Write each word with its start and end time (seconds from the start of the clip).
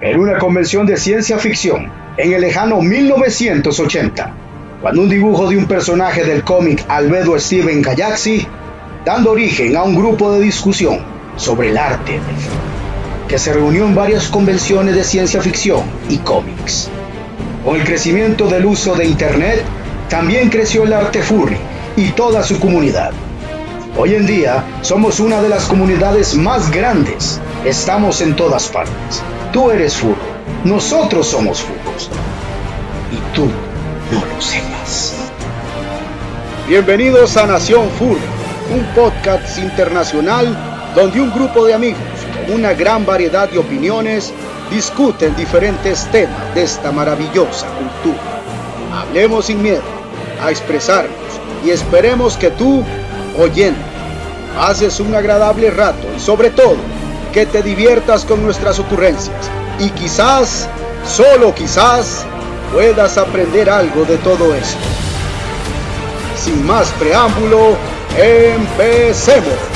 en 0.00 0.20
una 0.20 0.38
convención 0.38 0.86
de 0.86 0.96
ciencia 0.96 1.38
ficción 1.38 1.90
en 2.16 2.32
el 2.32 2.40
lejano 2.40 2.80
1980, 2.80 4.32
cuando 4.82 5.02
un 5.02 5.08
dibujo 5.08 5.48
de 5.48 5.56
un 5.56 5.66
personaje 5.66 6.24
del 6.24 6.44
cómic 6.44 6.84
Albedo 6.88 7.38
Steven 7.38 7.82
Kayaxi, 7.82 8.46
dando 9.04 9.32
origen 9.32 9.76
a 9.76 9.82
un 9.82 9.94
grupo 9.94 10.32
de 10.32 10.40
discusión 10.40 10.98
sobre 11.36 11.70
el 11.70 11.78
arte 11.78 12.20
que 13.28 13.38
se 13.38 13.52
reunió 13.52 13.86
en 13.86 13.94
varias 13.94 14.28
convenciones 14.28 14.94
de 14.94 15.02
ciencia 15.02 15.40
ficción 15.40 15.82
y 16.08 16.18
cómics. 16.18 16.88
Con 17.64 17.76
el 17.76 17.84
crecimiento 17.84 18.48
del 18.48 18.66
uso 18.66 18.94
de 18.94 19.06
Internet, 19.06 19.64
también 20.08 20.48
creció 20.48 20.84
el 20.84 20.92
arte 20.92 21.22
furry 21.22 21.56
y 21.96 22.10
toda 22.10 22.42
su 22.42 22.60
comunidad. 22.60 23.12
Hoy 23.96 24.14
en 24.14 24.26
día 24.26 24.62
somos 24.82 25.18
una 25.20 25.42
de 25.42 25.48
las 25.48 25.64
comunidades 25.64 26.36
más 26.36 26.70
grandes. 26.70 27.40
Estamos 27.64 28.20
en 28.20 28.36
todas 28.36 28.68
partes. 28.68 29.22
Tú 29.52 29.70
eres 29.70 29.96
furro. 29.96 30.16
Nosotros 30.64 31.26
somos 31.28 31.60
furros. 31.60 32.10
Y 33.12 33.34
tú 33.34 33.46
no 34.12 34.24
lo 34.24 34.40
sepas. 34.40 35.14
Bienvenidos 36.68 37.36
a 37.36 37.46
Nación 37.46 37.88
Furry, 37.90 38.20
un 38.74 38.84
podcast 38.94 39.58
internacional 39.58 40.92
donde 40.94 41.20
un 41.20 41.32
grupo 41.32 41.64
de 41.64 41.74
amigos 41.74 42.00
con 42.46 42.56
una 42.56 42.72
gran 42.72 43.06
variedad 43.06 43.48
de 43.48 43.58
opiniones 43.58 44.32
discuten 44.70 45.36
diferentes 45.36 46.06
temas 46.10 46.54
de 46.54 46.62
esta 46.62 46.90
maravillosa 46.90 47.66
cultura. 47.68 48.20
Hablemos 48.92 49.46
sin 49.46 49.62
miedo 49.62 49.82
a 50.42 50.50
expresarnos 50.50 51.14
y 51.64 51.70
esperemos 51.70 52.36
que 52.36 52.50
tú, 52.50 52.82
oyendo, 53.38 53.78
haces 54.58 54.98
un 55.00 55.14
agradable 55.14 55.70
rato 55.70 56.06
y 56.16 56.20
sobre 56.20 56.50
todo 56.50 56.76
que 57.32 57.46
te 57.46 57.62
diviertas 57.62 58.24
con 58.24 58.42
nuestras 58.42 58.78
ocurrencias 58.78 59.50
y 59.78 59.90
quizás, 59.90 60.68
solo 61.06 61.54
quizás, 61.54 62.24
puedas 62.72 63.18
aprender 63.18 63.70
algo 63.70 64.04
de 64.04 64.16
todo 64.18 64.54
esto. 64.54 64.78
Sin 66.36 66.66
más 66.66 66.88
preámbulo, 66.98 67.76
empecemos. 68.16 69.75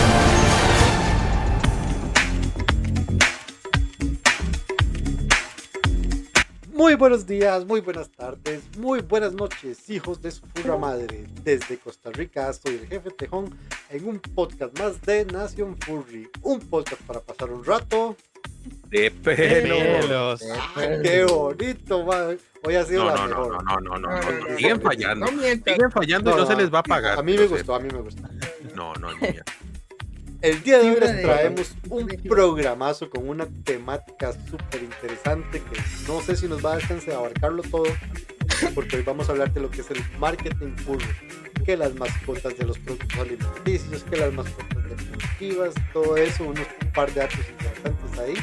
Muy 6.90 6.96
buenos 6.96 7.24
días, 7.24 7.64
muy 7.66 7.80
buenas 7.80 8.10
tardes, 8.10 8.62
muy 8.76 9.00
buenas 9.00 9.32
noches, 9.32 9.88
hijos 9.88 10.20
de 10.20 10.32
su 10.32 10.44
furra 10.52 10.76
madre. 10.76 11.24
Desde 11.44 11.78
Costa 11.78 12.10
Rica, 12.10 12.52
soy 12.52 12.80
el 12.82 12.88
jefe 12.88 13.10
Tejón 13.12 13.56
en 13.90 14.08
un 14.08 14.18
podcast 14.18 14.76
más 14.76 15.00
de 15.02 15.24
Nación 15.26 15.76
Furry. 15.78 16.28
Un 16.42 16.58
podcast 16.58 17.00
para 17.02 17.20
pasar 17.20 17.52
un 17.52 17.64
rato. 17.64 18.16
De 18.88 19.08
pelos. 19.08 20.42
¡Qué 21.04 21.24
bonito, 21.26 22.04
madre! 22.04 22.38
Hoy 22.64 22.74
ha 22.74 22.84
sido 22.84 23.04
No, 23.04 23.10
la 23.10 23.14
no, 23.14 23.28
no, 23.28 23.36
mejor. 23.36 23.64
no, 23.64 23.76
no, 23.76 23.80
no, 23.80 23.98
no, 23.98 24.10
No, 24.10 24.20
no, 24.32 24.48
no, 24.48 24.56
Siguen 24.56 24.76
no, 24.78 24.82
fallando. 24.82 25.26
no. 25.26 25.42
Siguen 25.42 25.90
fallando 25.92 26.32
y 26.32 26.34
no 26.34 26.46
se 26.46 26.56
les 26.56 26.74
va 26.74 26.80
a 26.80 26.82
pagar. 26.82 27.20
A 27.20 27.22
mí 27.22 27.38
me 27.38 27.46
gustó, 27.46 27.76
a 27.76 27.78
mí 27.78 27.88
me 27.92 28.00
gustó. 28.00 28.22
No, 28.74 28.94
no, 28.94 29.14
niña. 29.14 29.44
El 30.42 30.62
día 30.62 30.78
de 30.78 30.90
hoy 30.90 31.00
les 31.00 31.20
traemos 31.20 31.74
un 31.90 32.06
programazo 32.26 33.10
con 33.10 33.28
una 33.28 33.46
temática 33.62 34.32
súper 34.32 34.82
interesante 34.82 35.60
que 35.60 35.80
no 36.08 36.22
sé 36.22 36.34
si 36.34 36.48
nos 36.48 36.64
va 36.64 36.72
a 36.72 36.74
alcanzar 36.76 37.14
a 37.14 37.18
abarcarlo 37.18 37.62
todo, 37.62 37.84
porque 38.74 38.96
hoy 38.96 39.02
vamos 39.02 39.28
a 39.28 39.32
hablar 39.32 39.52
de 39.52 39.60
lo 39.60 39.70
que 39.70 39.82
es 39.82 39.90
el 39.90 40.02
marketing 40.18 40.76
furry, 40.78 41.04
que 41.66 41.76
las 41.76 41.94
mascotas 41.94 42.56
de 42.56 42.64
los 42.64 42.78
productos 42.78 43.18
alimenticios, 43.18 44.02
que 44.04 44.16
las 44.16 44.32
mascotas 44.32 44.82
deportivas, 44.88 45.74
todo 45.92 46.16
eso, 46.16 46.44
unos 46.44 46.66
un 46.84 46.92
par 46.92 47.12
de 47.12 47.20
datos 47.20 47.40
interesantes 47.50 48.18
ahí, 48.18 48.34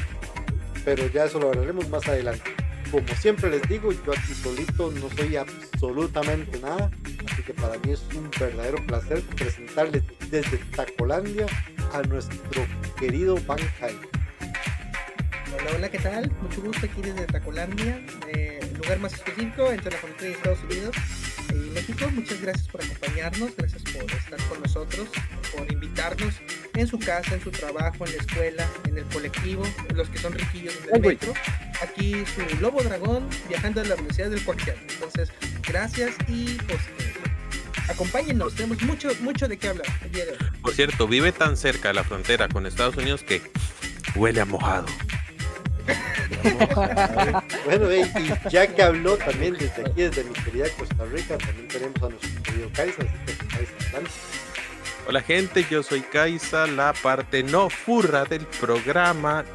pero 0.86 1.08
ya 1.08 1.26
eso 1.26 1.40
lo 1.40 1.50
hablaremos 1.50 1.90
más 1.90 2.08
adelante. 2.08 2.52
Como 2.92 3.08
siempre 3.20 3.50
les 3.50 3.62
digo, 3.68 3.92
yo 3.92 4.14
aquí 4.14 4.34
solito 4.34 4.92
no 4.92 5.10
soy 5.18 5.36
absolutamente 5.36 6.58
nada, 6.60 6.90
así 7.30 7.44
que 7.44 7.54
para 7.54 7.78
mí 7.80 7.92
es 7.92 8.02
un 8.16 8.30
verdadero 8.40 8.78
placer 8.86 9.22
presentarles 9.36 10.04
desde 10.32 10.58
Tacolandia 10.74 11.48
a 11.94 12.02
nuestro 12.04 12.66
querido 12.98 13.36
Bankai. 13.46 13.94
Hola, 15.54 15.72
hola, 15.76 15.90
¿qué 15.90 16.00
tal? 16.00 16.32
Mucho 16.42 16.62
gusto 16.62 16.86
aquí 16.86 17.02
desde 17.02 17.26
Tacolandia, 17.26 18.00
eh, 18.30 18.60
lugar 18.78 19.00
más 19.00 19.14
específico 19.14 19.70
entre 19.70 19.92
la 19.92 19.98
frontera 19.98 20.30
de 20.30 20.32
Estados 20.32 20.64
Unidos 20.64 20.96
y 21.50 21.70
México. 21.72 22.10
Muchas 22.14 22.42
gracias 22.42 22.68
por 22.70 22.82
acompañarnos, 22.82 23.56
gracias 23.58 23.84
por 23.84 24.04
estar 24.04 24.40
con 24.48 24.62
nosotros, 24.62 25.10
por 25.54 25.70
invitarnos 25.70 26.36
en 26.74 26.88
su 26.88 26.98
casa, 27.00 27.36
en 27.36 27.42
su 27.42 27.52
trabajo, 27.52 28.06
en 28.06 28.16
la 28.16 28.22
escuela, 28.22 28.70
en 28.86 28.98
el 28.98 29.04
colectivo, 29.06 29.64
los 29.94 30.10
que 30.10 30.20
son 30.20 30.32
riquillos 30.34 30.74
del 30.86 31.02
metro. 31.02 31.34
Aquí 31.82 32.24
su 32.26 32.42
lobo 32.60 32.82
dragón 32.82 33.30
viajando 33.48 33.82
a 33.82 33.86
la 33.86 33.96
Universidad 33.96 34.30
del 34.30 34.44
Coaxial. 34.44 34.78
Entonces, 34.90 35.32
gracias 35.68 36.16
y 36.28 36.56
pues 36.68 36.80
eh, 37.00 37.14
acompáñennos, 37.90 38.56
tenemos 38.56 38.82
mucho, 38.84 39.10
mucho 39.22 39.48
de 39.48 39.58
qué 39.58 39.70
hablar 39.70 39.88
el 40.04 40.12
día 40.12 40.26
de 40.26 40.32
hoy. 40.32 40.38
Por 40.62 40.74
cierto, 40.74 41.08
vive 41.08 41.32
tan 41.32 41.56
cerca 41.56 41.90
de 41.90 41.94
la 41.94 42.04
frontera 42.04 42.48
con 42.48 42.66
Estados 42.66 42.98
Unidos 42.98 43.24
que 43.24 43.42
huele 44.16 44.42
a 44.42 44.46
mojado. 44.46 44.86
Bueno, 47.66 47.90
eh, 47.90 48.10
y 48.16 48.50
ya 48.50 48.68
que 48.68 48.82
habló 48.82 49.18
también 49.18 49.54
desde 49.54 49.82
aquí, 49.82 50.02
desde 50.04 50.24
mi 50.24 50.34
querida 50.34 50.66
Costa 50.78 51.06
Rica, 51.06 51.38
también 51.38 51.68
tenemos 51.68 52.02
a 52.04 52.10
nuestro 52.10 52.44
querido 52.44 52.70
Kaisa, 52.74 53.02
así 53.02 53.38
que 53.38 53.48
Kaisa. 53.48 54.12
Hola 55.08 55.22
gente, 55.22 55.66
yo 55.70 55.84
soy 55.84 56.02
Kaisa, 56.02 56.68
la 56.68 56.94
parte 56.94 57.44
no 57.44 57.70
furra 57.70 58.26
del 58.26 58.46
programa. 58.46 59.46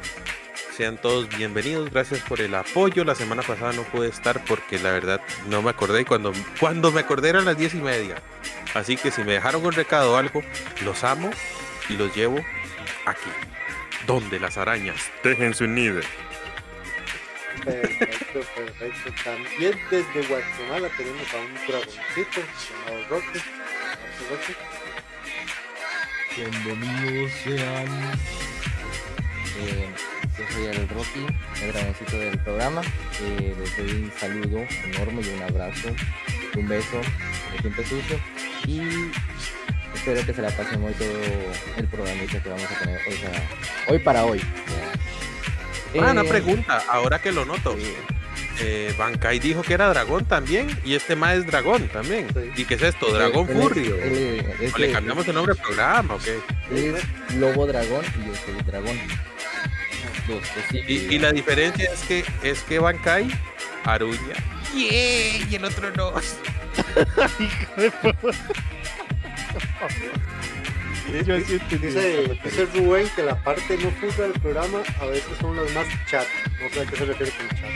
Sean 0.75 0.97
todos 0.97 1.29
bienvenidos, 1.37 1.91
gracias 1.91 2.21
por 2.21 2.41
el 2.41 2.55
apoyo. 2.55 3.03
La 3.03 3.13
semana 3.13 3.43
pasada 3.43 3.73
no 3.73 3.83
pude 3.83 4.07
estar 4.09 4.43
porque 4.45 4.79
la 4.79 4.91
verdad 4.91 5.21
no 5.47 5.61
me 5.61 5.69
acordé 5.69 6.01
y 6.01 6.05
cuando, 6.05 6.33
cuando 6.59 6.91
me 6.91 7.01
acordé 7.01 7.29
eran 7.29 7.45
las 7.45 7.55
diez 7.55 7.75
y 7.75 7.77
media. 7.77 8.15
Así 8.73 8.97
que 8.97 9.11
si 9.11 9.23
me 9.23 9.33
dejaron 9.33 9.63
un 9.63 9.73
recado 9.73 10.13
o 10.13 10.15
algo, 10.17 10.41
los 10.83 11.03
amo 11.03 11.29
y 11.89 11.93
los 11.93 12.15
llevo 12.15 12.43
aquí, 13.05 13.29
donde 14.07 14.39
las 14.39 14.57
arañas 14.57 15.11
tejen 15.21 15.53
su 15.53 15.67
nido. 15.67 16.01
Perfecto, 17.63 18.39
perfecto. 18.55 19.13
También 19.23 19.79
desde 19.91 20.27
Guatemala 20.27 20.89
tenemos 20.97 21.33
a 21.33 21.37
un 21.37 21.53
dragoncito 21.67 22.41
llamado 22.87 23.09
Rocky. 23.09 23.39
Rocky. 24.31 24.55
Bienvenidos 26.35 27.31
sean. 27.43 27.87
Eh, 29.59 29.93
yo 30.37 30.45
soy 30.51 30.65
el 30.65 30.87
Rocky, 30.89 31.25
el 31.61 31.71
dragoncito 31.73 32.17
del 32.17 32.37
programa. 32.39 32.81
Eh, 33.21 33.55
les 33.59 33.77
doy 33.77 33.91
un 34.03 34.11
saludo 34.19 34.59
enorme 34.85 35.21
y 35.21 35.29
un 35.29 35.43
abrazo, 35.43 35.89
un 36.55 36.67
beso 36.67 36.97
de 37.53 37.61
siempre 37.61 37.85
sucio. 37.85 38.19
Y 38.67 38.81
espero 39.95 40.25
que 40.25 40.33
se 40.33 40.41
la 40.41 40.49
pasen 40.49 40.83
hoy 40.83 40.93
todo 40.93 41.09
el 41.77 41.87
programita 41.87 42.41
que 42.41 42.49
vamos 42.49 42.65
a 42.71 42.79
tener 42.79 42.99
hoy 43.07 43.15
para 43.17 43.41
hoy. 43.91 43.99
Para 43.99 44.25
hoy. 44.25 44.41
Ah, 46.01 46.11
una 46.11 46.21
Eh, 46.21 46.27
pregunta, 46.29 46.83
ahora 46.89 47.19
que 47.19 47.31
lo 47.31 47.45
noto. 47.45 47.75
eh, 47.77 47.93
Eh, 48.59 48.93
Bankai 48.99 49.39
dijo 49.39 49.63
que 49.63 49.73
era 49.73 49.89
dragón 49.89 50.25
también 50.25 50.67
y 50.85 50.93
este 50.93 51.15
más 51.15 51.35
es 51.37 51.45
dragón 51.47 51.87
también. 51.87 52.27
Sí. 52.35 52.61
¿Y 52.61 52.65
qué 52.65 52.75
es 52.75 52.83
esto? 52.83 53.11
¿Dragón 53.11 53.47
furry? 53.47 53.89
o 53.91 54.77
le 54.77 54.91
cambiamos 54.91 55.27
el 55.27 55.33
nombre 55.33 55.53
al 55.53 55.57
programa? 55.59 56.13
ok? 56.13 56.27
es 56.71 57.03
lobo 57.35 57.65
dragón 57.65 58.05
y 58.21 58.27
yo 58.27 58.33
soy 58.45 58.53
dragón. 58.63 58.95
Dos, 60.27 60.41
sí, 60.71 60.81
Y, 60.87 61.15
y 61.15 61.19
la 61.19 61.31
diferencia 61.31 61.89
es 61.91 62.01
que 62.03 62.23
es 62.43 62.61
que 62.63 62.79
Bankai 62.79 63.27
aruña. 63.83 64.35
Yeah, 64.73 65.45
y 65.49 65.55
el 65.55 65.65
otro 65.65 65.91
no. 65.91 66.13
Yo 71.25 71.35
Dice, 71.37 72.39
dice 72.43 72.65
Rubén 72.73 73.07
que 73.15 73.21
la 73.23 73.35
parte 73.43 73.77
no 73.77 73.91
furra 73.91 74.23
del 74.27 74.33
programa 74.41 74.79
a 74.99 75.05
veces 75.05 75.37
son 75.39 75.55
las 75.55 75.71
más 75.73 75.85
chat. 76.09 76.25
No 76.61 76.69
sé 76.73 76.81
a 76.81 76.85
qué 76.85 76.95
se 76.95 77.05
refiere 77.05 77.31
con 77.33 77.47
chat. 77.49 77.69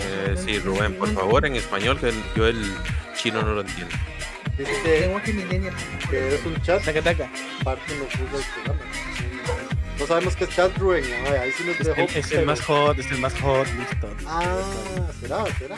Eh, 0.00 0.36
sí, 0.42 0.58
Rubén, 0.60 0.94
por 0.94 1.12
favor, 1.12 1.44
en 1.44 1.56
español, 1.56 1.98
que 1.98 2.08
el- 2.08 2.22
yo 2.34 2.46
el 2.46 2.72
chino 3.16 3.42
no 3.42 3.52
lo 3.54 3.60
entiendo. 3.60 3.94
Dice 4.58 5.00
Lenguaje 5.00 5.32
millennial. 5.32 5.74
que 6.10 6.34
es 6.34 6.44
un 6.44 6.60
chat, 6.62 6.84
Taca, 6.84 7.00
taca. 7.02 7.30
parte 7.64 7.94
no 7.96 8.04
furra 8.06 8.32
del 8.38 8.46
programa. 8.54 8.80
No 9.98 10.06
sabemos 10.06 10.36
qué 10.36 10.44
es 10.44 10.50
chat, 10.50 10.76
Rubén. 10.78 11.04
Ahí 11.40 11.50
sí 11.52 11.64
nos 11.64 11.80
Es 11.80 11.86
dejó. 11.86 12.00
el, 12.02 12.16
es 12.16 12.32
el 12.32 12.46
más 12.46 12.60
hot, 12.62 12.98
es 12.98 13.10
el 13.10 13.18
más 13.18 13.34
hot, 13.40 13.66
listo. 13.76 14.08
Ah, 14.26 14.62
será, 15.20 15.44
será. 15.58 15.76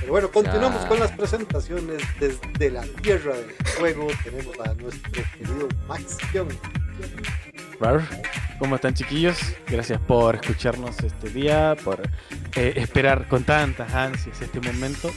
Pero 0.00 0.12
bueno, 0.12 0.30
continuamos 0.30 0.84
con 0.86 1.00
las 1.00 1.10
presentaciones 1.12 2.02
desde 2.20 2.70
la 2.70 2.82
tierra 3.02 3.34
del 3.34 3.50
fuego. 3.76 4.08
Tenemos 4.24 4.58
a 4.60 4.74
nuestro 4.74 5.10
querido 5.38 5.68
Max 5.88 6.18
Young. 6.32 6.52
Rar, 7.80 8.02
¿Cómo 8.58 8.76
están 8.76 8.94
chiquillos? 8.94 9.36
Gracias 9.68 10.00
por 10.00 10.34
escucharnos 10.36 10.98
este 11.00 11.28
día, 11.30 11.76
por 11.84 12.00
eh, 12.56 12.72
esperar 12.76 13.28
con 13.28 13.44
tantas 13.44 13.92
ansias 13.94 14.40
este 14.40 14.60
momento. 14.60 15.12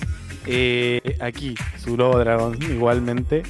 Eh, 0.52 1.16
aquí, 1.20 1.54
su 1.78 1.96
lobo 1.96 2.18
dragón 2.18 2.58
igualmente, 2.64 3.44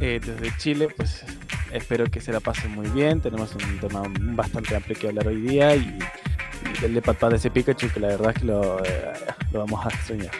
eh, 0.00 0.20
desde 0.24 0.56
Chile, 0.56 0.88
pues 0.96 1.24
espero 1.72 2.04
que 2.06 2.20
se 2.20 2.30
la 2.32 2.38
pasen 2.38 2.70
muy 2.70 2.88
bien. 2.90 3.20
Tenemos 3.20 3.52
un 3.56 3.80
tema 3.80 4.04
bastante 4.06 4.76
amplio 4.76 4.96
que 4.96 5.08
hablar 5.08 5.26
hoy 5.26 5.40
día 5.40 5.74
y, 5.74 5.98
y 6.80 6.84
el 6.84 6.94
de 6.94 7.02
papá 7.02 7.28
de 7.28 7.36
ese 7.36 7.50
Pikachu 7.50 7.88
que 7.92 7.98
la 7.98 8.06
verdad 8.08 8.30
es 8.36 8.38
que 8.40 8.44
lo, 8.46 8.84
eh, 8.84 9.12
lo 9.52 9.58
vamos 9.60 9.84
a 9.84 9.88
extrañar. 9.88 10.30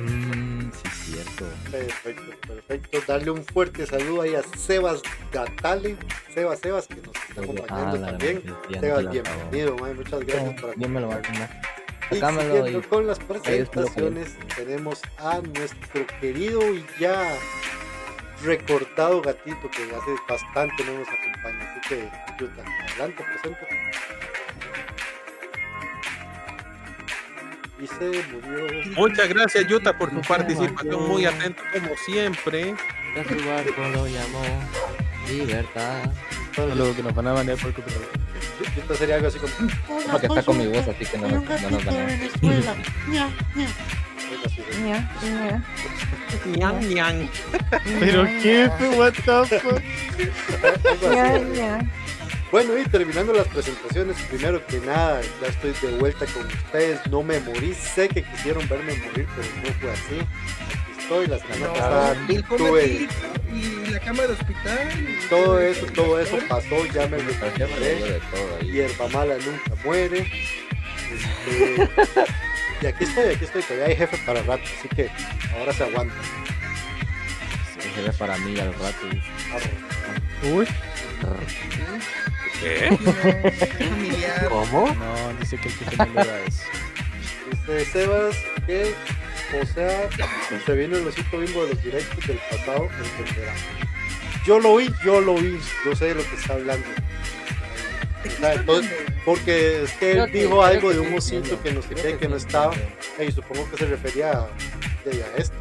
Mm, 0.00 0.70
sí, 0.72 1.12
cierto. 1.12 1.44
Perfecto, 1.70 2.22
perfecto. 2.48 2.98
Darle 3.06 3.30
un 3.30 3.44
fuerte 3.44 3.86
saludo 3.86 4.22
ahí 4.22 4.34
a 4.34 4.42
Sebas 4.56 5.02
Gatale. 5.30 5.96
Sebas, 6.32 6.60
Sebas, 6.60 6.86
que 6.88 6.96
nos 6.96 7.14
está 7.28 7.42
acompañando 7.42 8.06
Ah, 8.06 8.10
también. 8.10 8.42
Sebas, 8.80 9.10
bienvenido, 9.10 9.76
muchas 9.76 10.20
gracias 10.20 10.60
por 10.62 10.78
Yo 10.80 10.88
me 10.88 11.00
lo 11.00 11.08
voy 11.08 11.16
a 11.16 11.18
acompañarnos. 11.18 11.73
Y 12.10 12.16
siguiendo 12.16 12.88
con 12.88 13.06
las 13.06 13.18
presentaciones, 13.18 14.36
tenemos 14.56 15.00
a 15.18 15.40
nuestro 15.40 16.06
querido 16.20 16.60
y 16.74 16.84
ya 17.00 17.36
recortado 18.42 19.22
gatito 19.22 19.70
que 19.70 19.84
hace 19.84 20.10
bastante 20.28 20.84
no 20.84 20.98
nos 20.98 21.08
acompaña. 21.08 21.70
Así 21.70 21.80
que, 21.88 22.10
Yuta, 22.38 22.62
adelante, 22.90 23.24
preséntate. 23.32 23.80
Y 27.80 27.86
se 27.86 28.22
murió. 28.32 28.92
Muchas 28.96 29.28
gracias, 29.28 29.66
Yuta, 29.66 29.96
por 29.96 30.10
tu 30.10 30.20
participación. 30.20 31.08
Muy 31.08 31.26
atento, 31.26 31.62
como 31.72 31.96
siempre. 32.04 32.74
Ya 33.16 33.24
su 33.24 33.48
barco 33.48 33.82
lo 33.92 34.06
llamó 34.06 34.42
Libertad. 35.28 36.10
Algo 36.56 36.94
que 36.94 37.02
nos 37.02 37.14
van 37.14 37.26
a 37.28 37.32
banear 37.32 37.58
por 37.58 37.72
copyright. 37.74 38.08
Yuta 38.76 38.94
sería 38.94 39.16
algo 39.16 39.28
así 39.28 39.38
como. 39.38 39.52
Porque 40.10 40.26
está 40.26 40.42
con 40.42 40.58
mi 40.58 40.66
voz, 40.66 40.86
así 40.88 41.04
que 41.04 41.18
no, 41.18 41.28
nos- 41.28 41.62
no 41.62 41.70
nos 41.70 41.84
van 41.84 41.94
a. 41.96 42.06
Ñan, 46.56 46.80
ñan. 46.94 47.30
Pero 48.00 48.26
jefe, 48.26 48.88
what 48.98 49.12
the 49.12 49.22
fuck. 49.60 49.82
Bueno, 52.50 52.78
y 52.78 52.84
terminando 52.84 53.32
las 53.32 53.48
presentaciones, 53.48 54.16
primero 54.30 54.64
que 54.66 54.78
nada, 54.78 55.20
ya 55.42 55.48
estoy 55.48 55.72
de 55.90 55.96
vuelta 55.98 56.24
con 56.26 56.46
ustedes. 56.46 57.00
No 57.10 57.22
me 57.22 57.40
morí, 57.40 57.74
sé 57.74 58.08
que 58.08 58.22
quisieron 58.22 58.68
verme 58.68 58.94
morir, 58.96 59.26
pero 59.34 59.48
no 59.64 59.72
fue 59.80 59.90
así. 59.90 60.26
Aquí 61.04 61.12
estoy, 61.14 61.26
la 61.26 61.38
semana 61.38 61.72
pasada 61.72 62.16
el 62.28 62.44
coma 62.44 62.58
tuve 62.58 62.84
etílico 62.84 63.12
y 63.52 63.90
la 63.90 64.00
cama 64.00 64.22
de 64.22 64.32
hospital. 64.32 64.88
y- 64.98 65.28
todo 65.28 65.60
eso, 65.60 65.86
todo 65.86 66.20
eso 66.20 66.38
pasó, 66.48 66.86
ya 66.94 67.06
me 67.08 67.18
recuperé. 67.18 68.20
todo. 68.30 68.60
Hierba 68.60 69.08
mala 69.08 69.34
nunca 69.36 69.82
muere. 69.84 70.30
Este, 71.14 71.88
y 72.82 72.86
aquí 72.86 73.04
estoy, 73.04 73.34
aquí 73.34 73.44
estoy, 73.44 73.62
todavía 73.62 73.86
hay 73.86 73.96
jefe 73.96 74.18
para 74.26 74.42
rato, 74.42 74.62
así 74.78 74.88
que 74.88 75.10
ahora 75.58 75.72
se 75.72 75.84
aguanta. 75.84 76.14
Se 77.94 78.02
ve 78.02 78.12
para 78.12 78.36
mí 78.38 78.58
al 78.58 78.72
rato. 78.74 79.06
y-. 80.42 80.48
Uy. 80.52 80.66
¿Qué? 82.60 82.98
No. 84.42 84.48
¿Cómo? 84.48 84.88
No, 84.94 85.34
dice 85.40 85.56
que 85.58 85.68
el 85.68 85.74
jefe 85.74 85.96
no 85.96 86.04
le 86.06 86.24
da 86.24 86.40
eso. 86.46 86.62
Dice 87.50 87.84
Sebas 87.92 88.36
que, 88.66 88.94
o 89.52 89.66
sea, 89.66 90.08
se 90.64 90.72
vino 90.74 90.96
el 90.96 91.06
osito 91.06 91.38
bimbo 91.38 91.64
de 91.66 91.74
los 91.74 91.82
directos 91.82 92.26
del 92.26 92.38
pasado, 92.50 92.88
entenderá. 93.18 93.52
Yo 94.46 94.58
lo 94.60 94.76
vi, 94.76 94.90
yo 95.04 95.20
lo 95.20 95.34
vi, 95.36 95.58
yo 95.84 95.94
sé 95.96 96.06
de 96.06 96.14
lo 96.16 96.22
que 96.22 96.36
está 96.36 96.54
hablando. 96.54 96.86
¿De 98.22 98.28
qué 98.30 98.34
O 98.34 98.38
sea, 98.38 98.48
está 98.50 98.60
entonces, 98.60 98.92
porque 99.24 99.82
es 99.84 99.92
que 99.92 100.12
él 100.12 100.30
que- 100.30 100.42
dijo 100.42 100.62
algo 100.64 100.90
de 100.92 100.98
un 101.00 101.14
osito 101.14 101.62
que 101.62 101.72
no 101.72 101.82
sé 101.82 101.94
qué, 101.94 102.02
que 102.02 102.16
que 102.18 102.28
no 102.28 102.36
estaba, 102.36 102.74
y 103.26 103.30
supongo 103.32 103.70
que 103.70 103.76
se 103.78 103.86
refería 103.86 104.32
a, 104.32 104.48
de- 105.04 105.22
a 105.22 105.36
esto, 105.36 105.56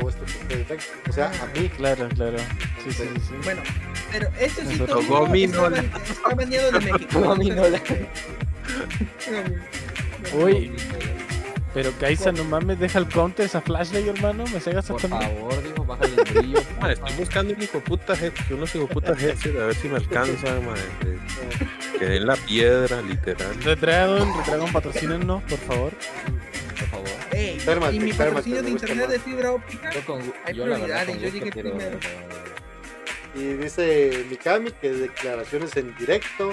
o 0.00 0.08
esto 0.08 0.24
que 0.24 0.32
ustedes 0.32 0.68
ven, 0.68 0.78
o 1.08 1.12
sea, 1.12 1.26
a 1.28 1.46
mí. 1.58 1.68
Claro, 1.76 2.08
claro. 2.10 2.38
Sí, 2.84 2.90
sí, 2.92 3.02
sí. 3.14 3.20
sí. 3.28 3.34
Bueno, 3.44 3.62
pero 4.10 4.28
este 4.38 4.62
sí 4.62 4.72
Nosotros- 4.74 5.02
está, 5.02 5.18
Gominola. 5.18 5.78
está 5.78 6.34
baneado 6.34 6.72
de 6.72 6.80
México. 6.92 7.20
Gominola. 7.20 7.82
Uy, 10.34 10.72
pero 11.74 11.90
Kaisa, 11.98 12.32
no 12.32 12.44
mames, 12.44 12.78
deja 12.78 12.98
el 12.98 13.08
counter 13.08 13.46
esa 13.46 13.60
flashlight, 13.60 14.06
hermano. 14.08 14.44
Me 14.52 14.60
cegas 14.60 14.86
Por 14.86 14.96
hasta 14.96 15.08
mí. 15.08 15.24
favor, 15.24 15.62
dijo, 15.62 15.84
baja 15.84 16.04
el 16.04 16.14
brillo. 16.34 16.58
Ma, 16.80 16.92
estoy 16.92 17.12
buscando 17.16 17.54
un 17.54 17.62
hijo 17.62 17.80
puta 17.80 18.12
headset, 18.14 18.50
unos 18.50 18.74
hijo 18.74 18.86
puta 18.86 19.12
headset, 19.12 19.56
a 19.56 19.66
ver 19.66 19.74
si 19.74 19.88
me 19.88 19.96
alcanza, 19.96 20.60
ma, 20.60 20.74
de- 21.04 21.98
que 21.98 22.04
den 22.06 22.26
la 22.26 22.36
piedra, 22.36 23.00
literal. 23.02 23.54
Retragon, 23.62 24.36
Retragon, 24.38 24.72
patrocínenos, 24.72 25.42
por 25.44 25.58
favor. 25.60 25.92
Por 26.78 26.88
favor. 26.88 27.08
Ey, 27.30 27.58
y 27.92 28.00
mi 28.00 28.12
patrocinio 28.12 28.62
de 28.62 28.70
internet 28.70 29.04
más. 29.04 29.10
de 29.10 29.18
fibra 29.20 29.52
óptica. 29.52 29.90
Hay 30.44 30.54
yo 30.54 30.66
la 30.66 30.78
verdad 30.78 31.04
prioridades, 31.04 31.06
con 31.14 31.18
yo 31.20 31.28
llegué 31.28 31.50
primero. 31.52 31.98
Y 33.34 33.44
dice 33.54 34.26
Mikami 34.28 34.72
que 34.72 34.90
declaraciones 34.90 35.74
en 35.76 35.96
directo, 35.96 36.52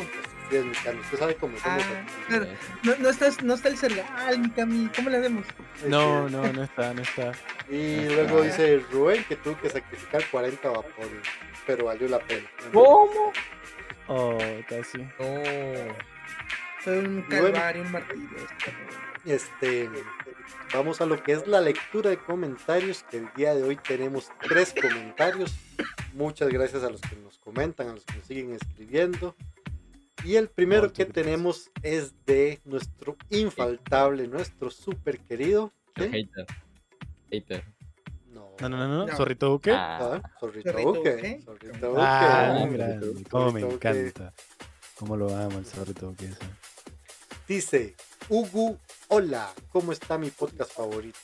Mikami, 0.52 1.00
usted 1.00 1.18
sabe 1.20 1.36
cómo 1.36 1.58
somos 1.60 1.84
Ah. 2.30 2.46
No, 2.84 2.96
no, 2.98 3.10
estás, 3.10 3.42
no 3.44 3.54
está 3.54 3.70
el 3.70 3.78
Sergal, 3.78 4.40
mi 4.40 4.50
Cami. 4.50 4.90
¿Cómo 4.96 5.10
le 5.10 5.18
hacemos? 5.18 5.46
No, 5.86 6.26
Este, 6.26 6.38
no, 6.38 6.54
no 6.54 6.64
está, 6.64 6.94
no 6.94 7.02
está. 7.02 7.32
Y 7.70 8.06
luego 8.10 8.42
dice 8.42 8.84
Rubén 8.92 9.24
que 9.26 9.36
tuvo 9.36 9.60
que 9.60 9.70
sacrificar 9.70 10.24
40 10.32 10.70
vapores, 10.70 11.22
pero 11.68 11.86
valió 11.86 12.08
la 12.08 12.20
pena. 12.20 12.48
¿Cómo? 12.74 13.32
Oh, 14.08 14.38
casi. 14.68 14.98
No. 14.98 15.44
Fue 16.80 17.00
un 17.00 17.22
calvario, 17.24 17.82
un 17.84 17.92
martirio. 17.92 18.30
Este, 19.26 19.90
vamos 20.74 21.02
a 21.02 21.06
lo 21.06 21.22
que 21.22 21.34
es 21.34 21.46
la 21.46 21.60
lectura 21.62 22.10
de 22.10 22.18
comentarios, 22.18 23.04
que 23.12 23.18
el 23.18 23.30
día 23.36 23.54
de 23.54 23.64
hoy 23.64 23.76
tenemos 23.76 24.32
tres 24.42 24.74
comentarios. 24.80 25.56
Muchas 26.14 26.50
gracias 26.50 26.84
a 26.84 26.90
los 26.90 27.02
que 27.02 27.16
nos 27.18 27.38
comentan, 27.38 27.90
a 27.90 27.94
los 27.94 28.06
que 28.06 28.16
nos 28.16 28.26
siguen 28.26 28.54
escribiendo. 28.54 29.36
Y 30.26 30.36
el 30.36 30.50
primero 30.50 30.92
que 30.92 31.06
tenemos 31.06 31.72
es 31.82 32.14
de 32.26 32.60
nuestro 32.66 33.16
infaltable, 33.30 34.28
nuestro 34.28 34.70
super 34.70 35.20
querido. 35.20 35.72
¿qué? 35.96 36.10
Hater. 36.10 36.46
Hater. 37.32 37.64
No, 38.28 38.52
No, 38.60 38.70
no, 38.70 38.78
no, 38.78 38.88
no. 38.88 39.06
No. 39.08 39.16
¿Zorrito 39.16 39.50
Duque? 39.50 39.72
Ah, 39.72 40.20
Ah, 40.24 40.32
Zorrito 40.40 40.72
Duque. 40.74 41.42
Zorrito 41.44 41.90
Duque. 41.90 42.02
Ah, 42.02 42.68
grande. 42.70 43.24
Cómo 43.30 43.52
me 43.52 43.62
encanta. 43.62 44.34
Cómo 44.98 45.16
lo 45.16 45.36
amo 45.36 45.58
el 45.60 45.66
Zorrito 45.66 46.08
Duque. 46.08 46.26
ese. 46.26 46.38
Dice, 47.48 47.96
Ugu, 48.28 48.78
hola, 49.08 49.52
¿cómo 49.72 49.92
está 49.92 50.18
mi 50.18 50.30
podcast 50.30 50.72
favorito? 50.74 51.18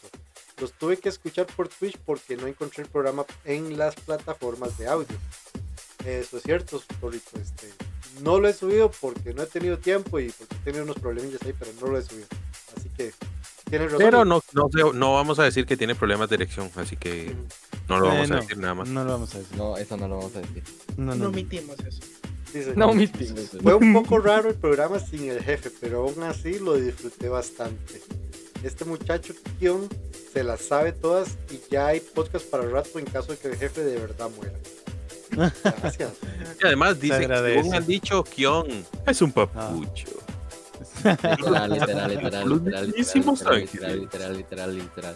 Los 0.60 0.72
tuve 0.74 0.98
que 0.98 1.10
escuchar 1.10 1.46
por 1.48 1.68
Twitch 1.68 1.98
porque 2.00 2.38
no 2.38 2.48
encontré 2.48 2.84
el 2.84 2.90
programa 2.90 3.26
en 3.44 3.78
las 3.78 3.94
plataformas 3.96 4.78
de 4.78 4.88
audio. 4.88 5.18
Eso 6.06 6.38
es 6.38 6.44
cierto, 6.44 6.80
Zorrito, 7.00 7.38
este, 7.40 7.68
no 8.22 8.40
lo 8.40 8.48
he 8.48 8.54
subido 8.54 8.92
porque 9.02 9.34
no 9.34 9.44
he 9.44 9.48
tenido 9.48 9.78
tiempo 9.78 10.20
y 10.20 10.30
porque 10.30 10.56
he 10.56 10.60
tenido 10.60 10.84
unos 10.84 10.98
problemillas 11.00 11.42
ahí, 11.44 11.54
pero 11.58 11.72
no 11.82 11.88
lo 11.88 11.98
he 11.98 12.04
subido. 12.04 12.28
Así 12.78 12.90
que 12.98 13.12
tienes 13.70 13.92
razón. 13.92 14.00
Pero 14.06 14.26
no, 14.26 14.42
no, 14.54 14.70
sé, 14.72 14.80
no 14.94 15.14
vamos 15.14 15.40
a 15.40 15.44
decir 15.44 15.66
que 15.66 15.78
tiene 15.78 15.96
problemas 15.96 16.30
de 16.30 16.36
erección, 16.36 16.70
así 16.76 16.98
que 16.98 17.36
no 17.88 18.00
lo 18.00 18.08
vamos 18.08 18.30
Eh, 18.30 18.34
a 18.34 18.36
decir 18.38 18.58
nada 18.58 18.74
más. 18.76 18.88
No 18.90 19.04
lo 19.04 19.12
vamos 19.12 19.34
a 19.36 19.40
decir. 19.40 19.58
no, 19.58 19.78
eso 19.78 19.98
no 19.98 20.08
lo 20.08 20.18
vamos 20.18 20.36
a 20.36 20.42
decir. 20.42 20.64
No, 20.98 21.06
No 21.16 21.16
no. 21.16 21.28
omitimos 21.30 21.76
eso. 21.80 22.02
No 22.76 22.88
omitimos. 22.88 23.50
Fue 23.62 23.74
un 23.76 23.92
poco 23.94 24.18
raro 24.20 24.50
el 24.50 24.56
programa 24.56 25.00
sin 25.00 25.30
el 25.30 25.44
jefe, 25.44 25.70
pero 25.82 26.04
aún 26.08 26.24
así 26.24 26.58
lo 26.60 26.76
disfruté 26.76 27.28
bastante. 27.28 28.02
Este 28.64 28.86
muchacho 28.86 29.34
Kion 29.60 29.88
se 30.32 30.44
las 30.44 30.62
sabe 30.62 30.92
todas 30.94 31.38
y 31.52 31.60
ya 31.70 31.88
hay 31.88 32.00
podcast 32.00 32.46
para 32.50 32.64
rato 32.68 32.98
en 32.98 33.06
caso 33.06 33.34
de 33.34 33.38
que 33.38 33.50
el 33.50 33.58
jefe 33.58 33.84
de 33.84 33.98
verdad 34.00 34.30
muera. 34.38 34.58
Gracias. 35.32 36.12
Y 36.62 36.66
además 36.66 37.00
dice, 37.00 37.28
según 37.28 37.74
han 37.74 37.86
dicho, 37.86 38.24
Kion 38.24 38.68
es 39.06 39.22
un 39.22 39.32
papucho. 39.32 40.08
Literal, 41.04 41.72
literal, 41.72 42.10
literal, 42.10 42.50
literal, 42.50 42.92
literal, 42.96 43.62
literal, 43.62 44.00
literal, 44.00 44.38
literal, 44.38 44.78
literal. 44.78 45.16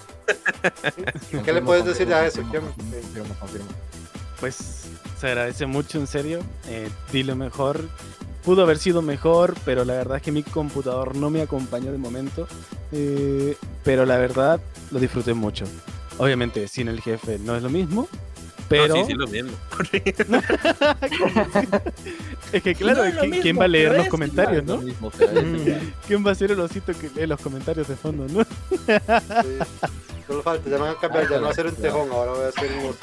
¿Qué 1.43 1.53
le 1.53 1.61
puedes 1.61 1.85
decir 1.85 2.13
a 2.13 2.25
eso, 2.27 2.41
Confirmo, 2.41 2.73
Kion? 2.75 2.89
confirmo, 2.91 3.35
confirmo. 3.39 3.67
Pues 4.39 4.85
se 5.19 5.27
agradece 5.27 5.65
mucho, 5.65 5.99
en 5.99 6.07
serio. 6.07 6.39
Eh, 6.67 6.89
di 7.11 7.23
lo 7.23 7.35
mejor. 7.35 7.81
Pudo 8.43 8.63
haber 8.63 8.77
sido 8.77 9.01
mejor, 9.01 9.53
pero 9.65 9.83
la 9.83 9.93
verdad 9.93 10.17
es 10.17 10.23
que 10.23 10.31
mi 10.31 10.43
computador 10.43 11.15
no 11.15 11.29
me 11.29 11.41
acompañó 11.41 11.91
de 11.91 11.97
momento. 11.97 12.47
Eh, 12.91 13.55
pero 13.83 14.05
la 14.05 14.17
verdad 14.17 14.59
lo 14.91 14.99
disfruté 14.99 15.33
mucho. 15.33 15.65
Obviamente, 16.17 16.67
sin 16.67 16.87
el 16.87 17.01
jefe 17.01 17.37
no 17.39 17.55
es 17.55 17.63
lo 17.63 17.69
mismo. 17.69 18.07
Pero 18.69 18.87
No, 18.95 18.95
sí, 19.05 19.11
sí, 19.11 19.13
lo 19.13 19.27
mismo. 19.27 19.51
es 22.53 22.63
que 22.63 22.75
claro, 22.75 22.99
No 22.99 23.05
es 23.05 23.13
lo 23.15 23.19
¿quién, 23.21 23.29
mismo, 23.31 23.43
quién 23.43 23.59
va 23.59 23.65
a 23.65 23.67
leer 23.67 23.91
los 23.97 24.07
comentarios, 24.07 24.65
Lo 24.65 24.75
no? 24.77 24.81
mismo, 24.83 25.09
Mm. 25.09 25.91
¿Quién 26.07 26.25
va 26.25 26.31
a 26.31 26.35
ser 26.35 26.51
el 26.51 26.59
osito 26.59 26.93
que 26.93 27.09
lee 27.15 27.27
los 27.27 27.39
comentarios 27.41 27.87
de 27.87 27.95
fondo, 27.95 28.25
no? 28.27 28.43
Sí. 28.69 29.57
Solo 30.27 30.43
falta, 30.43 30.69
ya 30.69 30.75
me 30.77 30.83
van 30.83 30.95
a 30.95 30.99
cambiar, 30.99 31.29
ya 31.29 31.37
no 31.37 31.45
va 31.45 31.51
a 31.51 31.53
ser 31.55 31.65
un 31.67 31.75
tejón, 31.75 32.09
ahora 32.11 32.31
voy 32.33 32.45
a 32.45 32.47
hacer 32.49 32.71
un 32.71 32.85
oso. 32.85 32.97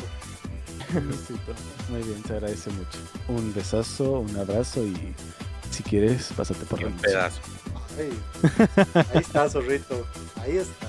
Osito. 0.88 1.52
Muy 1.90 2.02
bien, 2.02 2.22
se 2.26 2.32
agradece 2.34 2.70
mucho. 2.70 2.98
Un 3.28 3.52
besazo, 3.52 4.20
un 4.20 4.36
abrazo 4.36 4.84
y 4.84 4.96
si 5.70 5.82
quieres, 5.82 6.30
pásate 6.36 6.64
por 6.66 6.80
la 6.80 6.86
un 6.88 6.96
noche. 6.96 7.08
pedazo. 7.08 7.40
Ay, 7.98 8.10
ahí 8.94 9.20
está, 9.20 9.48
zorrito. 9.50 10.06
Ahí 10.42 10.58
está. 10.58 10.86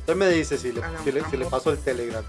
Usted 0.00 0.14
me 0.16 0.28
dice 0.30 0.56
si 0.58 0.72
le, 0.72 0.80
si 1.04 1.12
le, 1.12 1.24
si 1.30 1.36
le 1.36 1.44
paso 1.46 1.70
el 1.72 1.78
telegram. 1.78 2.24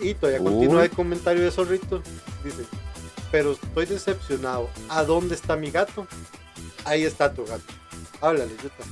Y 0.00 0.14
todavía 0.14 0.42
continúa 0.42 0.84
el 0.84 0.90
comentario 0.90 1.42
de 1.42 1.50
zorrito. 1.50 2.02
Dice, 2.44 2.64
pero 3.30 3.52
estoy 3.52 3.86
decepcionado. 3.86 4.68
¿A 4.88 5.04
dónde 5.04 5.34
está 5.34 5.56
mi 5.56 5.70
gato? 5.70 6.06
Ahí 6.84 7.04
está 7.04 7.32
tu 7.32 7.44
gato. 7.44 7.72
Háblale, 8.20 8.52
Yuta. 8.62 8.84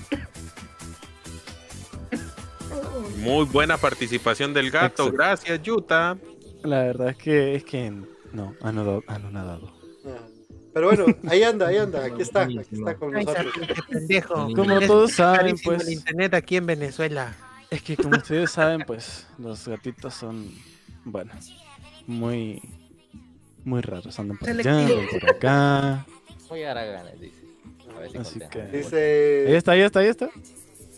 Muy 3.19 3.45
buena 3.47 3.77
participación 3.77 4.55
del 4.55 4.71
gato. 4.71 5.05
Excelente. 5.05 5.17
Gracias, 5.17 5.63
Yuta. 5.63 6.17
La 6.63 6.83
verdad 6.83 7.11
es 7.11 7.17
que 7.17 7.55
es 7.57 7.65
que 7.65 7.93
no, 8.33 8.55
ha 8.63 8.73
nadado. 8.73 9.03
Ha 9.07 9.19
no 9.19 9.31
nadado. 9.31 9.73
Ah, 10.07 10.27
Pero 10.73 10.89
bueno, 10.89 11.07
ahí 11.29 11.43
anda, 11.43 11.69
ahí 11.69 11.77
anda. 11.77 12.05
Aquí 12.05 12.23
está, 12.23 12.43
aquí 12.43 12.61
está 12.73 12.95
con 12.97 13.13
nosotros. 13.13 13.53
pendejo. 13.89 14.53
Como 14.55 14.81
todos 14.81 15.13
saben, 15.13 15.57
pues, 15.63 15.89
internet 15.91 16.35
aquí 16.35 16.57
en 16.57 16.67
Venezuela. 16.67 17.35
es 17.71 17.83
que 17.83 17.97
como 17.97 18.17
ustedes 18.17 18.51
saben, 18.51 18.83
pues, 18.87 19.27
los 19.39 19.67
gatitos 19.67 20.15
son, 20.15 20.51
bueno, 21.11 21.33
muy, 22.07 22.63
muy 23.65 23.81
raros. 23.81 24.19
Andan 24.19 24.39
por 24.39 24.49
allá, 24.49 24.79
andan 24.79 25.07
por 25.21 25.31
acá. 25.31 26.07
Muy 26.51 26.63
haraganes, 26.63 27.21
dice. 27.21 27.43
A 27.95 28.01
ver 28.01 28.11
si 28.11 28.19
Así 28.19 28.39
contesta. 28.41 28.51
que- 28.51 28.63
Ahí 28.63 28.83
Dice, 28.83 29.57
está, 29.57 29.73
ahí 29.73 29.81
está, 29.81 30.01
ahí 30.01 30.07
está. 30.09 30.31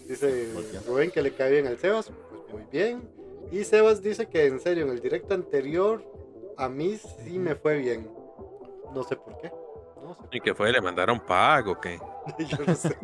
dice 0.09 0.53
Rubén 0.87 1.11
que 1.11 1.23
le 1.23 1.33
cae 1.33 1.51
bien 1.53 1.67
al 1.67 1.79
Sebas. 1.79 2.11
Pues 2.31 2.53
muy 2.53 2.63
bien. 2.71 3.03
Y 3.53 3.65
Sebas 3.65 4.03
dice 4.03 4.27
que 4.27 4.47
en 4.47 4.61
serio, 4.61 4.85
en 4.85 4.91
el 4.93 5.01
directo 5.01 5.35
anterior, 5.35 6.05
a 6.57 6.69
mí 6.69 6.99
sí 7.25 7.39
me 7.39 7.55
fue 7.55 7.79
bien. 7.79 8.09
No 8.95 9.03
sé 9.05 9.17
por 9.17 9.41
qué. 9.41 9.51
No 10.03 10.15
sé. 10.15 10.21
¿Y 10.33 10.41
qué 10.41 10.55
fue? 10.55 10.71
¿Le 10.73 10.81
mandaron 10.81 11.21
pago 11.21 11.73
o 11.73 11.81
qué? 11.81 11.99
Yo 12.39 12.59
no 12.67 12.75
sé. 12.75 12.97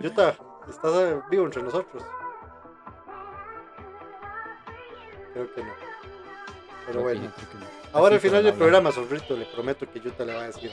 Yuta, 0.00 0.36
estás 0.68 1.28
vivo 1.30 1.44
entre 1.46 1.62
nosotros. 1.62 2.02
Creo 5.36 5.54
que 5.54 5.62
no. 5.62 5.72
Pero 6.86 7.02
bueno. 7.02 7.30
Ahora 7.92 8.14
al 8.14 8.20
final 8.22 8.42
del 8.42 8.54
programa, 8.54 8.90
Zorrito, 8.90 9.36
le 9.36 9.44
prometo 9.44 9.86
que 9.92 10.00
Yuta 10.00 10.24
le 10.24 10.32
va 10.32 10.44
a 10.44 10.46
decir. 10.46 10.70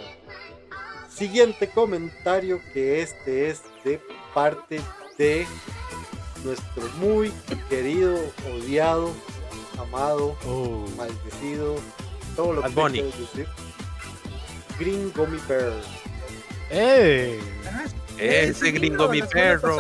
Siguiente 1.10 1.70
comentario 1.70 2.62
que 2.74 3.01
este 3.01 3.50
es 3.50 3.62
de 3.84 4.00
parte 4.34 4.79
de 5.17 5.46
nuestro 6.46 6.88
muy 6.96 7.34
querido, 7.67 8.17
odiado, 8.55 9.12
amado, 9.77 10.38
Oh, 10.46 10.86
maldecido, 10.96 11.75
todo 12.38 12.53
lo 12.53 12.62
que 12.62 12.70
Bad 12.70 12.91
quieras 12.91 13.20
decir. 13.20 13.48
Green 14.79 15.12
Gummy 15.13 15.39
Bear. 15.46 15.74
¡Eh! 16.70 17.38
Ah, 18.15 18.22
Ese 18.22 18.72
gringo, 18.72 19.10
mi 19.10 19.22
perro. 19.22 19.77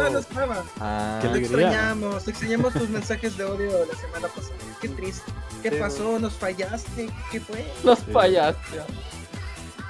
Ah, 0.79 1.19
Qué 1.21 1.27
Te 1.29 1.39
extrañamos, 1.39 2.23
te 2.25 2.31
extrañamos 2.31 2.73
tus 2.73 2.89
mensajes 2.89 3.37
de 3.37 3.43
odio 3.45 3.71
de 3.79 3.85
la 3.87 3.95
semana 3.95 4.27
pasada. 4.27 4.55
Qué 4.81 4.89
triste. 4.89 5.31
¿Qué 5.61 5.69
Sí, 5.69 5.75
pasó? 5.79 6.19
¿Nos 6.19 6.33
fallaste? 6.33 7.09
¿Qué 7.31 7.39
fue? 7.39 7.65
Sí. 7.81 8.11
fallaste. 8.11 8.79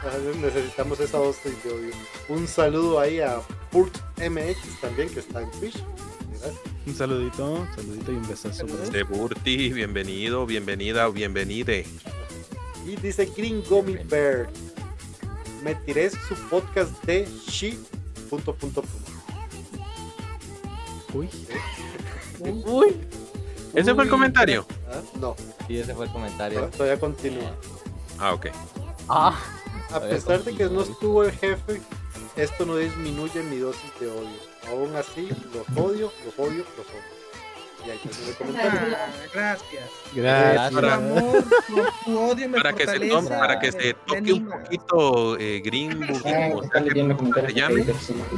Ah, 0.04 0.18
Necesitamos 0.42 1.00
esa 1.00 1.18
dosis 1.18 1.64
de 1.64 1.72
odio. 1.72 1.92
Un 2.30 2.48
saludo 2.48 3.00
ahí 3.00 3.20
a 3.22 3.40
Purt 3.72 3.96
MX 4.18 4.82
también, 4.82 5.10
que 5.10 5.20
está 5.22 5.42
en 5.42 5.52
Twitch. 5.52 5.78
Un 6.86 6.94
saludito, 6.94 7.46
un 7.54 7.74
saludito 7.76 8.12
y 8.12 8.16
un 8.16 8.28
besazo. 8.28 8.66
De 8.66 9.04
Burti, 9.04 9.72
bienvenido, 9.72 10.46
bienvenida 10.46 11.08
o 11.08 11.14
bienvenide. 11.14 11.86
Y 12.86 12.98
dice 12.98 13.32
Green 13.38 13.64
Gummy 13.70 13.96
Bear. 14.10 14.50
Me 15.64 15.74
tiré 15.76 16.10
su 16.10 16.36
podcast 16.50 16.92
de 17.06 17.26
She. 17.48 17.78
Punto, 18.34 18.56
punto, 18.56 18.82
punto. 18.82 19.12
Uy, 21.14 21.30
Uy. 22.66 22.98
¿Ese 23.76 23.94
fue 23.94 24.06
el 24.06 24.10
comentario? 24.10 24.66
¿Ah? 24.92 25.02
No, 25.20 25.36
Sí, 25.68 25.78
ese 25.78 25.94
fue 25.94 26.06
el 26.08 26.12
comentario. 26.12 26.66
todavía 26.70 27.00
continúa. 27.00 27.52
Ah, 28.18 28.34
ok. 28.34 28.48
Ah, 29.08 29.40
A 29.92 30.00
pesar 30.00 30.44
de 30.44 30.56
que 30.56 30.66
no 30.66 30.82
estuvo 30.82 31.24
el 31.24 31.32
jefe, 31.32 31.80
esto 32.36 32.66
no 32.66 32.78
disminuye 32.78 33.44
mi 33.44 33.58
dosis 33.58 33.92
de 34.00 34.08
odio. 34.08 34.40
Aún 34.68 34.96
así, 34.96 35.30
los 35.54 35.68
odio, 35.78 36.12
los 36.26 36.34
odio, 36.40 36.66
los 36.76 36.88
odio. 36.88 37.23
Y 37.86 37.90
ahí. 37.90 38.00
Ah, 38.56 39.08
gracias. 39.34 39.90
gracias. 40.14 40.74
Para- 40.74 40.94
amor, 40.96 41.44
tu, 41.68 41.76
tu 42.06 42.20
odio 42.20 42.50
me 42.50 42.58
Para 42.58 42.74
que 42.74 42.80
se, 42.86 42.92
fortalece, 42.92 43.14
tome- 43.16 43.40
para 43.40 43.60
que 43.60 43.66
me- 43.68 43.72
se 43.72 43.78
me 43.88 43.94
toque 43.94 44.34
un 44.34 44.50
poquito 44.50 45.38
eh, 45.40 45.62
Green, 45.66 46.04
Ah, 46.04 46.08
como 46.08 46.64
está 46.64 46.78
sea 46.80 46.84
que 46.84 46.90
leyendo 46.90 47.18
comentarios. 47.18 47.54
se 47.54 47.60
llame, 47.60 47.86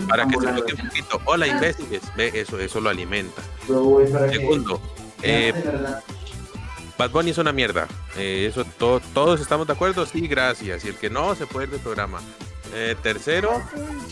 para 0.08 0.26
que 0.28 0.40
se 0.40 0.48
toque 0.48 0.74
un 0.74 0.88
poquito. 0.90 1.22
Hola, 1.26 1.48
imbéciles. 1.48 2.02
Ve, 2.16 2.32
eso, 2.34 2.60
eso 2.60 2.80
lo 2.82 2.90
alimenta. 2.90 3.42
Segundo, 3.68 4.82
eh, 5.22 5.54
Bad 6.98 7.12
Bunny 7.12 7.32
es 7.32 7.38
una 7.38 7.52
mierda. 7.52 7.88
Eh, 8.18 8.48
eso 8.50 8.64
to- 8.78 9.02
todos 9.14 9.42
estamos 9.42 9.68
de 9.68 9.74
acuerdo. 9.74 10.06
Sí, 10.06 10.28
gracias. 10.28 10.86
Y 10.86 10.88
el 10.88 10.96
que 10.96 11.10
no, 11.10 11.36
se 11.36 11.46
puede 11.46 11.66
ir 11.66 11.72
del 11.72 11.82
programa. 11.82 12.20
Eh, 12.74 12.96
tercero, 13.04 13.62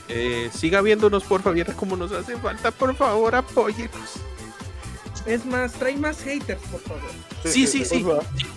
eh, 0.10 0.50
siga 0.54 0.82
viéndonos, 0.82 1.24
por 1.24 1.42
favor. 1.42 1.66
Cómo 1.76 1.96
nos 1.98 2.12
hace 2.12 2.38
falta. 2.38 2.72
Por 2.72 2.96
favor, 2.96 3.36
apóyenos. 3.36 4.20
Es 5.26 5.46
más, 5.46 5.72
trae 5.74 5.96
más 5.96 6.22
haters, 6.22 6.62
por 6.64 6.82
favor. 6.82 7.02
Sí, 7.46 7.66
sí, 7.66 7.86
sí. 7.86 8.04
Sí, 8.04 8.06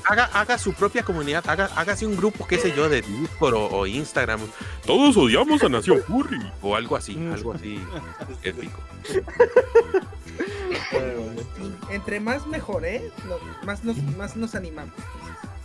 Haga, 0.05 0.25
haga 0.33 0.59
su 0.59 0.73
propia 0.73 1.03
comunidad. 1.03 1.49
Haga, 1.49 1.71
hágase 1.77 2.07
un 2.07 2.17
grupo, 2.17 2.47
qué 2.47 2.59
sé 2.59 2.73
yo, 2.75 2.89
de 2.89 3.03
Discord 3.03 3.55
o, 3.55 3.67
o 3.67 3.87
Instagram. 3.87 4.41
Todos 4.85 5.17
odiamos 5.17 5.63
a 5.63 5.69
Nación 5.69 6.03
Furry. 6.07 6.41
O 6.63 6.75
algo 6.75 6.97
así, 6.97 7.17
algo 7.33 7.53
así 7.53 7.81
épico. 8.43 8.81
Entre 11.91 12.21
más 12.21 12.47
mejor, 12.47 12.85
¿eh? 12.85 13.11
No, 13.29 13.37
más, 13.65 13.85
nos, 13.85 13.97
más 14.17 14.37
nos 14.37 14.55
animamos 14.55 14.95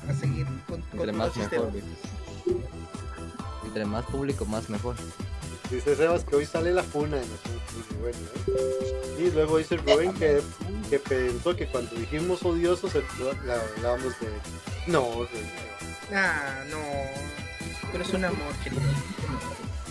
a 0.08 0.14
seguir 0.14 0.46
con, 0.68 0.82
con 0.82 1.00
entre 1.00 1.12
tu 1.12 1.18
más 1.18 1.36
mejor. 1.36 1.72
Entre 3.66 3.86
más 3.86 4.06
público, 4.06 4.46
más 4.46 4.70
mejor. 4.70 4.96
Dice 5.72 5.96
Sebas 5.96 6.24
que 6.26 6.36
hoy 6.36 6.46
sale 6.46 6.74
la 6.74 6.84
funa 6.84 7.18
de 7.18 7.26
nosotros. 7.26 7.62
y 7.90 7.94
bueno, 8.02 8.18
¿eh? 8.48 9.24
Y 9.28 9.32
luego 9.32 9.58
dice 9.58 9.78
Rubén 9.78 10.14
que, 10.14 10.42
que 10.90 11.00
pensó 11.00 11.56
que 11.56 11.68
cuando 11.68 11.96
dijimos 11.96 12.44
odiosos 12.44 12.92
la 13.46 13.56
hablábamos 13.78 14.14
de. 14.20 14.28
No, 14.88 15.24
de- 15.26 16.16
Ah, 16.16 16.64
no. 16.70 16.78
Pero 17.92 18.04
es 18.04 18.14
un 18.14 18.26
amor, 18.26 18.54
querido. 18.64 18.82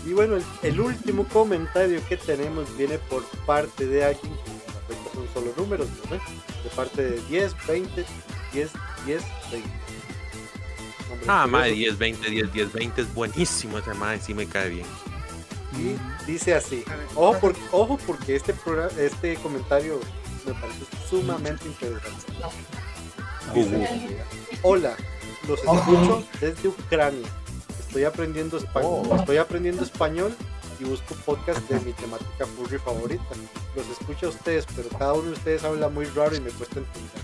Y 0.06 0.12
bueno, 0.12 0.36
el, 0.36 0.44
el 0.62 0.80
último 0.80 1.24
comentario 1.28 2.00
que 2.08 2.16
tenemos 2.16 2.76
viene 2.76 2.98
por 2.98 3.24
parte 3.46 3.86
de 3.86 4.04
alguien 4.04 4.32
que 4.34 4.94
la 4.94 5.12
son 5.14 5.28
solo 5.32 5.52
números, 5.56 5.86
¿no? 6.10 6.16
sé? 6.16 6.22
De 6.64 6.70
parte 6.74 7.02
de 7.02 7.20
10, 7.28 7.54
20, 7.66 8.04
10, 8.52 8.70
10, 9.06 9.22
20. 9.52 9.68
Hombre, 11.12 11.26
Ah, 11.28 11.46
madre, 11.46 11.72
10, 11.72 11.98
20, 11.98 12.30
10, 12.30 12.52
10, 12.52 12.72
20 12.72 13.00
es 13.02 13.14
buenísimo 13.14 13.78
ese 13.78 13.92
madre, 13.94 14.20
sí 14.20 14.32
me 14.34 14.46
cae 14.46 14.68
bien. 14.70 14.86
Y 15.78 15.96
dice 16.26 16.54
así. 16.54 16.84
Por- 17.14 17.54
ojo 17.72 17.98
porque 18.06 18.36
este, 18.36 18.52
programa, 18.52 18.90
este 18.98 19.36
comentario 19.36 20.00
me 20.46 20.54
parece 20.54 20.84
sumamente 21.08 21.66
interesante. 21.66 22.32
Dice, 23.54 24.24
Hola, 24.62 24.96
los 25.48 25.58
escucho 25.60 26.24
desde 26.40 26.68
Ucrania. 26.68 27.28
Estoy 27.78 28.04
aprendiendo 28.04 28.58
español. 28.58 29.06
Oh. 29.10 29.16
Estoy 29.16 29.36
aprendiendo 29.38 29.82
español 29.82 30.34
y 30.78 30.84
busco 30.84 31.14
podcast 31.26 31.60
de 31.68 31.80
mi 31.80 31.92
temática 31.92 32.46
furry 32.46 32.78
favorita. 32.78 33.24
Los 33.74 33.88
escucho 33.88 34.26
a 34.26 34.28
ustedes, 34.30 34.66
pero 34.74 34.88
cada 34.90 35.12
uno 35.14 35.24
de 35.24 35.32
ustedes 35.32 35.64
habla 35.64 35.88
muy 35.88 36.04
raro 36.06 36.36
y 36.36 36.40
me 36.40 36.50
cuesta 36.50 36.78
entender. 36.78 37.22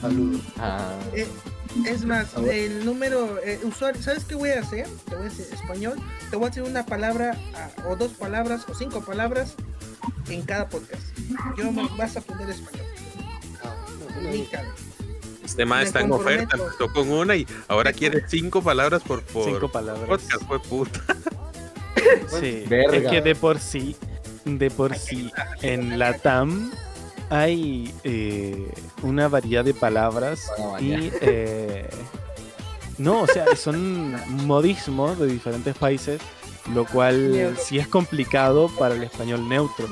Saludos. 0.00 0.40
Ah, 0.58 0.92
Eh, 1.14 1.26
es 1.86 2.04
más, 2.04 2.28
el 2.36 2.84
número, 2.84 3.38
eh, 3.44 3.58
usuario, 3.64 4.00
¿sabes 4.02 4.24
qué 4.24 4.34
voy 4.34 4.50
a 4.50 4.60
hacer? 4.60 4.86
Te 5.08 5.16
voy 5.16 5.26
a 5.26 5.28
decir 5.28 5.46
español, 5.52 5.94
te 6.30 6.36
voy 6.36 6.46
a 6.46 6.48
decir 6.50 6.62
una 6.62 6.86
palabra 6.86 7.36
ah, 7.56 7.68
o 7.88 7.96
dos 7.96 8.12
palabras 8.12 8.64
o 8.68 8.74
cinco 8.74 9.04
palabras 9.04 9.54
en 10.28 10.42
cada 10.42 10.68
podcast. 10.68 11.02
Yo 11.56 11.72
me 11.72 11.88
vas 11.96 12.16
a 12.16 12.20
aprender 12.20 12.50
español. 12.50 12.86
Ah, 13.64 13.74
Ni 14.22 14.44
cabe. 14.46 14.68
Este 15.44 15.64
madre 15.66 15.84
Me 15.84 15.88
está 15.88 16.00
en 16.00 16.12
oferta, 16.12 16.56
empezó 16.56 16.92
con 16.92 17.10
una 17.10 17.36
y 17.36 17.46
ahora 17.68 17.92
quiere 17.92 18.22
cinco 18.28 18.62
palabras 18.62 19.02
por, 19.02 19.22
por 19.24 19.44
Cinco 19.44 19.70
palabras. 19.70 20.06
podcast, 20.08 20.42
fue 20.46 20.60
puta. 20.60 21.00
Sí, 22.40 22.64
Verga. 22.68 22.96
es 22.96 23.10
que 23.10 23.20
de 23.20 23.34
por 23.34 23.58
sí, 23.58 23.96
de 24.44 24.70
por 24.70 24.94
sí, 24.96 25.30
en 25.62 25.98
la 25.98 26.16
TAM 26.18 26.70
hay 27.34 27.92
eh, 28.04 28.72
una 29.02 29.28
variedad 29.28 29.64
de 29.64 29.74
palabras 29.74 30.50
Para 30.56 30.80
y 30.80 31.10
eh, 31.20 31.88
no, 32.98 33.22
o 33.22 33.26
sea, 33.26 33.56
son 33.56 34.14
modismos 34.46 35.18
de 35.18 35.26
diferentes 35.26 35.76
países, 35.76 36.20
lo 36.72 36.84
cual 36.86 37.32
Neutro. 37.32 37.62
sí 37.62 37.78
es 37.78 37.88
complicado 37.88 38.70
para 38.78 38.94
el 38.94 39.02
español 39.02 39.48
neutro. 39.48 39.88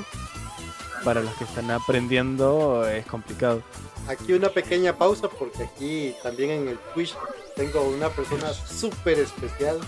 Para 1.03 1.21
los 1.21 1.33
que 1.35 1.43
están 1.43 1.69
aprendiendo 1.69 2.87
es 2.87 3.05
complicado. 3.05 3.61
Aquí 4.07 4.31
una 4.31 4.47
pequeña 4.49 4.95
pausa 4.97 5.27
porque 5.27 5.63
aquí 5.63 6.15
también 6.23 6.51
en 6.51 6.67
el 6.69 6.79
Twitch 6.93 7.13
tengo 7.57 7.81
una 7.83 8.07
persona 8.07 8.53
súper 8.53 9.19
especial 9.19 9.79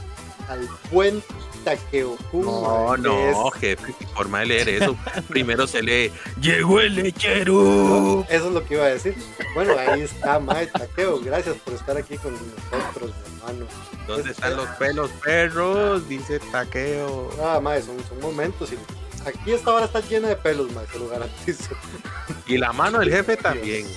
al 0.48 0.68
buen 0.92 1.24
Takeo 1.64 2.16
Kun. 2.32 2.46
No, 2.46 2.98
no, 2.98 3.18
es- 3.50 3.60
jefe, 3.60 3.94
qué 3.98 4.06
forma 4.08 4.40
de 4.42 4.46
leer 4.48 4.70
eso. 4.70 4.96
Primero 5.28 5.66
se 5.68 5.82
lee, 5.82 6.12
llegó 6.40 6.80
el 6.80 6.96
lechero. 6.96 8.25
Eso 8.30 8.48
es 8.48 8.54
lo 8.54 8.64
que 8.66 8.75
iba 8.75 8.86
a 8.86 8.90
decir. 8.90 9.16
Bueno, 9.56 9.74
ahí 9.78 10.02
está, 10.02 10.40
Mae 10.40 10.68
Takeo. 10.68 11.20
Gracias 11.22 11.56
por 11.58 11.74
estar 11.74 11.98
aquí 11.98 12.18
con 12.18 12.34
nosotros, 12.34 13.12
mi 13.28 13.36
hermano. 13.40 13.66
¿Dónde 14.08 14.32
están 14.32 14.56
los 14.56 14.68
pelos 14.72 15.10
perros? 15.24 16.08
Dice 16.08 16.40
Taqueo. 16.52 17.32
Ah, 17.44 17.60
Mae, 17.60 17.82
son, 17.82 17.98
son 18.08 18.20
momentos. 18.22 18.72
Y 18.72 18.78
aquí 19.28 19.54
esta 19.54 19.72
hora 19.74 19.86
está 19.86 20.00
llena 20.02 20.28
de 20.28 20.36
pelos, 20.36 20.72
Mae, 20.74 20.86
se 20.92 21.00
lo 21.00 21.08
garantizo. 21.08 21.74
Y 22.46 22.58
la 22.60 22.72
mano 22.74 23.00
del 23.00 23.10
jefe 23.12 23.38
también. 23.38 23.88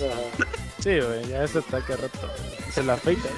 Sí, 0.78 1.00
güey, 1.00 1.26
ya 1.28 1.45
eso 1.45 1.59
está 1.59 1.85
que 1.85 1.97
rato. 1.97 2.19
Se 2.73 2.83
la 2.83 2.95
afeita. 2.95 3.28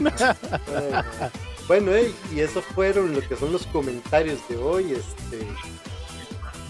Ay. 0.00 1.30
Bueno, 1.68 1.94
eh, 1.94 2.14
y 2.34 2.40
eso 2.40 2.62
fueron 2.62 3.12
lo 3.12 3.20
que 3.20 3.36
son 3.36 3.52
los 3.52 3.66
comentarios 3.66 4.40
de 4.48 4.56
hoy. 4.56 4.92
Este, 4.92 5.46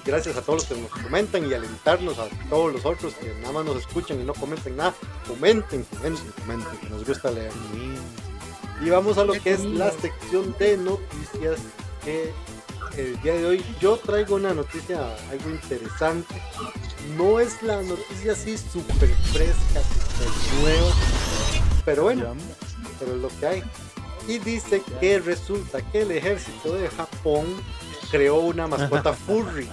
gracias 0.04 0.36
a 0.36 0.42
todos 0.42 0.68
los 0.68 0.76
que 0.76 0.82
nos 0.82 0.90
comentan 0.90 1.48
y 1.48 1.54
alentarnos 1.54 2.18
a 2.18 2.28
todos 2.50 2.72
los 2.72 2.84
otros 2.84 3.14
que 3.14 3.32
nada 3.40 3.52
más 3.52 3.64
nos 3.64 3.76
escuchan 3.76 4.20
y 4.20 4.24
no 4.24 4.34
comenten 4.34 4.76
nada. 4.76 4.92
Comenten, 5.28 5.84
comenten, 5.84 6.32
comenten, 6.40 6.78
que 6.78 6.88
nos 6.90 7.06
gusta 7.06 7.30
leer. 7.30 7.52
Y 8.84 8.90
vamos 8.90 9.18
a 9.18 9.24
lo 9.24 9.34
que 9.34 9.52
es 9.52 9.64
la 9.64 9.92
sección 9.92 10.52
de 10.58 10.76
noticias 10.76 11.60
que 12.04 12.32
el 12.96 13.20
día 13.22 13.34
de 13.34 13.46
hoy 13.46 13.64
yo 13.80 13.98
traigo 13.98 14.34
una 14.34 14.52
noticia 14.52 14.98
algo 15.30 15.50
interesante. 15.50 16.42
No 17.16 17.38
es 17.38 17.62
la 17.62 17.80
noticia 17.82 18.32
así 18.32 18.58
súper 18.58 19.10
fresca, 19.32 19.80
súper 19.80 20.60
nueva, 20.60 20.92
pero 21.84 22.02
bueno, 22.02 22.34
pero 22.98 23.14
es 23.14 23.22
lo 23.22 23.28
que 23.38 23.46
hay. 23.46 23.62
Y 24.28 24.38
dice 24.38 24.82
que 25.00 25.18
resulta 25.18 25.80
que 25.90 26.02
el 26.02 26.10
ejército 26.12 26.74
de 26.74 26.88
Japón 26.88 27.46
creó 28.10 28.36
una 28.36 28.66
mascota 28.66 29.12
furry. 29.26 29.68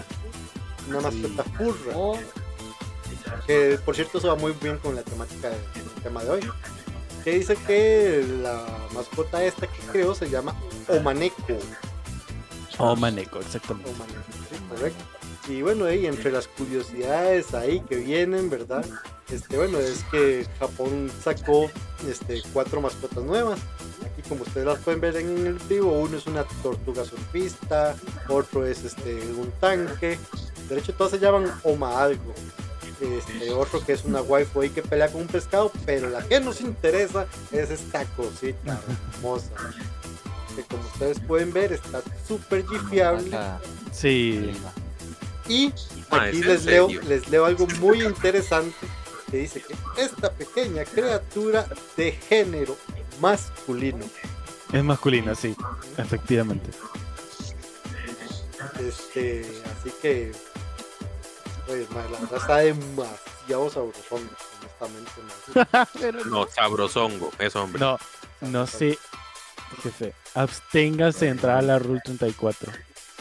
Una 0.88 1.02
mascota 1.02 1.44
furra. 1.44 1.94
Oh, 1.96 2.18
Que 3.46 3.78
por 3.84 3.96
cierto 3.96 4.18
eso 4.18 4.30
va 4.30 4.36
muy 4.36 4.54
bien 4.62 4.78
con 4.78 4.96
la 4.96 5.04
temática 5.04 5.50
del 5.50 5.60
tema 6.02 6.24
de 6.24 6.30
hoy. 6.32 6.50
Que 7.24 7.32
dice 7.32 7.56
que 7.68 8.26
la 8.42 8.64
mascota 8.94 9.44
esta 9.44 9.68
que 9.68 9.80
creó 9.92 10.16
se 10.16 10.30
llama 10.30 10.56
Omaneko. 10.88 11.58
Maneco, 12.98 13.40
exactamente. 13.40 13.90
Omaneko, 13.90 14.22
sí, 14.50 14.56
correcto. 14.70 15.04
Y 15.48 15.62
bueno, 15.62 15.92
y 15.92 16.08
entre 16.08 16.32
las 16.32 16.48
curiosidades 16.48 17.54
ahí 17.54 17.80
que 17.82 17.98
vienen, 17.98 18.50
¿verdad? 18.50 18.84
Este, 19.30 19.58
bueno, 19.58 19.80
es 19.80 20.04
que 20.12 20.46
Japón 20.60 21.12
sacó 21.24 21.70
este, 22.10 22.42
cuatro 22.52 22.82
mascotas 22.82 23.24
nuevas. 23.24 23.60
Aquí 24.04 24.28
como 24.28 24.44
ustedes 24.44 24.66
las 24.66 24.80
pueden 24.80 25.02
ver 25.02 25.18
en 25.18 25.46
el 25.46 25.54
vivo, 25.70 26.00
uno 26.00 26.18
es 26.18 26.26
una 26.26 26.44
tortuga 26.64 27.06
surfista, 27.06 27.96
otro 28.28 28.66
es 28.66 28.84
este, 28.84 29.20
un 29.38 29.52
tanque. 29.60 30.18
De 30.68 30.80
hecho, 30.80 30.94
todas 30.94 31.12
se 31.12 31.20
llaman 31.20 31.52
Oma 31.64 32.02
algo. 32.02 32.34
Este, 33.02 33.52
otro 33.52 33.86
que 33.86 33.94
es 33.94 34.06
una 34.06 34.22
waifu 34.22 34.62
ahí 34.62 34.70
que 34.70 34.82
pelea 34.82 35.10
con 35.10 35.22
un 35.22 35.28
pescado, 35.28 35.72
pero 35.86 36.10
la 36.10 36.24
que 36.24 36.40
nos 36.40 36.62
interesa 36.62 37.28
es 37.52 37.70
esta 37.70 38.06
cosita 38.06 38.80
hermosa. 39.16 39.52
Que 40.56 40.64
como 40.64 40.82
ustedes 40.84 41.20
pueden 41.20 41.52
ver 41.52 41.74
está 41.74 42.02
súper 42.28 42.66
gifiable. 42.66 43.38
Sí. 43.92 44.54
Y 45.48 45.68
aquí 46.12 46.38
¿es 46.40 46.42
en 46.42 46.48
les 46.48 46.66
leo, 46.66 46.88
les 46.88 47.28
leo 47.30 47.46
algo 47.46 47.68
muy 47.80 48.04
interesante 48.04 48.76
que 49.30 49.38
dice 49.38 49.62
que 49.62 49.76
esta 50.02 50.32
pequeña 50.32 50.84
criatura 50.86 51.68
de 51.98 52.12
género 52.14 52.78
masculino, 53.20 54.06
Es 54.74 54.84
masculina, 54.84 55.36
sí, 55.36 55.56
efectivamente. 55.98 56.70
este, 58.80 59.46
así 59.80 59.92
que, 60.02 60.32
pues, 61.66 61.90
la 61.92 62.02
verdad 62.02 62.38
está 62.38 62.58
demasiado 62.58 63.70
sabrosón, 63.70 64.30
honestamente. 64.80 65.90
Pero 66.00 66.26
No, 66.26 66.48
sabrosongo, 66.48 67.32
es 67.40 67.56
hombre. 67.56 67.80
no, 67.80 67.98
no 68.42 68.68
sé, 68.68 68.98
jefe. 69.82 70.14
Absténgase 70.34 71.26
de 71.26 71.32
entrar 71.32 71.58
a 71.58 71.62
la 71.62 71.80
Rule 71.80 72.02
34. 72.04 72.72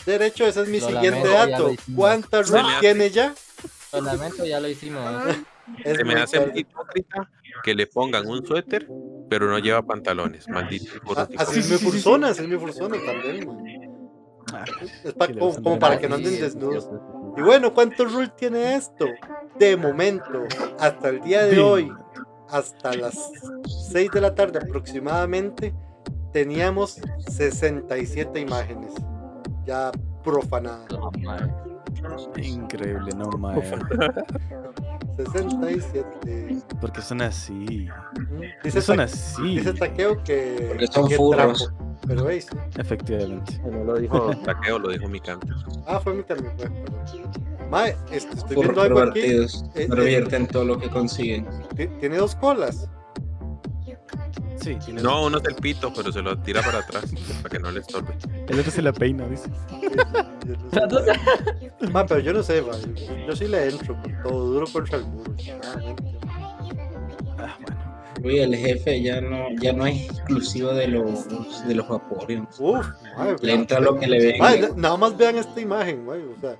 De 0.07 0.27
hecho, 0.27 0.45
ese 0.47 0.63
es 0.63 0.69
mi 0.69 0.81
Lo 0.81 0.87
siguiente 0.89 1.29
lamento, 1.29 1.69
dato. 1.69 1.83
¿Cuántas 1.97 2.51
rules 2.51 2.64
hace- 2.67 2.81
tiene 2.81 3.11
ya? 3.11 3.35
Lo 3.93 4.01
lamento, 4.03 4.45
ya 4.45 4.61
lo 4.61 4.69
hicimos. 4.69 5.03
Es 5.85 5.97
Se 5.97 6.05
me 6.05 6.14
hace 6.14 6.38
tarde. 6.38 6.61
hipócrita 6.61 7.31
que 7.62 7.75
le 7.75 7.87
pongan 7.87 8.27
un 8.27 8.45
suéter, 8.45 8.87
pero 9.31 9.49
no 9.49 9.59
lleva 9.59 9.81
pantalones. 9.83 10.47
Maldito. 10.49 10.93
Ah, 11.17 11.27
Así 11.38 11.62
Sí, 11.62 11.75
es 11.75 11.83
mi 11.83 11.90
fursona, 11.90 12.29
así 12.29 12.43
es 12.43 12.49
mi 12.49 12.57
fursona 12.59 12.97
también. 13.05 13.47
ma. 13.47 13.57
Ah, 14.53 14.64
Es 15.05 15.14
pa- 15.14 15.27
como, 15.29 15.55
como 15.55 15.79
para 15.79 15.99
que 15.99 16.07
no 16.09 16.17
anden 16.17 16.38
desnudos. 16.38 16.88
Y 17.37 17.40
bueno, 17.40 17.73
¿cuántos 17.73 18.12
rules 18.12 18.37
tiene 18.37 18.75
esto? 18.77 19.07
De 19.59 19.77
momento, 19.77 20.45
hasta 20.79 21.09
el 21.09 21.21
día 21.23 21.45
de 21.45 21.59
hoy, 21.61 21.90
hasta 22.51 22.93
las 22.95 23.31
6 23.90 24.11
de 24.12 24.21
la 24.21 24.35
tarde 24.35 24.59
aproximadamente, 24.59 25.73
teníamos 26.33 27.01
67 27.27 28.38
imágenes 28.40 28.93
ya 29.66 29.90
madre. 31.22 31.53
Increíble, 32.42 33.11
no 33.16 33.31
mames. 33.38 33.70
67. 35.16 36.59
Porque 36.81 37.00
son 37.00 37.22
así. 37.22 37.88
Dice, 38.64 38.81
Son 38.83 39.00
así. 39.00 39.59
dice 39.59 39.72
Taqueo 39.74 40.22
que, 40.24 40.66
Porque 40.68 40.87
son 40.88 41.09
que 41.09 41.16
furros. 41.16 41.64
trapo. 41.64 41.96
Pero 42.07 42.24
veis, 42.24 42.48
Efectivamente. 42.77 43.61
No 43.70 43.85
lo 43.85 43.94
dijo 43.98 44.31
Taqueo, 44.44 44.79
lo 44.79 44.90
dijo 44.90 45.09
mi 45.09 45.20
canto. 45.20 45.46
ah, 45.87 46.00
fue 46.00 46.14
mi 46.14 46.22
término. 46.24 46.53
pues. 46.57 46.70
Mae, 47.70 47.96
este, 48.11 48.35
estoy 48.37 48.57
viendo 48.57 48.83
algo 48.83 49.00
aquí. 49.00 49.20
pervertidos. 49.20 49.64
Eh, 49.74 49.87
Pervierten 49.88 50.46
todo 50.48 50.64
lo 50.64 50.79
que 50.79 50.90
consiguen. 50.90 51.46
Ti- 51.77 51.88
Tiene 52.00 52.16
dos 52.18 52.35
colas. 52.37 52.88
Sí, 54.64 54.77
tiene 54.83 55.03
No, 55.03 55.27
uno 55.27 55.37
es 55.37 55.44
el 55.44 55.57
pito, 55.57 55.92
pero 55.92 56.11
se 56.11 56.22
lo 56.22 56.38
tira 56.38 56.62
para 56.62 56.79
atrás 56.79 57.05
para 57.42 57.50
que 57.50 57.59
no 57.59 57.70
le 57.70 57.81
estorbe. 57.81 58.16
El 58.48 58.59
otro 58.61 58.72
se 58.72 58.81
la 58.81 58.94
peina, 58.94 59.27
dice. 59.29 59.50
Ma, 61.92 62.07
pero 62.07 62.20
yo 62.20 62.33
no 62.33 62.42
sé, 62.42 62.62
ma, 62.62 62.72
yo, 63.27 63.37
sí 63.37 63.46
le 63.46 63.68
entro 63.68 63.94
con 64.00 64.22
todo 64.22 64.46
duro 64.46 64.66
contra 64.72 64.96
el 64.96 65.05
muro. 65.05 65.35
Ah, 67.38 67.59
bueno. 67.61 67.84
Uy, 68.22 68.38
el 68.38 68.55
jefe 68.57 69.03
ya 69.03 69.20
no, 69.20 69.48
ya 69.61 69.72
no 69.72 69.87
es 69.87 70.05
exclusivo 70.11 70.72
de 70.72 70.88
los 70.88 71.66
de 71.66 71.74
los 71.74 71.88
vaporeos. 71.88 72.46
Uf, 72.61 72.87
Le 73.42 73.53
entra 73.53 73.81
lo 73.81 73.96
que 73.98 74.07
le 74.07 74.33
venga. 74.33 74.57
na- 74.68 74.68
nada 74.77 74.96
más 74.96 75.16
vean 75.16 75.37
esta 75.37 75.61
imagen, 75.61 76.05
ma, 76.07 76.12
o 76.14 76.40
sea. 76.40 76.57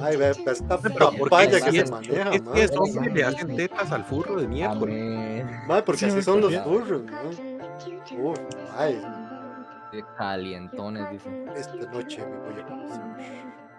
Ay, 0.00 0.16
ve, 0.16 0.30
esta 0.30 0.78
Pero 0.78 0.94
¿por 1.10 1.12
qué 1.14 1.18
papaya 1.30 1.60
que 1.60 1.72
se 1.84 1.90
maneja, 1.90 2.30
es 2.32 2.40
que 2.42 2.62
es 2.64 2.72
hombre, 2.76 3.12
le 3.14 3.24
hacen 3.24 3.56
tetas 3.56 3.92
al 3.92 4.04
furro 4.04 4.40
de 4.40 4.48
miércoles. 4.48 4.94
Amén. 5.00 5.46
Ma, 5.68 5.84
porque 5.84 6.00
Sí, 6.00 6.06
así 6.06 6.22
son 6.22 6.40
los 6.40 6.64
burros, 6.64 7.02
¿no? 7.04 8.30
Uf, 8.30 8.38
ay, 8.76 9.00
Qué 9.92 10.02
calientones, 10.18 11.10
dice. 11.12 11.44
esta 11.54 11.76
noche 11.92 12.24
me 12.26 12.52
voy 12.52 12.60
a 12.62 12.66
conocer. 12.66 13.00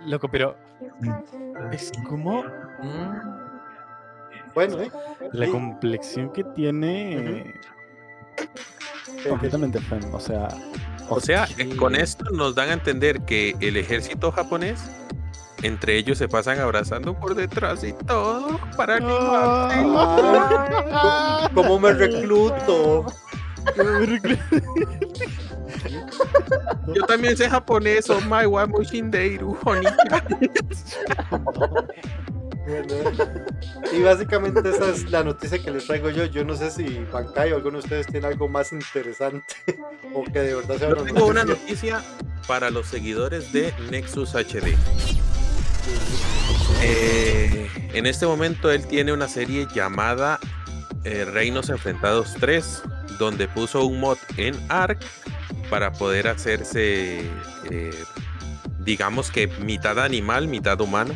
Loco, 0.06 0.28
pero. 0.30 0.56
Es 1.72 1.92
como 2.08 2.44
Mm, 2.44 3.47
Bueno, 4.58 4.82
¿eh? 4.82 4.90
la 5.34 5.46
Sí. 5.46 5.52
complexión 5.52 6.34
que 6.34 6.44
tiene. 6.44 7.54
Completamente 9.30 9.80
fem. 9.80 10.02
O 10.16 10.20
sea. 10.20 10.48
O 11.10 11.20
sea, 11.20 11.48
eh, 11.60 11.76
con 11.76 11.96
esto 11.96 12.26
nos 12.32 12.56
dan 12.56 12.70
a 12.70 12.74
entender 12.74 13.22
que 13.22 13.56
el 13.60 13.78
ejército 13.78 14.32
japonés, 14.32 14.80
entre 15.62 15.96
ellos 15.96 16.18
se 16.18 16.28
pasan 16.28 16.60
abrazando 16.60 17.14
por 17.14 17.36
detrás 17.36 17.84
y 17.84 17.94
todo 17.94 18.60
para 18.76 18.96
animarse. 18.96 19.76
Ay, 19.78 19.84
¿cómo- 21.54 21.68
¿Cómo 21.68 21.80
me 21.80 21.94
recluto? 21.94 23.06
Yo 26.96 27.04
también 27.08 27.38
sé 27.38 27.48
japonés, 27.48 28.10
oh 28.10 28.22
my 28.22 28.48
wa 28.48 28.66
mushindeiru, 28.66 29.56
honey. 29.64 29.86
Bueno, 32.68 32.96
y 33.94 34.02
básicamente 34.02 34.68
esa 34.70 34.90
es 34.90 35.10
la 35.10 35.24
noticia 35.24 35.58
que 35.60 35.72
les 35.72 35.88
traigo 35.88 36.10
yo. 36.10 36.26
Yo 36.26 36.44
no 36.44 36.56
sé 36.56 36.70
si 36.70 37.00
Bankai 37.12 37.54
o 37.54 37.56
alguno 37.56 37.78
de 37.78 37.84
ustedes 37.84 38.08
tiene 38.08 38.28
algo 38.28 38.48
más 38.50 38.74
interesante 38.74 39.56
o 40.14 40.24
que 40.26 40.40
de 40.40 40.56
verdad 40.56 40.78
sea 40.78 40.90
una 40.90 41.04
tengo 41.04 41.26
una 41.26 41.46
noticia. 41.46 42.00
noticia 42.00 42.28
para 42.48 42.70
los 42.70 42.88
seguidores 42.88 43.52
de 43.54 43.74
Nexus 43.90 44.36
HD. 44.36 44.76
Eh, 46.84 47.70
en 47.94 48.06
este 48.06 48.26
momento 48.26 48.70
él 48.72 48.86
tiene 48.86 49.14
una 49.14 49.28
serie 49.28 49.68
llamada 49.74 50.40
eh, 51.04 51.26
Reinos 51.26 51.70
Enfrentados 51.70 52.36
3, 52.40 52.84
donde 53.18 53.48
puso 53.48 53.86
un 53.86 54.00
mod 54.00 54.18
en 54.38 54.56
Ark 54.70 55.00
para 55.70 55.92
poder 55.94 56.28
hacerse, 56.28 57.20
eh, 57.72 58.04
digamos 58.80 59.32
que 59.32 59.48
mitad 59.48 60.00
animal, 60.00 60.48
mitad 60.48 60.80
humano. 60.82 61.14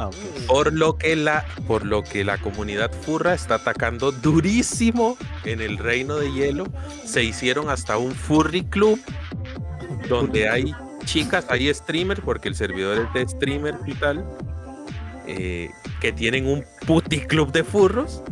Ah, 0.00 0.08
ok. 0.08 0.14
Por 0.46 0.72
lo 0.72 0.96
que 0.96 1.14
la, 1.14 1.44
por 1.66 1.84
lo 1.84 2.02
que 2.02 2.24
la 2.24 2.38
comunidad 2.38 2.90
furra 2.90 3.34
está 3.34 3.56
atacando 3.56 4.12
durísimo 4.12 5.18
en 5.44 5.60
el 5.60 5.76
reino 5.76 6.16
de 6.16 6.32
hielo. 6.32 6.66
Se 7.04 7.22
hicieron 7.22 7.68
hasta 7.68 7.98
un 7.98 8.12
furry 8.12 8.64
club 8.64 8.98
donde 10.08 10.48
hay 10.48 10.74
chicas, 11.04 11.44
hay 11.50 11.72
streamers, 11.74 12.22
porque 12.22 12.48
el 12.48 12.54
servidor 12.54 12.98
es 12.98 13.12
de 13.12 13.28
streamers 13.28 13.76
y 13.86 13.92
tal, 13.92 14.24
eh, 15.26 15.70
que 16.00 16.12
tienen 16.12 16.46
un 16.46 16.64
puti 16.86 17.20
club 17.20 17.52
de 17.52 17.62
furros. 17.62 18.22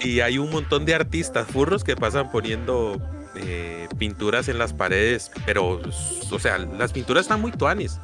Y 0.00 0.20
hay 0.20 0.38
un 0.38 0.50
montón 0.50 0.86
de 0.86 0.94
artistas 0.94 1.46
furros 1.46 1.84
que 1.84 1.94
pasan 1.94 2.32
poniendo 2.32 2.98
eh, 3.34 3.86
pinturas 3.98 4.48
en 4.48 4.56
las 4.56 4.72
paredes, 4.72 5.30
pero, 5.44 5.82
o 6.30 6.38
sea, 6.38 6.56
las 6.56 6.92
pinturas 6.92 7.26
están 7.26 7.42
muy 7.42 7.52
tuanis, 7.52 8.00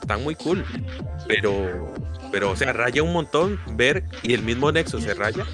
están 0.00 0.22
muy 0.22 0.34
cool, 0.34 0.64
pero, 1.26 1.92
pero, 2.30 2.50
o 2.50 2.56
sea, 2.56 2.72
raya 2.72 3.02
un 3.02 3.12
montón 3.12 3.58
ver, 3.72 4.04
y 4.22 4.34
el 4.34 4.42
mismo 4.42 4.72
Nexo 4.72 5.00
se 5.00 5.14
raya, 5.14 5.44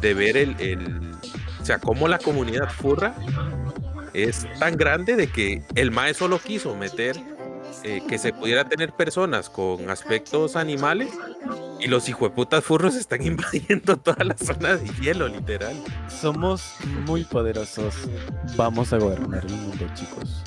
de 0.00 0.14
ver 0.14 0.36
el, 0.36 1.12
o 1.60 1.64
sea, 1.64 1.78
cómo 1.78 2.08
la 2.08 2.18
comunidad 2.18 2.70
furra 2.70 3.14
es 4.12 4.46
tan 4.58 4.76
grande 4.76 5.16
de 5.16 5.26
que 5.26 5.62
el 5.74 5.90
MAE 5.90 6.14
solo 6.14 6.38
quiso 6.38 6.76
meter 6.76 7.16
eh, 7.82 8.02
que 8.08 8.18
se 8.18 8.32
pudiera 8.32 8.68
tener 8.68 8.92
personas 8.92 9.50
con 9.50 9.90
aspectos 9.90 10.56
animales 10.56 11.10
y 11.80 11.88
los 11.88 12.08
hijueputas 12.08 12.64
furros 12.64 12.94
están 12.94 13.22
invadiendo 13.26 13.96
toda 13.96 14.24
la 14.24 14.36
zona 14.36 14.76
de 14.76 14.88
hielo, 15.00 15.28
literal. 15.28 15.74
Somos 16.08 16.76
muy 17.06 17.24
poderosos. 17.24 17.94
Vamos 18.56 18.92
a 18.92 18.98
gobernar 18.98 19.44
el 19.44 19.52
mundo, 19.52 19.86
chicos. 19.94 20.42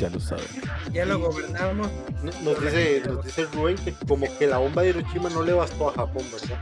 Ya 0.00 0.08
lo 0.08 0.18
saben. 0.18 0.46
Ya 0.92 1.04
lo 1.04 1.18
gobernamos. 1.18 1.88
No- 2.22 2.32
Nos 2.52 2.60
dice, 2.62 3.02
nos 3.06 3.22
dice 3.24 3.44
Rubén 3.52 3.76
que 3.76 3.92
como 4.08 4.26
que 4.38 4.46
la 4.46 4.56
bomba 4.58 4.80
de 4.82 4.88
Hiroshima 4.90 5.28
no 5.28 5.42
le 5.42 5.52
bastó 5.52 5.90
a 5.90 5.92
Japón, 5.92 6.24
¿verdad? 6.32 6.58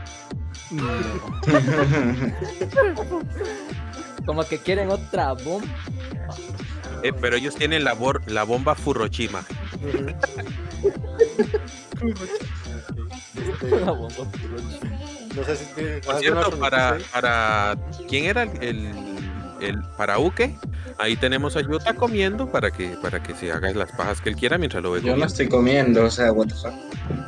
Como 4.25 4.43
que 4.43 4.57
quieren 4.59 4.91
otra 4.91 5.33
bomba. 5.33 5.67
Eh, 7.01 7.13
pero 7.13 7.37
ellos 7.37 7.55
tienen 7.55 7.83
la, 7.85 7.95
bor- 7.95 8.21
la 8.27 8.43
bomba 8.43 8.75
Furoshima. 8.75 9.43
Este, 13.35 13.69
no 15.35 15.43
sé 15.45 15.55
si 15.55 15.65
tiene 15.73 15.97
Por 15.99 16.15
alguna 16.15 16.19
cierto, 16.41 16.59
para, 16.59 16.97
para 17.11 17.77
¿quién 18.07 18.25
era 18.25 18.43
el, 18.43 18.63
el, 18.63 18.91
el- 19.61 19.81
para 19.97 20.19
Uke? 20.19 20.55
Ahí 20.97 21.15
tenemos 21.15 21.55
a 21.55 21.61
Yuta 21.61 21.93
comiendo 21.93 22.51
para 22.51 22.71
que 22.71 22.97
para 23.01 23.21
que 23.23 23.33
se 23.35 23.51
haga 23.51 23.71
las 23.73 23.91
pajas 23.93 24.19
que 24.21 24.29
él 24.29 24.35
quiera 24.35 24.57
mientras 24.57 24.83
lo 24.83 24.91
ve 24.91 25.01
Yo 25.01 25.15
no 25.15 25.25
estoy 25.25 25.47
comiendo, 25.47 26.03
o 26.05 26.11
sea, 26.11 26.31
what 26.31 26.47
the 26.47 26.55
fuck. 26.55 26.73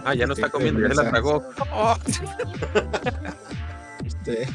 Ah, 0.06 0.13
ya 0.13 0.28
no 0.28 0.34
está 0.34 0.50
comiendo, 0.50 0.82
ya 0.82 0.89
se 0.94 1.04
la 1.04 1.10
tragó. 1.10 1.44
Oh. 1.74 1.96
Este, 4.06 4.48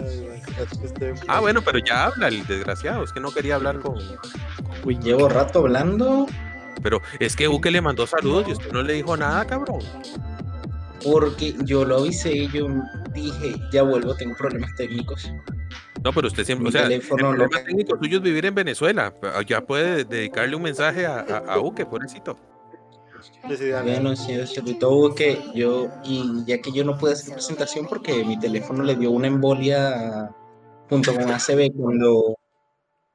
bueno, 0.00 0.34
este, 0.82 1.14
Ah, 1.28 1.40
bueno, 1.40 1.60
pero 1.62 1.78
ya 1.78 2.06
habla 2.06 2.28
el 2.28 2.46
desgraciado. 2.46 3.04
Es 3.04 3.12
que 3.12 3.20
no 3.20 3.30
quería 3.32 3.54
hablar 3.56 3.78
con. 3.80 3.96
Uy, 4.84 4.98
llevo 4.98 5.28
rato 5.28 5.60
hablando 5.60 6.26
Pero 6.82 7.00
es 7.20 7.36
que 7.36 7.48
Uke 7.48 7.70
le 7.70 7.80
mandó 7.80 8.06
saludos 8.06 8.46
y 8.48 8.52
usted 8.52 8.72
no 8.72 8.82
le 8.82 8.94
dijo 8.94 9.16
nada, 9.16 9.44
cabrón. 9.46 9.80
porque 11.02 11.54
yo 11.64 11.84
lo 11.84 11.98
avisé 11.98 12.32
y 12.34 12.48
yo 12.50 12.66
dije, 13.12 13.56
ya 13.72 13.82
vuelvo, 13.82 14.14
tengo 14.16 14.34
problemas 14.36 14.74
técnicos. 14.74 15.30
No, 16.04 16.12
pero 16.12 16.28
usted 16.28 16.44
siempre, 16.44 16.68
o 16.68 16.70
sea, 16.70 16.86
el 16.86 17.00
problema 17.00 17.48
técnico 17.64 17.96
suyo 17.98 18.18
es 18.18 18.22
vivir 18.22 18.44
en 18.44 18.54
Venezuela. 18.54 19.14
Ya 19.46 19.62
puede 19.62 20.04
dedicarle 20.04 20.54
un 20.54 20.62
mensaje 20.62 21.06
a, 21.06 21.20
a, 21.20 21.54
a 21.54 21.60
Uke, 21.60 21.86
pobrecito. 21.86 22.36
Bueno, 23.82 24.14
señor 24.14 24.46
Cerrito, 24.46 25.14
que 25.14 25.38
yo, 25.54 25.88
y 26.04 26.44
ya 26.46 26.60
que 26.60 26.72
yo 26.72 26.84
no 26.84 26.98
pude 26.98 27.12
hacer 27.12 27.32
presentación 27.32 27.86
porque 27.86 28.22
mi 28.24 28.38
teléfono 28.38 28.82
le 28.82 28.96
dio 28.96 29.10
una 29.10 29.28
embolia 29.28 30.30
junto 30.90 31.14
con 31.14 31.30
ACB 31.30 31.72
cuando, 31.74 32.38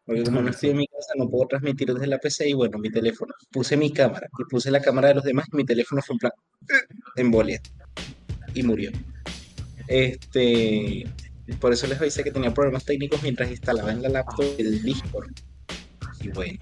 porque 0.06 0.24
como 0.24 0.42
no 0.42 0.50
estoy 0.50 0.72
en 0.72 0.78
mi 0.78 0.88
casa 0.88 1.14
no 1.16 1.30
puedo 1.30 1.48
transmitir 1.48 1.94
desde 1.94 2.08
la 2.08 2.18
PC 2.18 2.50
y 2.50 2.54
bueno, 2.54 2.80
mi 2.80 2.90
teléfono, 2.90 3.34
puse 3.52 3.78
mi 3.78 3.92
cámara 3.94 4.28
y 4.40 4.44
puse 4.46 4.72
la 4.72 4.82
cámara 4.82 5.10
de 5.10 5.16
los 5.16 5.24
demás 5.24 5.48
y 5.54 5.58
mi 5.58 5.66
teléfono 5.66 6.02
fue 6.02 6.16
en 6.16 6.20
plan 6.20 6.32
embolia 7.16 7.62
y 8.56 8.64
murió. 8.64 8.92
Este, 9.88 11.06
por 11.54 11.74
eso 11.74 11.88
les 11.88 12.00
avisé 12.00 12.24
que 12.24 12.32
tenía 12.32 12.54
problemas 12.54 12.86
técnicos 12.86 13.22
mientras 13.24 13.50
instalaba 13.50 13.92
en 13.92 14.02
la 14.02 14.10
laptop 14.10 14.46
el 14.58 14.82
Discord. 14.84 15.32
Y 16.22 16.30
bueno, 16.30 16.60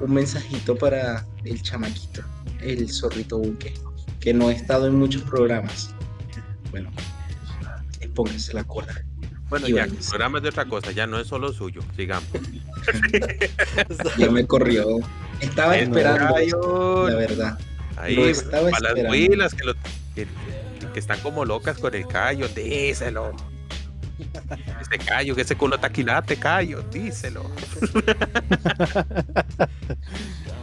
un 0.00 0.14
mensajito 0.14 0.76
para 0.76 1.26
el 1.44 1.60
chamaquito, 1.62 2.22
el 2.60 2.88
zorrito 2.90 3.38
buque, 3.38 3.74
que 4.20 4.32
no 4.34 4.48
ha 4.48 4.52
estado 4.52 4.86
en 4.86 4.94
muchos 4.94 5.22
programas. 5.22 5.90
Bueno, 6.70 6.90
pónganse 8.14 8.54
la 8.54 8.64
cola. 8.64 9.02
Bueno, 9.48 9.68
Y 9.68 9.74
ya, 9.74 9.84
el 9.84 9.92
programa 9.92 10.38
es 10.38 10.42
de 10.42 10.48
otra 10.48 10.64
cosa, 10.64 10.90
ya 10.90 11.06
no 11.06 11.20
es 11.20 11.28
solo 11.28 11.52
suyo. 11.52 11.80
Sigamos. 11.96 12.28
Ya 14.18 14.30
me 14.30 14.46
corrió. 14.46 14.98
Estaba 15.40 15.76
El 15.76 15.84
esperando, 15.88 17.08
la 17.08 17.14
verdad. 17.16 17.58
Ahí, 17.96 18.14
Lo 18.16 18.26
estaba 18.26 18.70
para 18.70 18.80
las 18.80 18.90
esperando. 18.96 19.10
huilas 19.10 19.54
que, 19.54 19.64
lo- 19.64 19.74
que, 20.14 20.26
que 20.92 20.98
están 21.00 21.18
como 21.20 21.44
locas 21.44 21.78
con 21.78 21.94
el 21.94 22.06
callo, 22.06 22.48
díselo. 22.48 23.34
Este 24.80 24.98
callo, 24.98 25.34
que 25.34 25.42
ese 25.42 25.56
culo 25.56 25.78
taquilate, 25.78 26.36
callo, 26.36 26.82
díselo. 26.82 27.42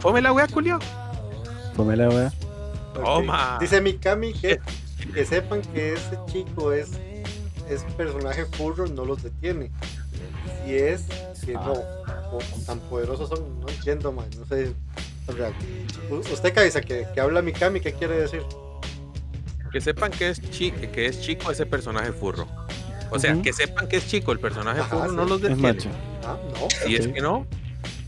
Fome 0.00 0.20
la 0.20 0.32
wea, 0.32 0.46
culio. 0.48 0.78
Ponme 1.76 1.96
la 1.96 2.08
wea. 2.08 2.32
Ok. 2.96 3.04
Toma. 3.04 3.58
Dice 3.60 3.80
Mikami 3.80 4.32
que, 4.32 4.60
que 5.12 5.24
sepan 5.24 5.62
que 5.62 5.94
ese 5.94 6.18
chico 6.26 6.72
es, 6.72 6.92
es 7.68 7.82
personaje 7.96 8.44
furro, 8.46 8.86
no 8.86 9.04
los 9.04 9.22
detiene. 9.22 9.70
Si 10.64 10.74
es 10.76 11.02
que 11.44 11.54
no, 11.54 11.72
o 11.72 12.38
tan 12.66 12.78
poderosos 12.80 13.28
son, 13.28 13.60
no 13.60 13.68
entiendo, 13.68 14.12
man, 14.12 14.26
no 14.38 14.44
sé. 14.46 14.72
o 15.28 15.32
sea, 15.32 15.52
usted 16.32 16.54
cabeza 16.54 16.80
que, 16.80 17.06
que 17.12 17.20
habla 17.20 17.42
Mikami, 17.42 17.80
¿qué 17.80 17.92
quiere 17.92 18.16
decir? 18.16 18.42
Que 19.72 19.80
sepan 19.80 20.10
que 20.12 20.28
es, 20.30 20.40
chi- 20.50 20.70
que 20.70 21.06
es 21.06 21.20
chico 21.20 21.50
ese 21.50 21.66
personaje 21.66 22.12
furro. 22.12 22.46
O 23.10 23.18
sea, 23.18 23.40
que 23.42 23.52
sepan 23.52 23.86
que 23.88 23.96
es 23.98 24.06
chico 24.08 24.32
el 24.32 24.40
personaje 24.40 24.80
Ajá, 24.80 24.96
furro, 24.96 25.12
no 25.12 25.24
los 25.24 25.36
Es 25.42 25.48
detiene. 25.50 25.62
macho. 25.62 25.88
Ah, 26.24 26.36
no. 26.60 26.68
Si 26.86 26.96
es 26.96 27.08
que 27.08 27.20
no, 27.20 27.46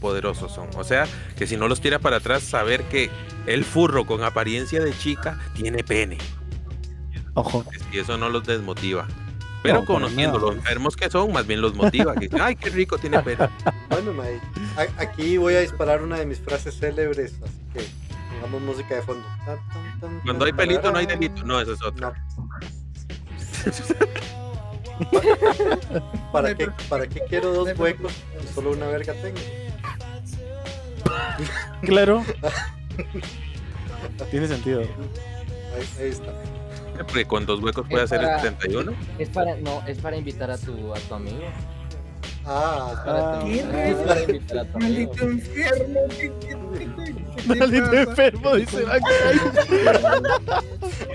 poderosos 0.01 0.53
son. 0.53 0.69
O 0.77 0.85
sea, 0.85 1.07
que 1.37 1.47
si 1.47 1.57
no 1.57 1.69
los 1.69 1.81
tira 1.81 1.99
para 1.99 2.17
atrás, 2.17 2.43
saber 2.43 2.83
que 2.85 3.11
el 3.47 3.65
furro 3.65 4.05
con 4.07 4.25
apariencia 4.25 4.83
de 4.83 4.97
chica 4.97 5.39
tiene 5.55 5.85
pene. 5.85 6.19
Ojo. 7.35 7.65
Y 7.93 7.99
eso 7.99 8.17
no 8.17 8.29
los 8.29 8.45
desmotiva. 8.45 9.07
Pero 9.63 9.81
No, 9.81 9.85
conociendo 9.87 10.39
nada. 10.39 10.51
lo 10.51 10.53
enfermos 10.53 10.97
que 10.97 11.11
son, 11.11 11.33
más 11.33 11.47
bien 11.47 11.61
los 11.61 11.75
motiva. 11.75 12.15
Que, 12.15 12.29
Ay, 12.41 12.57
qué 12.57 12.71
rico 12.71 12.99
tiene 12.99 13.21
pene. 13.23 13.49
Bueno, 13.91 14.13
mae, 14.13 14.41
a- 14.77 15.03
aquí 15.03 15.37
voy 15.39 15.55
a 15.55 15.61
disparar 15.61 16.03
una 16.03 16.19
de 16.19 16.27
mis 16.27 16.39
frases 16.39 16.79
célebres, 16.79 17.35
así 17.43 17.59
que 17.73 17.81
pongamos 18.41 18.63
música 18.63 18.97
de 18.97 19.03
fondo. 19.03 19.25
Tan, 19.45 19.59
tan, 19.71 20.01
tan, 20.01 20.21
Cuando 20.21 20.45
hay 20.45 20.53
pelito 20.53 20.91
no 20.93 20.99
hay 20.99 21.07
delito. 21.07 21.43
No, 21.45 21.61
eso 21.61 21.73
es 21.73 21.83
otro. 21.83 22.11
No. 22.11 22.15
¿Para 26.33 26.55
qué, 26.55 26.69
¿Para 26.89 27.07
qué 27.07 27.21
quiero 27.29 27.53
dos 27.53 27.79
huecos 27.79 28.13
solo 28.55 28.73
una 28.73 28.87
verga 28.87 29.13
tengo? 29.15 29.39
Claro. 31.83 32.25
Tiene 34.31 34.49
sentido. 34.49 34.81
Ahí, 34.81 34.89
ahí 36.01 36.09
está. 36.11 36.33
Porque 36.99 37.27
con 37.27 37.45
dos 37.45 37.61
huecos 37.63 37.87
puede 37.89 38.05
hacer 38.05 38.21
el 38.21 38.27
para- 38.27 38.41
71. 38.41 38.93
Es 39.19 39.29
para, 39.29 39.55
no, 39.57 39.83
es 39.87 39.99
para 39.99 40.17
invitar 40.17 40.51
a 40.51 40.57
tu, 40.57 40.95
a 40.95 40.99
tu 40.99 41.15
amigo. 41.15 41.43
Ah, 42.47 43.03
Para 43.05 43.37
Ah. 43.37 43.41
tu- 43.41 43.47
¿Qué 43.47 43.91
es 43.91 43.97
para 43.97 44.23
invitar 44.23 44.59
a 44.59 44.65
tu 44.65 44.77
amigo. 44.79 45.13
Maldito 45.13 45.25
enfermo. 45.25 46.01
¿qué- 46.09 46.33
qué- 46.41 46.57
qué- 46.79 47.15
qué 47.37 47.43
te 47.43 47.55
Maldito 47.59 47.93
enfermo, 47.93 48.55
dice. 48.55 48.85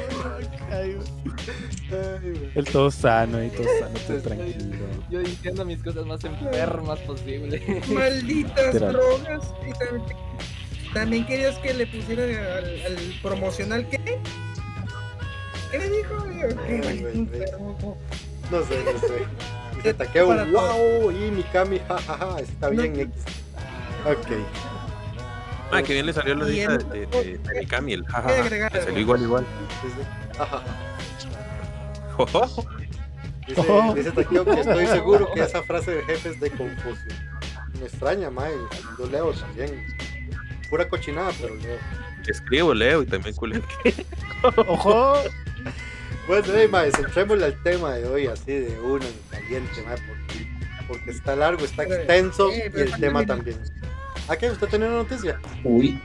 El 2.56 2.65
todo 2.65 2.89
sano 2.91 3.43
y 3.43 3.49
todo 3.49 3.65
sano, 3.80 3.99
todo 4.08 4.17
tranquilo. 4.19 4.75
Yo 5.10 5.19
diciendo 5.19 5.65
mis 5.65 5.82
cosas 5.84 6.06
más 6.06 6.23
enfermas 6.23 6.99
posible. 6.99 7.84
Malditas 7.89 8.73
Literal. 8.73 8.93
drogas. 8.93 9.54
Y 9.67 9.71
también, 9.73 10.04
también 10.93 11.25
querías 11.25 11.58
que 11.60 11.73
le 11.73 11.88
pusiera 11.88 12.23
al, 12.23 12.65
al 12.86 12.97
promocional 13.21 13.88
¿qué? 13.89 14.19
¿Qué 15.71 15.80
le 15.80 15.89
dijo? 15.89 16.25
Enfermo. 17.13 17.97
no 18.51 18.63
sé, 18.63 18.84
no 18.93 18.99
sé. 18.99 19.25
Dice 19.77 19.93
Takeo, 19.93 20.27
Para 20.27 20.43
wow, 20.45 21.10
y 21.12 21.32
Mikami, 21.32 21.80
jajaja, 21.88 22.39
está 22.41 22.69
bien 22.69 22.99
X. 22.99 23.15
Ok. 24.06 24.27
Ah, 25.71 25.82
que 25.82 25.93
bien 25.93 26.06
le 26.06 26.12
salió 26.12 26.36
la 26.36 26.49
Y 26.49 26.51
lista 26.56 26.73
el- 26.75 26.89
de, 26.89 27.06
de, 27.08 27.38
de 27.38 27.60
Mikami, 27.62 27.93
el 27.93 28.04
jajaja. 28.06 28.41
agregar 28.43 28.73
Le 28.73 28.82
salió 28.84 28.99
igual, 28.99 29.21
igual. 29.23 29.45
Dice, 33.47 33.62
Oh. 33.67 33.93
dice 33.93 34.12
Takeo 34.12 34.45
que 34.45 34.60
estoy 34.62 34.86
seguro 34.88 35.31
que 35.34 35.41
esa 35.41 35.62
frase 35.63 35.91
del 35.95 36.05
jefe 36.05 36.29
es 36.29 36.39
de 36.39 36.51
Confucio. 36.51 37.12
Me 37.79 37.86
extraña, 37.88 38.29
mae. 38.29 38.53
Yo 38.99 39.05
leo 39.07 39.34
también. 39.34 39.84
Pura 40.69 40.88
cochinada, 40.88 41.31
pero 41.41 41.55
leo. 41.55 41.77
Escribo, 42.27 42.73
leo 42.73 43.01
y 43.01 43.05
también 43.07 43.36
culeo. 43.36 43.62
Ojo. 44.67 45.15
Bueno, 46.27 46.45
hey, 46.55 46.67
mae, 46.71 46.91
centrémosle 46.91 47.45
al 47.45 47.63
tema 47.63 47.93
de 47.93 48.07
hoy 48.07 48.27
así 48.27 48.51
de 48.53 48.79
uno 48.79 49.03
en 49.03 49.13
caliente, 49.31 49.81
mae, 49.86 49.97
porque, 49.97 50.47
porque 50.88 51.12
está 51.12 51.36
largo, 51.36 51.65
está 51.65 51.84
extenso 51.84 52.51
eh, 52.51 52.71
y 52.73 52.79
el 52.79 52.91
tema 52.99 53.25
también- 53.25 53.57
también. 53.57 53.81
¿A 54.29 54.36
qué? 54.38 54.49
¿Usted 54.51 54.67
tenía 54.69 54.88
una 54.88 54.97
noticia? 54.97 55.39
Uy, 55.63 55.99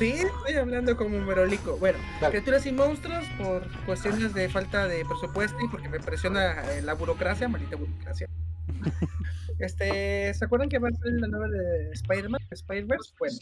Sí, 0.00 0.12
estoy 0.12 0.54
hablando 0.54 0.96
como 0.96 1.20
merolico. 1.20 1.76
Bueno, 1.76 1.98
Dale. 2.22 2.30
criaturas 2.30 2.64
y 2.64 2.72
monstruos 2.72 3.22
por 3.36 3.68
cuestiones 3.84 4.32
de 4.32 4.48
falta 4.48 4.88
de 4.88 5.04
presupuesto 5.04 5.58
y 5.62 5.68
porque 5.68 5.90
me 5.90 6.00
presiona 6.00 6.62
eh, 6.72 6.80
la 6.80 6.94
burocracia, 6.94 7.46
maldita 7.48 7.76
burocracia. 7.76 8.26
Este, 9.58 10.32
¿se 10.32 10.42
acuerdan 10.42 10.70
que 10.70 10.78
va 10.78 10.88
a 10.88 10.92
ser 10.92 11.12
la 11.12 11.26
nueva 11.26 11.46
de 11.48 11.90
Spider-Man, 11.92 12.40
Spider-Verse? 12.50 13.12
Bueno, 13.18 13.36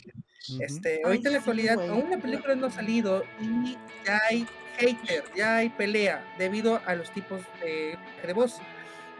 este, 0.58 1.00
ahorita 1.04 1.28
en 1.28 1.32
la 1.34 1.38
actualidad 1.38 1.88
aún 1.88 2.10
la 2.10 2.18
película 2.18 2.56
no 2.56 2.66
ha 2.66 2.70
salido 2.70 3.22
y 3.40 3.78
ya 4.04 4.18
hay 4.28 4.44
hater, 4.78 5.22
ya 5.36 5.58
hay 5.58 5.68
pelea 5.68 6.24
debido 6.36 6.80
a 6.86 6.96
los 6.96 7.08
tipos 7.12 7.40
de, 7.62 7.96
de 8.26 8.32
voz. 8.32 8.58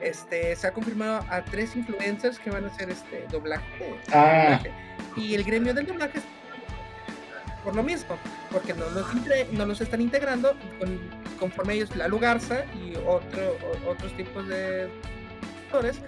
Este, 0.01 0.57
se 0.57 0.67
ha 0.67 0.73
confirmado 0.73 1.25
a 1.31 1.45
tres 1.45 1.77
influencers 1.77 2.41
que 2.41 2.51
van 2.51 2.65
a 2.65 2.67
hacer 2.67 2.91
este 2.91 3.29
doblaje. 3.31 3.95
Ah. 4.13 4.59
doblaje. 4.61 4.73
Y 5.17 5.35
el 5.35 5.45
gremio 5.45 5.75
del 5.75 5.87
doblaje 5.87 6.19
por 7.69 7.77
lo 7.77 7.83
mismo, 7.83 8.17
porque 8.51 8.73
no 8.73 8.89
los, 8.89 9.07
no 9.53 9.67
los 9.67 9.79
están 9.83 10.01
integrando 10.01 10.55
con- 10.79 10.99
conforme 11.39 11.75
ellos 11.75 11.95
Lalo 11.95 12.19
Garza 12.19 12.65
y 12.83 12.95
otro, 13.07 13.59
o- 13.87 13.91
otros 13.91 14.11
tipos 14.17 14.49
de 14.49 14.89
actores 15.67 15.99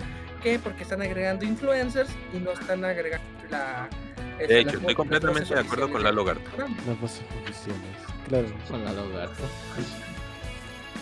que 0.42 0.58
porque 0.58 0.84
están 0.84 1.02
agregando 1.02 1.44
influencers 1.44 2.08
y 2.32 2.38
no 2.38 2.52
están 2.52 2.82
agregando 2.82 3.26
la 3.50 3.90
De 4.38 4.60
hecho, 4.60 4.78
estoy 4.78 4.94
completamente 4.94 5.52
de 5.52 5.60
acuerdo 5.60 5.90
con 5.90 5.96
oficiales 5.96 6.04
Lalo 6.16 6.24
del 6.24 6.34
Garza. 6.34 6.50
programa. 6.56 6.76
Las 6.86 6.98
voces 7.00 7.22
oficiales. 7.42 7.80
Claro. 8.26 8.46
Con 8.70 8.84
la 8.86 8.92
lagarta. 8.94 9.42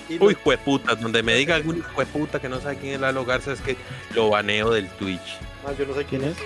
Y 0.08 0.18
Uy, 0.20 0.34
jueputas, 0.42 1.00
donde 1.00 1.22
me 1.22 1.34
diga 1.36 1.54
algún 1.54 1.82
jueputa 1.82 2.40
que 2.40 2.48
no 2.48 2.60
sabe 2.60 2.78
quién 2.78 2.94
es 2.94 3.00
Lalo 3.00 3.24
Garza 3.24 3.52
es 3.52 3.60
que 3.60 3.76
lo 4.12 4.28
baneo 4.30 4.70
del 4.72 4.88
Twitch. 4.88 5.38
mae, 5.64 5.76
yo 5.76 5.86
no 5.86 5.94
sé 5.94 6.04
¿Quién 6.04 6.24
es. 6.24 6.36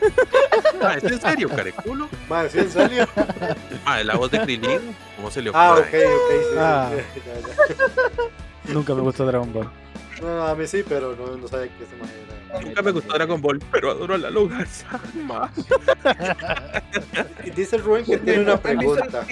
Es? 0.00 0.12
Ah, 0.82 0.94
¿es 0.96 1.04
en 1.04 1.20
serio, 1.20 1.48
careculo? 1.48 2.08
Mae, 2.28 2.48
¿sí, 2.50 2.58
en 2.58 2.70
serio? 2.70 3.08
Ah, 3.84 4.02
la 4.02 4.16
voz 4.16 4.30
de 4.30 4.40
Krilin, 4.40 4.94
¿cómo 5.16 5.30
se 5.30 5.42
le 5.42 5.50
ocurre? 5.50 5.62
Ah, 5.64 5.74
ok, 5.74 5.80
ok, 5.84 6.30
sí. 6.30 6.56
Ah. 6.58 6.90
ya, 6.94 6.96
ya. 8.66 8.72
Nunca 8.74 8.94
me 8.94 9.00
gustó 9.02 9.24
Dragon 9.26 9.52
Ball. 9.52 9.70
No, 10.20 10.46
a 10.46 10.54
mí 10.54 10.66
sí, 10.66 10.82
pero 10.88 11.14
no, 11.14 11.36
no 11.36 11.46
sabía 11.48 11.68
que 11.76 11.84
ese 11.84 11.94
mae 11.96 12.08
era. 12.10 12.60
Nunca 12.64 12.82
me 12.82 12.90
gustó 12.90 13.12
Dragon 13.14 13.40
Ball, 13.40 13.60
pero 13.70 13.90
adoro 13.90 14.14
a 14.14 14.18
Lalo 14.18 14.48
Garza. 14.48 14.98
más. 15.24 15.50
Y 17.44 17.50
dice 17.50 17.78
Rubén 17.78 18.04
que 18.04 18.18
tiene 18.18 18.40
una 18.40 18.52
¿Han 18.54 18.78
visto- 18.78 18.94
pregunta. 18.94 19.24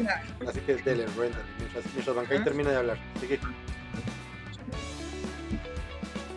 Así 0.48 0.60
que 0.60 0.74
dele, 0.76 1.06
Rubén, 1.16 1.32
mientras, 1.58 1.84
mientras 1.94 2.16
Bancay 2.16 2.38
Ah. 2.38 2.44
termina 2.44 2.70
de 2.70 2.76
hablar. 2.76 2.98
Sigue. 3.20 3.40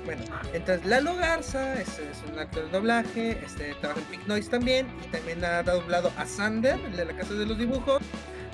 Bueno, 0.08 0.24
entonces 0.54 0.86
Lalo 0.86 1.18
Garza 1.18 1.74
es, 1.74 2.00
es 2.00 2.24
un 2.32 2.40
actor 2.40 2.64
de 2.64 2.70
doblaje, 2.70 3.32
este, 3.44 3.74
trabaja 3.82 4.00
en 4.00 4.06
Pink 4.06 4.26
Noise 4.26 4.50
también, 4.50 4.88
y 5.06 5.08
también 5.08 5.44
ha 5.44 5.62
doblado 5.64 6.14
a 6.16 6.26
Sander, 6.26 6.80
el 6.80 6.96
de 6.96 7.04
la 7.04 7.14
Casa 7.14 7.34
de 7.34 7.46
los 7.46 7.58
Dibujos, 7.58 8.02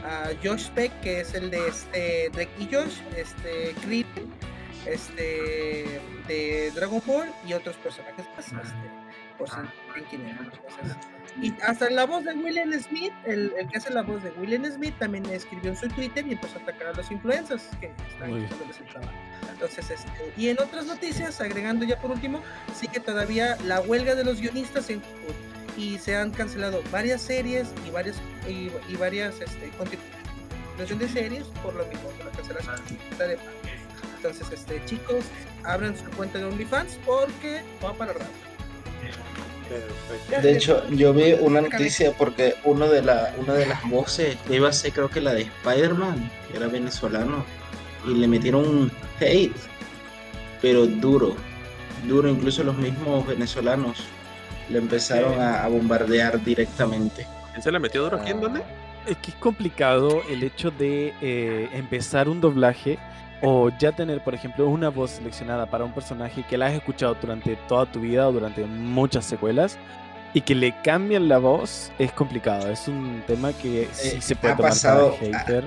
a 0.04 0.32
Josh 0.44 0.70
Peck, 0.70 0.92
que 1.02 1.20
es 1.20 1.36
el 1.36 1.52
de 1.52 1.68
este, 1.68 2.32
Drake 2.34 2.50
y 2.58 2.74
Josh, 2.74 3.02
este, 3.16 3.76
Creed, 3.84 4.08
este, 4.88 6.02
de 6.28 6.72
Dragon 6.74 7.04
Ball 7.06 7.32
y 7.46 7.54
otros 7.54 7.76
personajes 7.76 8.26
más, 8.36 8.48
este, 8.48 8.90
por 9.38 9.48
si 9.48 9.54
saben 9.54 10.06
quién 10.10 10.26
era. 10.26 10.40
Entonces, 10.40 10.98
y 11.42 11.54
hasta 11.62 11.90
la 11.90 12.06
voz 12.06 12.24
de 12.24 12.34
William 12.34 12.72
Smith, 12.74 13.14
el, 13.26 13.54
el 13.58 13.68
que 13.68 13.78
hace 13.78 13.92
la 13.92 14.04
voz 14.04 14.24
de 14.24 14.32
William 14.32 14.66
Smith, 14.66 14.94
también 15.00 15.26
escribió 15.28 15.72
en 15.72 15.78
su 15.78 15.88
Twitter 15.90 16.26
y 16.28 16.34
empezó 16.34 16.60
a 16.60 16.62
atacar 16.62 16.88
a 16.88 16.94
los 16.94 17.10
influencers 17.12 17.64
que 17.80 17.88
están 18.12 18.30
quitándoles 18.30 18.80
el 18.80 18.86
trabajo. 18.88 19.14
Entonces, 19.52 19.90
este, 19.90 20.34
y 20.38 20.50
en 20.50 20.60
otras 20.60 20.86
noticias, 20.86 21.42
agregando 21.42 21.86
ya 21.86 22.00
por 22.00 22.12
último, 22.12 22.42
sí 22.76 22.88
que 22.88 23.00
todavía 23.00 23.58
la 23.66 23.82
huelga 23.82 24.16
de 24.16 24.24
los 24.24 24.40
guionistas 24.40 24.90
en 24.90 25.02
y 25.76 25.98
se 25.98 26.16
han 26.16 26.30
cancelado 26.30 26.84
varias 26.92 27.22
series 27.22 27.74
y 27.88 27.90
varias 27.90 28.18
y, 28.48 28.70
y 28.88 28.96
varias 28.96 29.42
este, 29.42 29.70
continuación 29.70 31.00
de 31.00 31.10
series 31.10 31.46
por 31.64 31.74
lo 31.74 31.86
mismo, 31.88 32.10
por 32.10 32.26
la 32.26 32.32
cancelación 32.32 32.76
de 32.76 33.16
pagos. 33.18 33.40
Entonces, 34.18 34.52
este, 34.52 34.86
chicos, 34.86 35.26
abran 35.64 35.98
su 35.98 36.06
cuenta 36.12 36.38
de 36.38 36.46
OnlyFans 36.46 37.00
porque 37.06 37.64
va 37.84 37.94
para 37.94 38.14
rato. 38.14 38.26
De 40.42 40.52
hecho, 40.54 40.88
yo 40.90 41.14
vi 41.14 41.34
una 41.34 41.62
noticia 41.62 42.12
porque 42.12 42.56
uno 42.64 42.88
de, 42.88 43.02
la, 43.02 43.34
una 43.38 43.54
de 43.54 43.66
las 43.66 43.88
voces 43.90 44.38
que 44.48 44.56
iba 44.56 44.70
a 44.70 44.74
ser, 44.74 44.92
creo 44.94 45.10
que 45.10 45.22
la 45.22 45.34
de 45.34 45.44
Spider-Man, 45.44 46.30
que 46.50 46.58
era 46.58 46.68
venezolano, 46.68 47.46
y 48.08 48.16
le 48.16 48.28
metieron 48.28 48.68
un 48.68 48.92
hate, 49.20 49.56
pero 50.62 50.86
duro, 50.86 51.36
duro, 52.08 52.30
incluso 52.30 52.64
los 52.64 52.78
mismos 52.78 53.26
venezolanos 53.28 54.04
le 54.70 54.80
empezaron 54.80 55.40
a, 55.40 55.64
a 55.64 55.68
bombardear 55.68 56.44
directamente. 56.44 57.28
¿Quién 57.52 57.64
se 57.64 57.72
la 57.72 57.80
metió 57.80 58.04
duro 58.04 58.18
aquí 58.18 58.32
en 58.32 58.42
dónde? 58.42 58.62
Es 59.06 59.18
que 59.18 59.32
es 59.32 59.38
complicado 59.38 60.22
el 60.30 60.44
hecho 60.44 60.72
de 60.72 61.14
eh, 61.22 61.70
empezar 61.74 62.30
un 62.30 62.40
doblaje 62.40 62.98
o 63.44 63.70
ya 63.78 63.92
tener, 63.92 64.22
por 64.24 64.34
ejemplo, 64.34 64.68
una 64.68 64.90
voz 64.90 65.12
seleccionada 65.12 65.66
para 65.66 65.84
un 65.84 65.92
personaje 65.92 66.44
que 66.50 66.58
la 66.58 66.68
has 66.68 66.74
escuchado 66.74 67.16
durante 67.22 67.56
toda 67.68 67.86
tu 67.86 68.00
vida 68.00 68.28
o 68.28 68.32
durante 68.32 68.66
muchas 68.66 69.26
secuelas 69.26 69.78
y 70.34 70.42
que 70.42 70.56
le 70.56 70.74
cambien 70.82 71.28
la 71.30 71.38
voz 71.38 71.92
es 72.00 72.12
complicado. 72.14 72.70
Es 72.72 72.88
un 72.88 73.22
tema 73.28 73.52
que 73.54 73.88
sí 73.92 74.18
Eh, 74.18 74.22
se 74.22 74.36
puede 74.36 74.54
ha 74.54 74.58
tomar 74.58 74.72
pasado- 74.72 75.16
para 75.20 75.40
hater. 75.40 75.66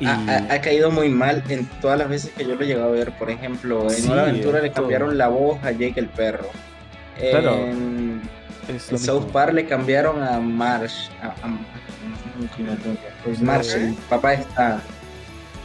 Y 0.00 0.06
Ha, 0.06 0.14
ha- 0.14 0.54
ha 0.54 0.60
caído 0.62 0.90
muy 0.90 1.08
mal 1.10 1.42
en 1.48 1.66
todas 1.80 1.98
las 1.98 2.08
veces 2.08 2.32
que 2.36 2.44
yo 2.44 2.54
lo 2.54 2.62
he 2.62 2.66
llegado 2.66 2.88
a 2.88 2.92
ver. 2.92 3.12
Por 3.12 3.30
ejemplo, 3.30 3.84
en 3.84 3.90
Sí, 3.90 4.10
una 4.10 4.22
aventura 4.22 4.58
en 4.58 4.64
le 4.64 4.70
todo. 4.70 4.82
cambiaron 4.82 5.16
la 5.18 5.28
voz 5.28 5.62
a 5.62 5.70
Jake 5.72 5.94
el 6.00 6.08
perro. 6.08 6.48
Claro, 7.18 7.54
En, 7.54 8.22
en 8.68 8.80
South. 8.80 9.30
Park 9.30 9.52
le 9.52 9.66
cambiaron 9.66 10.22
a 10.22 10.40
Marsh. 10.40 11.08
A, 11.22 11.26
a- 11.26 11.58
pues 13.24 13.40
Marsh, 13.42 13.74
el 13.74 13.94
papá 14.08 14.34
está. 14.34 14.80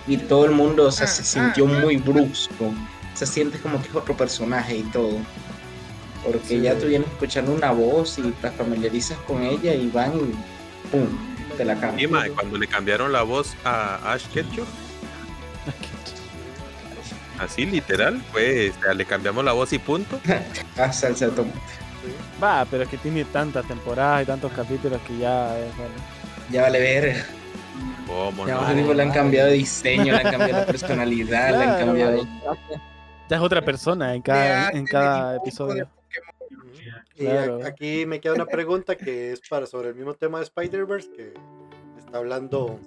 Y 0.08 0.18
todo 0.18 0.46
el 0.46 0.52
mundo 0.52 0.86
o 0.88 0.92
sea, 0.92 1.06
Ah, 1.06 1.08
se 1.08 1.24
sintió 1.24 1.68
ah, 1.68 1.72
ah. 1.78 1.80
muy 1.82 1.98
brusco. 1.98 2.74
Se 3.14 3.26
siente 3.26 3.60
como 3.60 3.82
que 3.82 3.88
es 3.90 3.96
otro 3.96 4.16
personaje 4.16 4.78
y 4.78 4.84
todo. 4.84 5.18
Porque 6.24 6.40
Sí. 6.48 6.62
ya 6.62 6.78
tú 6.78 6.88
vienes 6.88 7.08
escuchando 7.10 7.54
una 7.54 7.72
voz 7.72 8.18
y 8.20 8.24
te 8.32 8.52
familiarizas 8.52 9.18
con 9.20 9.44
ella 9.44 9.74
y 9.74 9.90
van 9.90 10.14
y 10.18 10.34
¡pum! 10.90 11.08
te 11.58 11.66
la 11.66 11.76
Y 11.76 11.78
cambian. 11.80 12.12
mae, 12.12 12.32
cuando 12.32 12.58
le 12.58 12.68
cambiaron 12.68 13.12
la 13.12 13.24
voz 13.24 13.56
a 13.64 14.12
Ash 14.14 14.26
Ketchum, 14.34 14.66
así 17.40 17.66
literal, 17.66 18.22
pues 18.32 18.74
le 18.96 19.06
cambiamos 19.06 19.44
la 19.44 19.54
voz 19.54 19.74
y 19.74 19.80
punto. 19.80 20.20
Salsa 20.92 21.28
de 21.28 21.32
tomate. 21.32 21.60
Va, 22.42 22.66
pero 22.70 22.84
es 22.84 22.90
que 22.90 22.98
tiene 22.98 23.26
tantas 23.26 23.68
temporadas 23.68 24.24
y 24.24 24.26
tantos 24.26 24.52
capítulos 24.54 25.02
que 25.08 25.18
ya 25.18 25.58
es 25.58 25.76
bueno. 25.78 25.94
Ya 26.52 26.62
vale 26.64 26.80
ver. 26.80 27.26
¿Cómo 28.08 28.48
Ya 28.48 28.56
no? 28.62 28.74
Digo, 28.74 28.94
le 28.94 29.04
han 29.04 29.12
cambiado 29.12 29.50
de 29.50 29.56
diseño, 29.56 30.14
le 30.14 30.20
han 30.20 30.32
cambiado 30.32 30.60
la 30.62 30.66
personalidad, 30.66 31.50
le 31.58 31.64
han 31.64 31.80
cambiado. 31.86 32.28
Ya 33.30 33.38
es 33.38 33.42
otra 33.42 33.62
persona 33.64 34.14
en 34.14 34.22
De 34.22 34.24
cada, 34.24 34.70
en 34.72 34.86
de 34.86 34.92
cada 34.92 35.36
episodio. 35.38 35.86
de 35.86 35.86
Pokémon. 37.18 37.60
Y 37.62 37.64
aquí 37.66 38.06
me 38.06 38.20
queda 38.20 38.34
una 38.34 38.46
pregunta 38.46 38.96
que 38.96 39.32
es 39.32 39.42
para 39.50 39.66
sobre 39.66 39.90
el 39.90 39.96
mismo 39.96 40.14
tema 40.14 40.38
de 40.40 40.44
Spider-Verse 40.46 41.10
que 41.12 41.34
está 41.98 42.18
hablando 42.18 42.80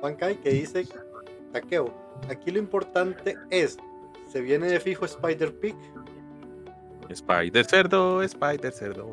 Bankai 0.00 0.36
que 0.40 0.50
dice 0.50 0.86
Takeo, 1.52 1.92
aquí 2.30 2.50
lo 2.50 2.58
importante 2.58 3.36
es 3.50 3.76
se 4.30 4.40
viene 4.40 4.68
de 4.68 4.80
fijo 4.80 5.04
Spider-Pig 5.04 5.74
Spider 7.10 7.64
Cerdo, 7.66 8.22
Spider 8.22 8.72
Cerdo. 8.72 9.12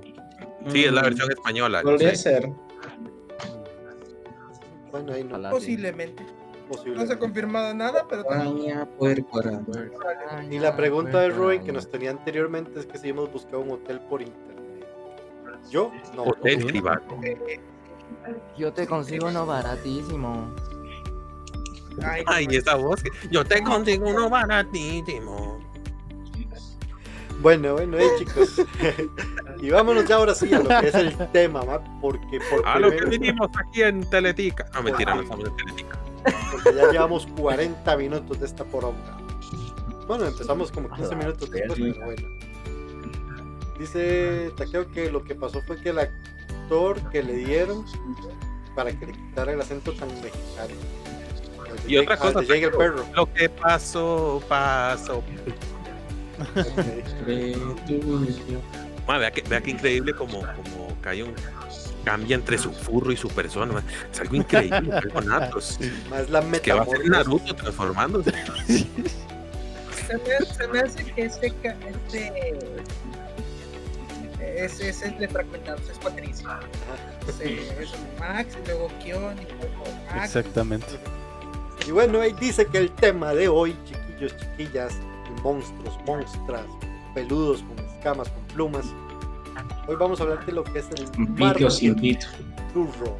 Sí, 0.68 0.86
es 0.86 0.92
la 0.94 1.02
Mm, 1.02 1.04
versión 1.06 1.32
española. 1.32 1.82
Podría 1.82 2.16
ser. 2.16 2.50
Bueno 4.92 5.14
ahí 5.14 5.24
no 5.24 5.32
Ojalá 5.32 5.50
sí. 5.50 5.56
Posiblemente. 5.56 6.26
No 6.86 7.06
se 7.08 7.14
ha 7.14 7.18
confirmado 7.18 7.74
nada, 7.74 8.06
pero 8.08 8.24
también. 8.24 8.88
Y 10.52 10.60
la 10.60 10.76
pregunta 10.76 11.22
de 11.22 11.30
Rubén 11.30 11.64
que 11.64 11.72
nos 11.72 11.90
tenía 11.90 12.12
anteriormente 12.12 12.80
es 12.80 12.86
que 12.86 13.00
si 13.00 13.10
hemos 13.10 13.32
buscado 13.32 13.62
un 13.62 13.72
hotel 13.72 14.00
por 14.02 14.22
internet 14.22 14.50
yo 15.70 15.92
no 16.16 16.24
Hotel 16.24 16.66
privado. 16.66 17.02
Yo 18.58 18.74
te 18.74 18.88
consigo 18.88 19.28
uno 19.28 19.46
baratísimo. 19.46 20.54
Ay, 22.26 22.48
esa 22.52 22.76
voz. 22.76 23.04
Yo 23.30 23.44
te 23.46 23.62
consigo 23.64 24.10
uno 24.10 24.30
baratísimo. 24.30 25.59
Bueno, 27.40 27.74
bueno, 27.74 27.98
eh, 27.98 28.08
chicos. 28.18 28.62
y 29.62 29.70
vámonos 29.70 30.06
ya 30.06 30.16
ahora 30.16 30.36
sí 30.36 30.54
a 30.54 30.60
lo 30.60 30.68
que 30.68 30.88
es 30.88 30.96
el 30.96 31.16
tema, 31.32 31.64
¿va? 31.64 31.82
porque 32.02 32.40
por 32.50 32.68
A 32.68 32.80
lo 32.80 32.92
que 32.92 33.06
vinimos 33.06 33.50
aquí 33.58 33.82
en 33.82 34.10
Teletica. 34.10 34.70
No, 34.74 34.84
mentira, 34.84 35.16
no 35.16 35.22
estamos 35.22 35.48
en 35.48 35.56
Teletica. 35.56 36.00
porque 36.52 36.74
ya 36.76 36.92
llevamos 36.92 37.28
40 37.38 37.98
minutos 37.98 38.40
de 38.40 38.46
esta 38.46 38.64
poronga. 38.66 39.18
Bueno, 40.08 40.26
empezamos 40.26 40.72
como 40.72 40.90
15 40.90 41.16
minutos 41.16 41.50
después, 41.52 41.80
pero 41.80 42.06
bueno. 42.06 42.28
Dice 43.78 44.52
Takeo 44.58 44.92
que 44.92 45.10
lo 45.10 45.24
que 45.24 45.36
pasó 45.36 45.62
fue 45.62 45.80
que 45.82 45.94
la 45.94 46.10
traductor 46.70 47.12
que 47.12 47.24
le 47.24 47.34
dieron 47.34 47.86
para 48.76 48.92
que 48.92 49.08
le 49.08 49.14
quitara 49.14 49.52
el 49.54 49.62
acento 49.62 49.92
tan 49.94 50.08
mexicano. 50.22 50.76
Y 51.88 51.98
otra 51.98 52.18
cosa, 52.18 52.40
el 52.40 52.72
perro. 52.72 53.06
Lo 53.16 53.32
que 53.34 53.50
pasó, 53.50 54.42
pasó. 54.48 55.24
Vea, 59.08 59.32
que, 59.32 59.42
vea 59.42 59.62
que 59.62 59.72
increíble 59.72 60.14
como, 60.14 60.40
como 60.42 60.96
cae 61.02 61.24
un 61.24 61.34
cambia 62.06 62.36
entre 62.36 62.58
su 62.58 62.72
furro 62.72 63.12
y 63.12 63.18
su 63.18 63.28
persona. 63.30 63.84
Es 64.12 64.20
algo 64.20 64.36
increíble. 64.36 64.94
algo 65.04 65.22
nato. 65.22 65.60
Es 65.60 65.80
Más 66.10 66.30
la 66.30 66.42
que 66.62 66.74
va 66.74 66.84
a 66.84 66.86
ser. 66.86 67.10
Naruto 67.10 67.56
transformándose. 67.56 68.32
Se 68.68 70.18
me, 70.18 70.46
se 70.46 70.68
me 70.68 70.80
hace 70.80 71.04
que 71.06 71.22
este, 71.24 71.52
ca- 71.62 71.76
este 71.88 72.52
es, 74.42 74.80
es 74.80 75.02
el 75.04 75.18
de 75.20 75.28
fragmentados, 75.28 75.82
es 75.90 75.98
Patricio. 76.00 76.50
Es, 77.28 77.40
eh, 77.42 77.78
es 77.82 77.90
Max, 78.20 78.58
y 78.64 78.68
luego 78.68 78.88
Kion, 79.04 79.38
y 79.40 79.46
luego 79.46 79.84
Max. 80.08 80.26
Exactamente. 80.26 80.88
Y 81.88 81.92
bueno, 81.92 82.22
ahí 82.22 82.34
dice 82.40 82.66
que 82.66 82.78
el 82.80 82.92
tema 82.92 83.34
de 83.34 83.48
hoy, 83.48 83.76
chiquillos, 83.86 84.36
chiquillas, 84.38 84.94
monstruos, 85.44 85.98
monstras, 86.06 86.66
peludos, 87.14 87.64
con 87.64 87.86
escamas, 87.86 88.30
con 88.30 88.44
plumas. 88.56 88.86
Hoy 89.88 89.96
vamos 89.96 90.20
a 90.20 90.24
hablar 90.24 90.46
de 90.46 90.52
lo 90.52 90.64
que 90.64 90.80
es 90.80 90.90
el 90.92 91.28
marketing 91.30 92.18
furro. 92.74 93.18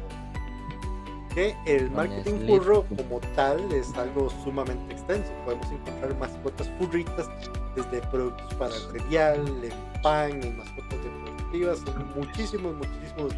Que 1.34 1.54
el 1.66 1.90
marketing 1.90 2.46
furro 2.46 2.84
como 2.84 3.20
tal 3.36 3.60
es 3.72 3.92
algo 3.94 4.30
sumamente 4.42 4.94
extenso. 4.94 5.30
Podemos 5.44 5.66
encontrar 5.70 6.16
mascotas 6.18 6.70
furritas 6.78 7.28
desde 7.76 8.00
productos 8.08 8.52
para 8.54 8.74
el 8.74 8.82
cereal, 8.82 9.46
en 9.62 10.02
pan, 10.02 10.42
en 10.42 10.58
mascotas 10.58 10.98
deportivas, 11.04 11.82
en 11.86 12.20
muchísimos, 12.20 12.74
muchísimos 12.76 13.36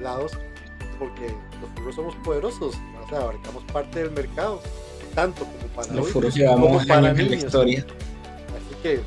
lados. 0.00 0.32
Porque 0.98 1.34
los 1.60 1.70
furros 1.74 1.94
somos 1.94 2.14
poderosos, 2.16 2.74
o 3.04 3.08
sea, 3.10 3.20
abarcamos 3.20 3.64
parte 3.64 4.02
del 4.02 4.12
mercado, 4.12 4.62
tanto 5.14 5.44
como 5.44 5.74
para 5.74 5.92
Los 5.92 6.10
como 6.10 6.28
llevamos 6.28 6.86
para 6.86 7.08
años 7.08 7.18
en 7.18 7.30
la 7.30 7.36
historia. 7.36 7.86
Que 8.86 9.00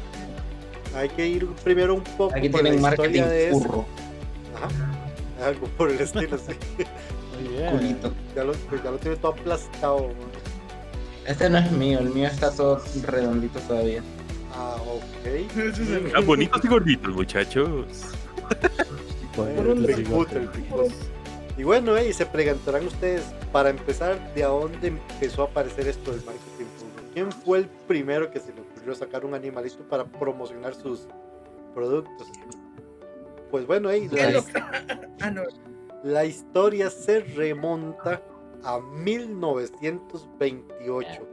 hay 0.95 1.09
que 1.09 1.27
ir 1.27 1.47
primero 1.63 1.95
un 1.95 2.03
poco 2.03 2.35
Aquí 2.35 2.49
por 2.49 2.63
la 2.63 2.71
tienen 2.71 2.89
historia 2.89 3.21
marketing 3.21 3.29
de 3.29 3.49
eso. 3.49 3.85
Ajá. 4.55 5.45
Algo 5.45 5.67
por 5.67 5.89
el 5.89 5.99
estilo, 5.99 6.37
sí. 6.37 6.53
Muy 7.39 7.53
bien. 7.53 7.71
Culito. 7.71 8.13
Ya 8.35 8.43
lo, 8.43 8.51
pues 8.53 8.83
ya 8.83 8.91
lo 8.91 8.97
tiene 8.97 9.15
todo 9.17 9.31
aplastado. 9.31 9.99
man. 9.99 10.15
Este 11.25 11.49
no 11.49 11.59
es 11.59 11.71
mío, 11.71 11.99
el 11.99 12.09
mío 12.09 12.27
está 12.27 12.51
todo 12.51 12.81
redondito 13.05 13.59
todavía. 13.59 14.03
Ah, 14.53 14.77
ok. 14.81 16.11
Tan 16.11 16.25
bonitos 16.25 16.65
y 16.65 16.67
gorditos, 16.67 17.13
muchachos. 17.13 17.85
El 19.37 19.89
el. 19.89 20.47
Y 21.57 21.63
bueno, 21.63 21.95
eh, 21.97 22.09
y 22.09 22.13
se 22.13 22.25
preguntarán 22.25 22.87
ustedes, 22.87 23.23
para 23.51 23.69
empezar, 23.69 24.33
¿de 24.33 24.43
dónde 24.43 24.87
empezó 24.87 25.43
a 25.43 25.45
aparecer 25.45 25.87
esto 25.87 26.11
del 26.11 26.23
marketing 26.23 26.65
furro? 26.77 27.09
¿Quién 27.13 27.31
fue 27.31 27.59
el 27.59 27.65
primero 27.87 28.31
que 28.31 28.39
se 28.39 28.53
le 28.53 28.61
ocurrió 28.89 28.95
sacar 28.95 29.25
un 29.25 29.33
animalito 29.33 29.83
para 29.87 30.05
promocionar 30.05 30.73
sus 30.75 31.07
productos? 31.73 32.27
Pues 33.51 33.65
bueno, 33.67 33.89
eh, 33.89 34.07
¿Qué 34.09 34.31
la, 34.31 34.43
Ah, 35.21 35.31
no. 35.31 35.43
historia 36.23 36.89
se 36.89 37.19
remonta 37.21 38.21
a 38.63 38.79
1928 38.79 41.27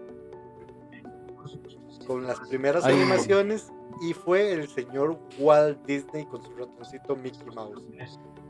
con 2.06 2.26
las 2.26 2.38
primeras 2.40 2.84
Ay. 2.84 2.94
animaciones 2.94 3.72
y 4.08 4.12
fue 4.12 4.52
el 4.52 4.68
señor 4.68 5.18
Walt 5.38 5.82
Disney 5.86 6.24
con 6.26 6.42
su 6.42 6.50
ratoncito 6.54 7.16
Mickey 7.16 7.46
Mouse 7.54 7.82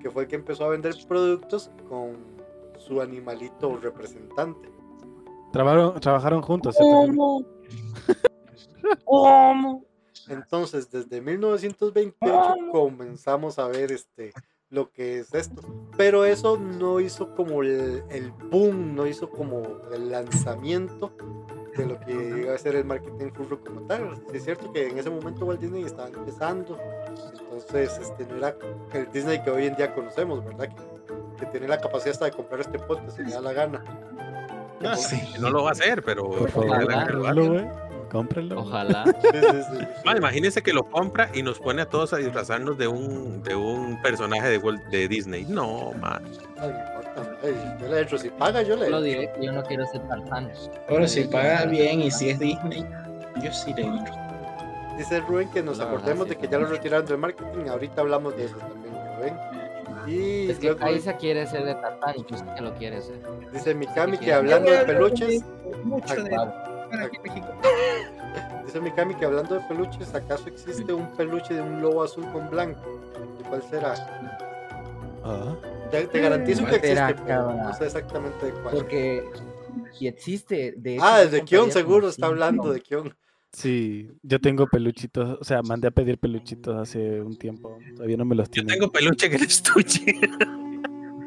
que 0.00 0.10
fue 0.10 0.24
el 0.24 0.28
que 0.28 0.36
empezó 0.36 0.64
a 0.66 0.68
vender 0.70 0.94
productos 1.08 1.70
con 1.88 2.16
su 2.78 3.00
animalito 3.00 3.76
representante 3.78 4.68
Trabajaron, 5.52 6.00
trabajaron 6.00 6.42
juntos. 6.42 6.76
¿Cierto? 8.86 9.82
entonces 10.28 10.90
desde 10.90 11.20
1928 11.20 12.70
comenzamos 12.72 13.58
a 13.58 13.68
ver 13.68 13.92
este 13.92 14.32
lo 14.70 14.90
que 14.90 15.20
es 15.20 15.32
esto 15.34 15.62
pero 15.96 16.24
eso 16.24 16.56
no 16.56 17.00
hizo 17.00 17.34
como 17.34 17.62
el, 17.62 18.02
el 18.10 18.30
boom 18.30 18.94
no 18.94 19.06
hizo 19.06 19.30
como 19.30 19.62
el 19.92 20.10
lanzamiento 20.10 21.12
de 21.76 21.86
lo 21.86 22.00
que 22.00 22.12
iba 22.42 22.54
a 22.54 22.58
ser 22.58 22.74
el 22.76 22.84
marketing 22.84 23.30
furro 23.32 23.62
como 23.62 23.82
tal. 23.82 24.16
Sí, 24.30 24.38
es 24.38 24.44
cierto 24.44 24.72
que 24.72 24.88
en 24.88 24.98
ese 24.98 25.10
momento 25.10 25.44
Walt 25.44 25.60
Disney 25.60 25.84
estaba 25.84 26.08
empezando, 26.08 26.78
entonces 27.42 27.98
este 27.98 28.24
no 28.26 28.36
era 28.38 28.56
el 28.94 29.10
Disney 29.12 29.42
que 29.42 29.50
hoy 29.50 29.66
en 29.66 29.76
día 29.76 29.94
conocemos, 29.94 30.44
¿verdad? 30.44 30.68
Que, 30.68 31.36
que 31.38 31.46
tiene 31.46 31.68
la 31.68 31.78
capacidad 31.78 32.12
hasta 32.12 32.24
de 32.26 32.30
comprar 32.32 32.60
este 32.60 32.78
podcast 32.78 33.16
si 33.16 33.24
le 33.24 33.30
da 33.32 33.40
la 33.40 33.52
gana. 33.52 33.84
Ah, 34.84 34.96
Sí. 34.96 35.20
Que 35.32 35.38
no 35.38 35.50
lo 35.50 35.64
va 35.64 35.70
a 35.70 35.72
hacer, 35.72 36.02
pero. 36.02 36.24
Güey. 36.28 37.68
Cómprenlo. 38.10 38.60
Ojalá. 38.60 39.04
Sí, 39.22 39.28
sí, 39.32 39.78
sí. 39.78 39.84
Ma, 40.04 40.16
imagínense 40.16 40.62
que 40.62 40.72
lo 40.72 40.84
compra 40.84 41.30
y 41.34 41.42
nos 41.42 41.58
pone 41.58 41.82
a 41.82 41.86
todos 41.86 42.12
a 42.12 42.16
disfrazarnos 42.18 42.78
de 42.78 42.86
un, 42.88 43.42
de 43.42 43.54
un 43.54 44.00
personaje 44.02 44.48
de, 44.48 44.60
Walt- 44.60 44.84
de 44.90 45.08
Disney. 45.08 45.44
No, 45.48 45.92
man. 46.00 46.22
Ay, 46.58 46.70
ay, 47.44 47.54
yo 47.80 47.88
le 47.88 48.00
entro, 48.00 48.18
si 48.18 48.30
paga 48.30 48.62
yo 48.62 48.76
le 48.76 48.86
diré 49.02 49.32
que 49.32 49.46
yo 49.46 49.52
no 49.52 49.62
quiero 49.64 49.84
ser 49.86 50.00
Tarzán. 50.08 50.50
Ahora, 50.88 51.08
si 51.08 51.24
paga 51.24 51.64
bien 51.66 52.00
y 52.02 52.10
si 52.10 52.30
es 52.30 52.38
Disney, 52.38 52.84
yo 53.42 53.52
sí 53.52 53.72
le 53.74 53.82
entro. 53.82 54.14
Dice 54.96 55.20
Rubén 55.20 55.50
que 55.50 55.62
nos 55.62 55.78
acordemos 55.80 56.28
de 56.28 56.36
que 56.36 56.48
ya 56.48 56.58
lo 56.58 56.66
retiraron 56.66 57.04
del 57.06 57.18
marketing, 57.18 57.68
ahorita 57.68 58.00
hablamos 58.00 58.34
de 58.36 58.44
eso 58.46 58.56
también, 58.56 58.94
Rubén. 59.18 59.34
Y 60.06 60.50
Es 60.50 60.58
que 60.58 60.66
luego 60.68 60.80
Kaisa 60.80 61.16
quiere 61.16 61.46
ser 61.46 61.64
de 61.64 61.74
Tarzán 61.74 62.14
y 62.16 62.24
yo 62.30 62.38
sé 62.38 62.44
que 62.54 62.62
lo 62.62 62.72
quiere 62.74 63.02
ser. 63.02 63.16
dice 63.52 63.74
Mikami 63.74 64.16
que 64.18 64.26
Yo 64.26 64.36
hablando 64.36 64.70
de 64.70 64.78
peluches, 64.84 65.42
Mucho 65.84 66.14
de. 66.22 66.30
Para 66.90 67.04
aquí 67.06 67.16
en 67.16 67.22
México. 67.24 67.46
Dice 68.66 68.80
Mikami 68.80 69.14
que 69.14 69.24
hablando 69.24 69.54
de 69.54 69.60
peluches, 69.62 70.14
¿acaso 70.14 70.48
existe 70.48 70.92
un 70.92 71.06
peluche 71.16 71.54
de 71.54 71.62
un 71.62 71.80
lobo 71.80 72.02
azul 72.02 72.24
con 72.32 72.50
blanco? 72.50 72.80
¿Y 73.40 73.44
cuál 73.44 73.62
será? 73.70 73.94
Ah, 75.24 75.54
Te, 75.90 76.06
te 76.06 76.20
garantizo 76.20 76.64
que 76.64 76.70
¿Cuál 76.70 76.80
será, 76.82 77.08
existe, 77.10 77.26
pero 77.26 77.52
no 77.54 77.74
sé 77.74 77.86
exactamente 77.86 78.46
de 78.46 78.52
cuál. 78.52 78.74
Porque 78.74 79.24
y 80.00 80.06
existe, 80.08 80.74
de 80.76 80.98
Ah, 81.00 81.22
yo 81.24 81.30
de 81.30 81.42
Kion 81.44 81.70
seguro 81.72 82.08
está 82.08 82.26
hablando 82.26 82.72
de 82.72 82.80
Kion. 82.80 83.14
sí, 83.52 84.10
yo 84.22 84.40
tengo 84.40 84.66
peluchitos, 84.66 85.38
o 85.40 85.44
sea, 85.44 85.62
mandé 85.62 85.88
a 85.88 85.90
pedir 85.92 86.18
peluchitos 86.18 86.76
hace 86.76 87.20
un 87.22 87.36
tiempo. 87.38 87.78
Todavía 87.94 88.16
no 88.16 88.24
me 88.24 88.34
los 88.34 88.48
Yo 88.48 88.52
tienen. 88.62 88.74
tengo 88.78 88.90
peluche 88.92 89.30
que 89.30 89.36
el 89.36 89.42
estuche. 89.44 90.04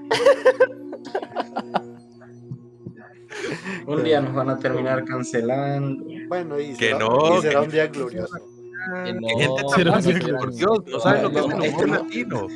Un 3.90 4.04
día 4.04 4.22
nos 4.22 4.34
van 4.34 4.50
a 4.50 4.58
terminar 4.60 5.04
cancelando. 5.06 6.06
Bueno, 6.28 6.60
y 6.60 6.70
Que 6.74 6.90
será, 6.90 7.00
no, 7.00 7.38
y 7.38 7.42
será 7.42 7.60
que- 7.60 7.66
un 7.66 7.72
día 7.72 7.88
glorioso. 7.88 8.38
Que 9.04 9.14
no, 9.14 9.28
Que 9.28 9.34
gente 9.44 9.62
tan 9.62 9.70
Será 9.76 9.92
fácil, 9.94 10.22
muy 10.22 10.32
por 10.34 10.54
Dios, 10.56 10.80
no 10.88 11.00
saben 11.00 11.24
lo 11.24 11.32
que 11.32 11.40
es 11.40 11.44
el 11.46 11.50
No, 11.50 11.64
es 11.64 11.74
humor 11.74 11.82
como- 11.88 11.94
latino. 11.96 12.48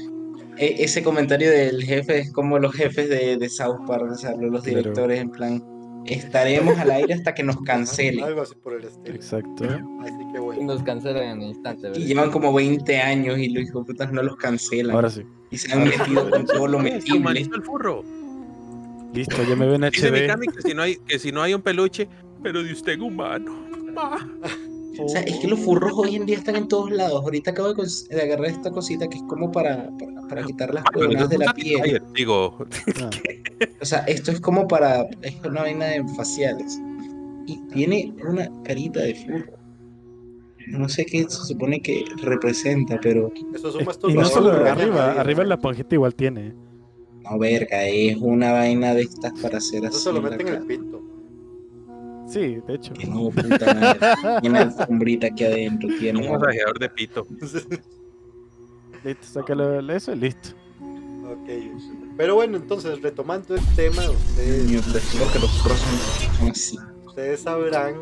E- 0.58 0.76
ese 0.84 1.04
comentario 1.04 1.50
del 1.50 1.84
jefe 1.84 2.20
es 2.20 2.32
como 2.32 2.60
los 2.60 2.74
jefes 2.74 3.10
de, 3.10 3.38
de 3.38 3.50
South 3.50 3.80
Park, 3.88 4.12
o 4.12 4.16
sea, 4.16 4.36
los 4.36 4.64
directores 4.64 5.20
en 5.20 5.32
plan, 5.32 5.64
estaremos 6.06 6.78
al 6.78 6.92
aire 6.92 7.14
hasta 7.16 7.34
que 7.34 7.42
nos 7.44 7.58
cancelen. 7.64 8.24
Algo 8.24 8.42
así 8.42 8.54
por 8.62 8.74
el 8.74 8.84
estilo. 8.86 9.16
Exacto. 9.16 9.64
Así 9.64 10.14
que 10.32 10.38
Y 10.38 10.42
bueno. 10.42 10.62
nos 10.74 10.84
cancelan 10.84 11.24
en 11.24 11.42
el 11.42 11.48
instante, 11.50 11.92
Y 11.96 12.06
llevan 12.06 12.30
como 12.30 12.54
20 12.54 13.00
años 13.02 13.38
y 13.40 13.50
los 13.50 13.64
hijos 13.64 13.86
putas 13.88 14.12
no 14.12 14.22
los 14.22 14.36
cancelan. 14.38 14.96
Ahora 14.96 15.10
sí. 15.10 15.24
y 15.50 15.58
se 15.58 15.74
han 15.74 15.84
metido 15.86 16.30
con 16.30 16.46
todo 16.46 16.68
lo 16.68 16.80
metible. 16.80 17.40
el 17.42 17.64
furro. 17.64 18.04
Listo, 19.14 19.44
ya 19.44 19.56
me 19.56 19.66
ven 19.68 19.82
Dice 19.82 20.10
HD. 20.10 20.22
Mikami 20.22 20.48
que 20.48 20.62
si 20.62 20.74
no 20.74 20.82
hay, 20.82 20.96
que 21.08 21.20
si 21.20 21.32
no 21.32 21.42
hay 21.42 21.54
un 21.54 21.62
peluche, 21.62 22.08
pero 22.42 22.64
de 22.64 22.74
usted 22.74 23.00
humano. 23.00 23.66
Ma. 23.94 24.28
O 25.00 25.10
sea, 25.10 25.22
es 25.22 25.40
que 25.40 25.48
los 25.48 25.60
furros 25.60 25.92
hoy 25.96 26.16
en 26.16 26.26
día 26.26 26.38
están 26.38 26.56
en 26.56 26.68
todos 26.68 26.92
lados. 26.92 27.24
Ahorita 27.24 27.52
acabo 27.52 27.74
de, 27.74 28.22
agarrar 28.22 28.46
esta 28.46 28.70
cosita 28.72 29.08
que 29.08 29.18
es 29.18 29.24
como 29.24 29.52
para, 29.52 29.90
para, 29.98 30.28
para 30.28 30.44
quitar 30.44 30.74
las 30.74 30.84
eso 30.96 31.28
de 31.28 31.38
la 31.38 31.54
piel. 31.54 32.02
Digo, 32.14 32.58
Ah, 33.02 33.10
O 33.82 33.86
sea, 33.86 34.00
esto 34.00 34.32
es 34.32 34.40
como 34.40 34.68
para. 34.68 35.08
Es 35.22 35.36
una 35.44 35.62
vaina 35.62 35.86
de 35.86 36.04
faciales. 36.16 36.80
Y 37.48 37.58
tiene 37.74 38.14
una 38.24 38.50
carita 38.64 39.02
de 39.02 39.16
furro. 39.16 39.58
No 40.68 40.88
sé 40.88 41.06
qué 41.06 41.24
se 41.24 41.46
supone 41.46 41.82
que 41.82 42.06
representa, 42.22 43.00
pero. 43.02 43.32
Eso 43.54 43.70
es 43.70 43.76
un 43.76 44.12
y 44.12 44.14
no 44.14 44.26
solo 44.26 44.52
arriba, 44.52 45.14
arriba 45.14 45.44
en 45.44 45.50
la 45.50 45.58
ponjita 45.58 45.96
igual 45.96 46.16
tiene. 46.16 46.54
No, 47.24 47.40
verga, 47.40 47.86
es 47.86 48.18
una 48.18 48.52
vaina 48.52 48.94
de 48.94 49.04
estas 49.04 49.32
para 49.42 49.58
hacer 49.58 49.86
Eso 49.86 49.96
así. 49.96 50.04
se 50.04 50.14
lo 50.14 50.22
meten 50.22 50.48
en 50.48 50.54
el 50.56 50.66
pito. 50.66 51.02
Sí, 52.28 52.58
de 52.68 52.76
hecho. 52.76 52.94
Que 52.94 53.08
no, 53.08 53.30
puta 53.30 53.74
madre. 53.74 54.42
Tiene 54.42 54.60
alfombrita 54.60 55.28
aquí 55.28 55.44
adentro. 55.44 55.90
Tiene. 56.00 56.20
un 56.26 56.34
masajeador 56.34 56.80
de 56.80 56.90
pito. 56.90 57.28
Listo, 59.04 59.28
sácalo 59.28 59.80
eso 59.92 60.14
y 60.14 60.16
listo. 60.16 60.50
ok. 60.80 61.50
Pero 62.16 62.36
bueno, 62.36 62.56
entonces, 62.56 63.02
retomando 63.02 63.54
el 63.56 63.62
tema, 63.76 64.02
ustedes, 64.10 64.72
los 64.72 64.86
son, 64.86 66.50
así. 66.50 66.78
ustedes 67.06 67.42
sabrán 67.42 67.96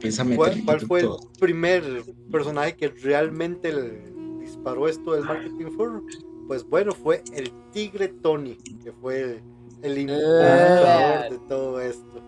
este, 0.00 0.36
¿cuál, 0.36 0.62
cuál 0.64 0.80
fue 0.80 1.00
el 1.00 1.08
primer 1.40 2.04
personaje 2.30 2.76
que 2.76 2.88
realmente 2.88 3.72
le 3.72 4.12
disparó 4.40 4.86
esto 4.86 5.12
del 5.14 5.24
marketing 5.24 5.70
furro. 5.76 6.04
Pues 6.46 6.64
bueno, 6.64 6.92
fue 6.92 7.22
el 7.34 7.50
Tigre 7.72 8.08
Tony, 8.08 8.56
que 8.82 8.92
fue 8.92 9.42
el 9.82 9.98
impulsador 9.98 10.86
Ah. 10.86 11.26
de 11.30 11.38
todo 11.48 11.80
esto. 11.80 12.22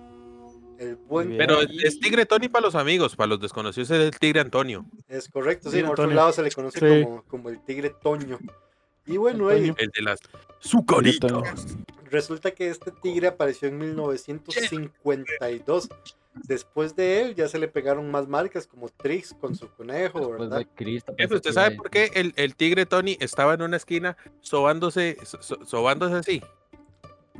El 0.78 0.94
buen. 0.96 1.36
Pero 1.36 1.60
es 1.60 1.98
Tigre 1.98 2.24
Tony 2.26 2.48
para 2.48 2.66
los 2.66 2.74
amigos, 2.76 3.16
para 3.16 3.26
los 3.28 3.40
desconocidos 3.40 3.90
es 3.90 3.98
el 4.00 4.10
Tigre 4.18 4.40
Antonio. 4.40 4.84
Es 5.08 5.28
correcto, 5.28 5.70
sí, 5.70 5.80
en 5.80 5.86
otro 5.86 6.06
lado 6.06 6.32
se 6.32 6.42
le 6.42 6.50
conoce 6.52 6.78
Sí. 6.78 7.04
como, 7.04 7.22
como 7.24 7.48
el 7.48 7.60
Tigre 7.64 7.90
Toño. 8.00 8.38
Y 9.06 9.16
bueno, 9.16 9.50
El. 9.50 9.74
El 9.78 9.90
de 9.90 10.02
las 10.02 10.20
sucaritas. 10.60 11.32
Resulta 12.10 12.52
que 12.52 12.68
este 12.70 12.90
tigre 13.02 13.26
apareció 13.28 13.68
en 13.68 13.78
1952. 13.78 15.88
Después 16.46 16.94
de 16.96 17.20
él 17.22 17.34
ya 17.34 17.48
se 17.48 17.58
le 17.58 17.68
pegaron 17.68 18.10
más 18.10 18.28
marcas 18.28 18.66
como 18.66 18.88
Trix 18.88 19.34
con 19.34 19.54
su 19.54 19.68
conejo, 19.70 20.18
Después 20.20 20.50
¿verdad? 20.50 20.66
Cristo. 20.74 21.14
¿usted 21.30 21.52
sabe 21.52 21.76
por 21.76 21.90
qué 21.90 22.10
el, 22.14 22.32
el 22.36 22.54
Tigre 22.54 22.86
Tony 22.86 23.16
estaba 23.20 23.54
en 23.54 23.62
una 23.62 23.76
esquina 23.76 24.16
sobándose, 24.40 25.16
so- 25.24 25.42
so- 25.42 25.64
sobándose 25.64 26.14
así? 26.16 26.42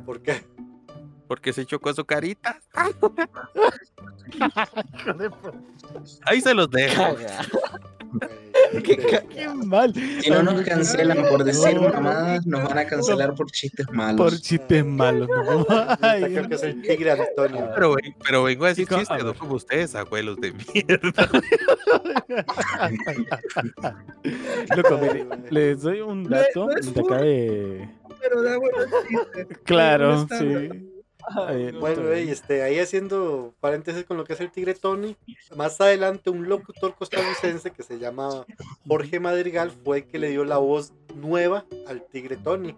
¿Por 0.05 0.21
qué? 0.21 0.43
Porque 1.27 1.53
se 1.53 1.65
chocó 1.65 1.93
su 1.93 2.05
carita. 2.05 2.59
Ahí 6.25 6.41
se 6.41 6.53
los 6.53 6.69
dejo. 6.69 7.15
Qué 8.83 8.97
ca- 8.97 9.23
Qué 9.29 9.47
mal. 9.49 9.93
Si 9.93 10.29
no 10.29 10.43
nos 10.43 10.61
cancelan 10.61 11.25
por 11.29 11.43
decir 11.43 11.79
mamadas, 11.79 12.45
nos 12.45 12.63
van 12.63 12.77
a 12.77 12.85
cancelar 12.85 13.33
por 13.35 13.49
chistes 13.51 13.85
Por 13.87 13.95
malos. 13.95 14.41
chistes 14.41 14.85
malos. 14.85 15.27
¿no? 15.29 15.65
Ay, 16.01 16.23
creo 16.23 16.47
que 16.49 16.55
es 16.55 16.63
el 16.63 16.81
Tigre 16.81 17.11
Antonio. 17.11 17.69
Pero, 17.75 17.95
pero 18.25 18.43
vengo 18.43 18.65
a 18.65 18.69
decir 18.69 18.85
Chico, 18.85 18.95
a 18.95 18.99
chistes, 18.99 19.23
no 19.23 19.33
como 19.33 19.55
ustedes, 19.55 19.95
abuelos 19.95 20.37
de 20.37 20.53
mierda. 20.73 21.13
Loco, 24.75 24.97
mire, 24.97 25.25
les 25.49 25.81
doy 25.81 26.01
un 26.01 26.23
dato 26.29 26.65
no 26.67 26.71
es 26.75 26.93
de 26.93 27.01
acá 27.01 27.17
de. 27.21 27.89
Pero 28.21 28.41
da 28.41 28.57
buenos 28.57 28.85
chistes. 29.07 29.47
Claro, 29.63 30.27
sí. 30.37 30.69
Ay, 31.27 31.71
no, 31.73 31.79
Bueno, 31.79 32.09
bien. 32.09 32.29
este, 32.29 32.63
ahí 32.63 32.79
haciendo 32.79 33.53
paréntesis 33.59 34.05
con 34.05 34.17
lo 34.17 34.23
que 34.23 34.33
es 34.33 34.39
el 34.39 34.51
Tigre 34.51 34.73
Tony, 34.73 35.15
más 35.55 35.79
adelante 35.81 36.29
un 36.29 36.47
locutor 36.47 36.95
costarricense 36.95 37.71
que 37.71 37.83
se 37.83 37.99
llama 37.99 38.45
Jorge 38.87 39.19
Madrigal 39.19 39.71
fue 39.71 39.97
el 39.99 40.07
que 40.07 40.17
le 40.19 40.29
dio 40.29 40.45
la 40.45 40.57
voz 40.57 40.93
nueva 41.15 41.65
al 41.87 42.03
Tigre 42.07 42.37
Tony. 42.37 42.75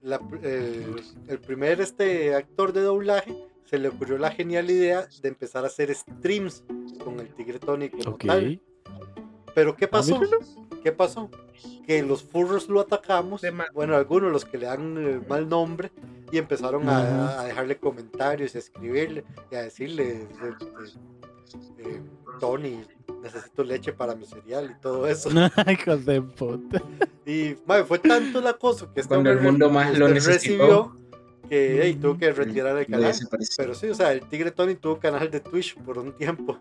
La 0.00 0.20
el, 0.42 1.02
el 1.28 1.38
primer 1.40 1.80
este, 1.80 2.34
actor 2.34 2.72
de 2.72 2.82
doblaje 2.82 3.36
se 3.64 3.78
le 3.78 3.88
ocurrió 3.88 4.18
la 4.18 4.30
genial 4.30 4.70
idea 4.70 5.06
de 5.22 5.28
empezar 5.28 5.64
a 5.64 5.66
hacer 5.68 5.94
streams 5.94 6.62
con 7.04 7.18
el 7.20 7.34
Tigre 7.34 7.58
Tony 7.58 7.88
como 7.88 8.10
Ok. 8.14 8.24
tal. 8.26 8.60
Pero 9.54 9.76
¿qué 9.76 9.88
pasó? 9.88 10.20
¿Qué 10.82 10.92
pasó? 10.92 11.30
Que 11.86 12.02
los 12.02 12.22
furros 12.22 12.68
lo 12.68 12.80
atacamos, 12.80 13.42
bueno, 13.74 13.96
algunos 13.96 14.32
los 14.32 14.44
que 14.44 14.58
le 14.58 14.66
dan 14.66 14.96
el 14.96 15.26
mal 15.26 15.48
nombre, 15.48 15.92
y 16.30 16.38
empezaron 16.38 16.88
a, 16.88 17.44
dejarle 17.44 17.76
comentarios 17.78 18.54
y 18.54 18.58
a 18.58 18.60
escribirle 18.60 19.24
y 19.50 19.54
a 19.54 19.62
decirle, 19.62 20.26
este, 21.44 21.82
eh, 21.82 22.02
Tony, 22.40 22.84
necesito 23.22 23.62
leche 23.62 23.92
para 23.92 24.14
mi 24.14 24.24
cereal 24.26 24.74
y 24.76 24.80
todo 24.80 25.06
eso. 25.06 25.28
Hijos 25.70 26.04
de 26.04 26.22
puta. 26.22 26.82
Y 27.26 27.56
madre, 27.66 27.84
fue 27.84 27.98
tanto 27.98 28.40
el 28.40 28.46
acoso 28.46 28.92
que 28.92 29.00
este 29.00 29.14
Cuando 29.14 29.30
el 29.30 29.40
mundo 29.40 29.70
más 29.70 29.96
lo 29.96 30.08
este, 30.08 30.14
necesitó. 30.14 30.64
recibió 30.64 31.01
que 31.52 31.80
hey, 31.82 31.98
tuvo 32.00 32.16
que 32.16 32.32
retirar 32.32 32.78
el 32.78 32.86
canal. 32.86 33.12
Pero 33.58 33.74
sí, 33.74 33.88
o 33.88 33.94
sea, 33.94 34.12
el 34.12 34.22
Tigre 34.26 34.52
Tony 34.52 34.74
tuvo 34.74 34.98
canal 34.98 35.30
de 35.30 35.40
Twitch 35.40 35.76
por 35.76 35.98
un 35.98 36.12
tiempo. 36.12 36.58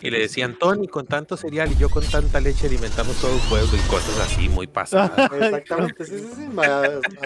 Y 0.00 0.10
le 0.10 0.18
decían, 0.18 0.58
Tony, 0.58 0.88
con 0.88 1.06
tanto 1.06 1.36
cereal 1.36 1.70
y 1.70 1.76
yo 1.76 1.88
con 1.88 2.04
tanta 2.04 2.40
leche 2.40 2.66
alimentamos 2.66 3.16
todo 3.20 3.32
un 3.32 3.40
pueblo 3.48 3.70
y 3.76 3.88
cosas 3.88 4.18
así 4.18 4.48
muy 4.48 4.66
pasadas. 4.66 5.30
Exactamente, 5.32 6.04
sí, 6.04 6.18
sí, 6.18 6.28
sí, 6.34 6.48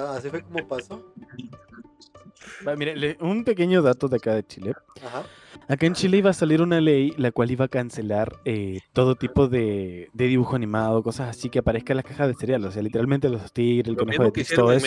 así 0.01 0.29
fue 0.29 0.43
como 0.43 0.69
pasó. 0.69 1.15
Va, 2.67 2.77
mire, 2.77 2.95
le- 2.95 3.17
un 3.21 3.43
pequeño 3.43 3.81
dato 3.81 4.09
de 4.09 4.17
acá 4.17 4.35
de 4.35 4.47
Chile. 4.47 4.75
Ajá. 5.03 5.23
Acá 5.67 5.87
en 5.87 5.95
Chile 5.95 6.19
iba 6.19 6.29
a 6.31 6.35
salir 6.35 6.61
una 6.61 6.81
ley 6.81 7.15
la 7.17 7.33
cual 7.33 7.51
iba 7.51 7.65
a 7.65 7.69
cancelar 7.69 8.37
eh, 8.45 8.81
todo 8.93 9.15
tipo 9.15 9.49
de, 9.49 10.11
de 10.13 10.27
dibujo 10.27 10.57
animado, 10.57 11.03
cosas 11.03 11.31
así 11.31 11.49
que 11.49 11.59
aparezca 11.61 11.93
en 11.95 11.97
las 11.99 12.05
cajas 12.05 12.29
de 12.29 12.35
cereal. 12.35 12.65
O 12.67 12.71
sea, 12.71 12.83
literalmente 12.83 13.29
los 13.31 13.51
tigres, 13.53 13.89
el 13.89 13.95
Lo 13.95 14.01
conejo 14.01 14.25
de 14.25 14.31
Trix, 14.33 14.55
todo 14.55 14.73
en 14.73 14.81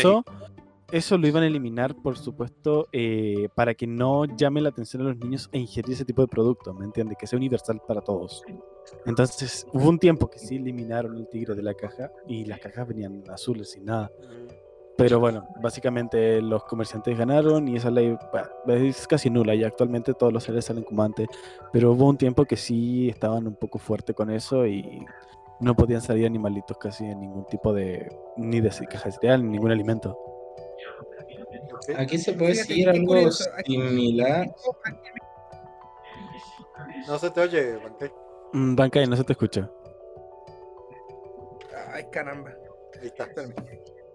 eso. 0.91 1.17
Lo 1.17 1.27
iban 1.27 1.43
a 1.43 1.47
eliminar, 1.47 1.95
por 1.95 2.17
supuesto, 2.17 2.87
eh, 2.91 3.49
para 3.55 3.73
que 3.73 3.87
no 3.87 4.25
llame 4.25 4.61
la 4.61 4.69
atención 4.69 5.03
a 5.03 5.05
los 5.05 5.17
niños 5.17 5.49
a 5.53 5.57
ingerir 5.57 5.93
ese 5.93 6.05
tipo 6.05 6.21
de 6.21 6.27
producto, 6.27 6.73
¿me 6.73 6.85
entiendes? 6.85 7.17
Que 7.17 7.27
sea 7.27 7.37
universal 7.37 7.81
para 7.87 8.01
todos. 8.01 8.43
Entonces, 9.05 9.65
hubo 9.73 9.89
un 9.89 9.99
tiempo 9.99 10.29
que 10.29 10.39
sí 10.39 10.55
eliminaron 10.55 11.17
el 11.17 11.27
tigre 11.27 11.55
de 11.55 11.63
la 11.63 11.73
caja 11.73 12.11
y 12.27 12.45
las 12.45 12.59
cajas 12.59 12.87
venían 12.87 13.23
azules 13.29 13.71
sin 13.71 13.85
nada. 13.85 14.11
Pero 14.97 15.19
bueno, 15.19 15.47
básicamente 15.61 16.41
los 16.41 16.63
comerciantes 16.65 17.17
ganaron 17.17 17.67
y 17.67 17.75
esa 17.77 17.89
ley 17.89 18.15
bueno, 18.31 18.49
es 18.67 19.07
casi 19.07 19.29
nula 19.29 19.55
y 19.55 19.63
actualmente 19.63 20.13
todos 20.13 20.31
los 20.31 20.43
cereales 20.43 20.65
salen 20.65 20.83
como 20.83 21.01
antes. 21.01 21.27
Pero 21.71 21.93
hubo 21.93 22.07
un 22.07 22.17
tiempo 22.17 22.45
que 22.45 22.55
sí 22.55 23.09
estaban 23.09 23.47
un 23.47 23.55
poco 23.55 23.79
fuerte 23.79 24.13
con 24.13 24.29
eso 24.29 24.67
y 24.67 25.03
no 25.59 25.75
podían 25.75 26.01
salir 26.01 26.25
animalitos 26.25 26.77
casi 26.77 27.05
en 27.05 27.19
ningún 27.19 27.45
tipo 27.45 27.73
de, 27.73 28.15
ni 28.37 28.61
de 28.61 28.69
caja 28.69 29.05
de 29.05 29.11
cereal, 29.11 29.43
ni 29.43 29.49
ningún 29.49 29.71
alimento. 29.71 30.17
Aquí 31.97 32.17
se 32.17 32.33
puede 32.33 32.53
Fíjate, 32.53 32.73
decir 32.73 32.89
algo 32.89 33.07
curioso, 33.07 33.43
similar. 33.65 34.47
No 37.07 37.19
se 37.19 37.29
te 37.31 37.41
oye, 37.41 37.75
Bancay. 37.77 38.11
Mm, 38.53 38.75
Bankai, 38.75 39.07
no 39.07 39.15
se 39.15 39.23
te 39.23 39.33
escucha. 39.33 39.69
Ay, 41.93 42.05
caramba. 42.11 42.53
Ahí 43.01 43.07
está. 43.07 43.29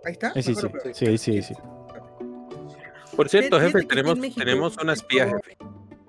Ahí 0.04 0.12
está. 0.12 0.32
Eh, 0.34 0.42
sí, 0.42 0.54
sí, 0.54 0.68
sí, 0.92 1.18
sí, 1.18 1.42
sí. 1.42 1.54
Por 3.16 3.28
cierto, 3.28 3.58
jefe, 3.60 3.84
tenemos, 3.84 4.18
tenemos 4.34 4.76
una 4.76 4.92
espía, 4.92 5.26
jefe. 5.26 5.56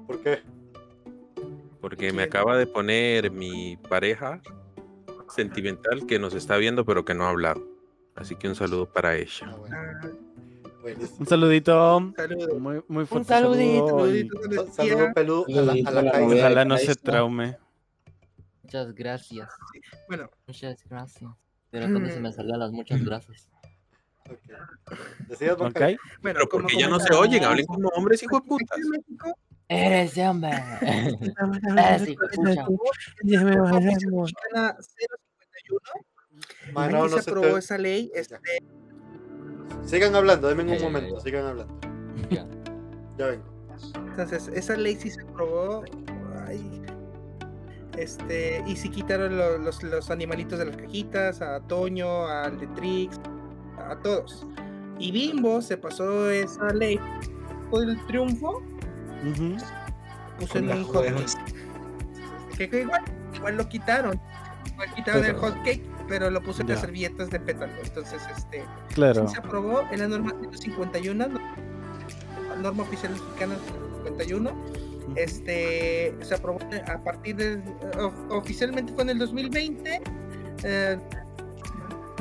¿Por 0.05 0.21
qué? 0.21 0.39
Porque 1.81 2.11
me 2.11 2.23
acaba 2.23 2.57
de 2.57 2.67
poner 2.67 3.31
mi 3.31 3.77
pareja 3.77 4.41
sentimental 5.29 6.05
que 6.05 6.19
nos 6.19 6.33
está 6.33 6.57
viendo 6.57 6.85
pero 6.85 7.05
que 7.05 7.13
no 7.13 7.25
ha 7.25 7.29
hablado. 7.29 7.63
Así 8.15 8.35
que 8.35 8.47
un 8.47 8.55
saludo 8.55 8.91
para 8.91 9.15
ella. 9.15 9.47
Ah, 9.47 9.55
bueno. 9.57 10.26
Buenísimo. 10.87 11.17
Un 11.19 11.27
saludito. 11.27 12.13
saludos. 12.15 12.59
Muy, 12.59 12.81
muy 12.87 13.05
fuerte. 13.05 13.27
saludito, 13.27 13.87
saludo 13.99 14.73
Saludo 14.73 15.13
peludo 15.13 15.45
a 15.47 15.49
la, 15.49 15.65
Saludito 15.65 15.89
a 15.89 15.91
la 16.01 16.19
novia. 16.19 16.37
Ojalá 16.37 16.65
no 16.65 16.77
se 16.77 16.95
traume. 16.95 17.57
Muchas 18.63 18.93
gracias. 18.93 19.49
Bueno, 20.07 20.29
Muchas 20.47 20.83
gracias. 20.89 21.31
Pero 21.69 21.87
cuando 21.91 22.09
se 22.09 22.19
me 22.21 22.31
salían 22.31 22.59
las 22.59 22.71
muchas 22.71 23.03
gracias. 23.03 23.49
Ok. 24.29 24.39
Decías, 25.27 25.57
Bancay. 25.57 25.95
¿Ok? 25.95 26.01
bueno, 26.21 26.37
Pero 26.39 26.49
como 26.49 26.63
porque 26.63 26.77
ya 26.79 26.87
no 26.87 26.99
se 27.01 27.13
oyen, 27.13 27.43
hablen 27.43 27.65
como 27.65 27.89
hombres 27.89 28.23
hijo 28.23 28.39
de 28.39 28.47
putas. 28.47 28.77
en 28.77 28.89
México, 28.89 29.37
Eres 29.67 30.15
de 30.15 30.27
hombre. 30.27 30.51
Eres 30.81 32.07
hijo 32.07 32.23
de 32.27 32.35
pucha. 32.37 32.53
la 32.55 32.67
Oficina 32.67 34.21
Mexicana 34.21 34.77
051, 34.79 35.79
Ma, 36.71 36.87
no, 36.87 37.03
aquí 37.03 37.11
no 37.15 37.21
se 37.21 37.29
aprobó 37.29 37.57
esa 37.57 37.77
ley. 37.77 38.09
Este, 38.13 38.37
Sigan 39.85 40.15
hablando, 40.15 40.47
denme 40.47 40.63
un 40.63 40.69
Ya, 40.69 40.77
ya, 40.77 40.83
momento, 40.83 41.15
ya. 41.15 41.21
sigan 41.21 41.45
hablando. 41.45 41.73
Ya. 42.29 42.45
Ya 43.17 43.25
vengo. 43.27 43.43
entonces, 43.95 44.47
esa 44.53 44.75
ley 44.75 44.95
sí 44.95 45.09
se 45.11 45.21
aprobó. 45.21 45.83
ay, 46.47 46.81
este, 47.97 48.63
y 48.67 48.75
sí 48.75 48.89
quitaron 48.89 49.37
lo- 49.37 49.57
los, 49.57 49.81
los 49.83 50.09
animalitos 50.11 50.59
de 50.59 50.65
las 50.65 50.77
cajitas, 50.77 51.41
a 51.41 51.59
Toño, 51.61 52.27
al 52.27 52.59
de 52.59 52.67
Trix, 52.67 53.19
a 53.77 53.95
todos. 53.97 54.45
Y 54.99 55.11
Bimbo 55.11 55.61
se 55.61 55.77
pasó 55.77 56.29
esa 56.29 56.69
ley 56.73 56.99
por 57.69 57.83
el 57.83 58.03
triunfo, 58.07 58.61
Ujú. 59.29 59.57
puso 60.39 60.53
Con 60.53 60.69
en 60.69 60.77
un 60.77 60.83
hot 60.85 61.05
cake. 61.05 61.55
Que, 62.57 62.69
que 62.69 62.81
igual, 62.81 63.01
igual 63.35 63.57
lo 63.57 63.67
quitaron. 63.69 64.19
Igual 64.73 64.93
quitaron 64.95 65.25
el 65.25 65.35
Pero- 65.35 65.39
hot 65.41 65.55
cake, 65.63 65.83
pero 66.07 66.29
lo 66.29 66.41
puso 66.41 66.61
en 66.61 66.69
las 66.69 66.77
Ya. 66.77 66.85
servilletas 66.85 67.29
de 67.29 67.39
pétalo. 67.39 67.71
Entonces, 67.83 68.21
este. 68.35 68.63
Claro. 68.93 69.27
Se 69.27 69.37
aprobó 69.39 69.81
en 69.91 69.99
la 69.99 70.07
norma 70.07 70.31
151, 70.39 71.27
no- 71.27 71.39
norma 72.61 72.83
oficial 72.83 73.11
mexicana 73.13 73.55
51. 74.05 74.51
Este 75.15 76.15
se 76.21 76.35
aprobó 76.35 76.59
a 76.87 77.03
partir 77.03 77.35
de 77.35 77.61
of- 77.99 78.13
oficialmente 78.31 78.93
fue 78.93 79.03
en 79.03 79.09
el 79.11 79.19
2020, 79.19 80.01
eh, 80.63 80.97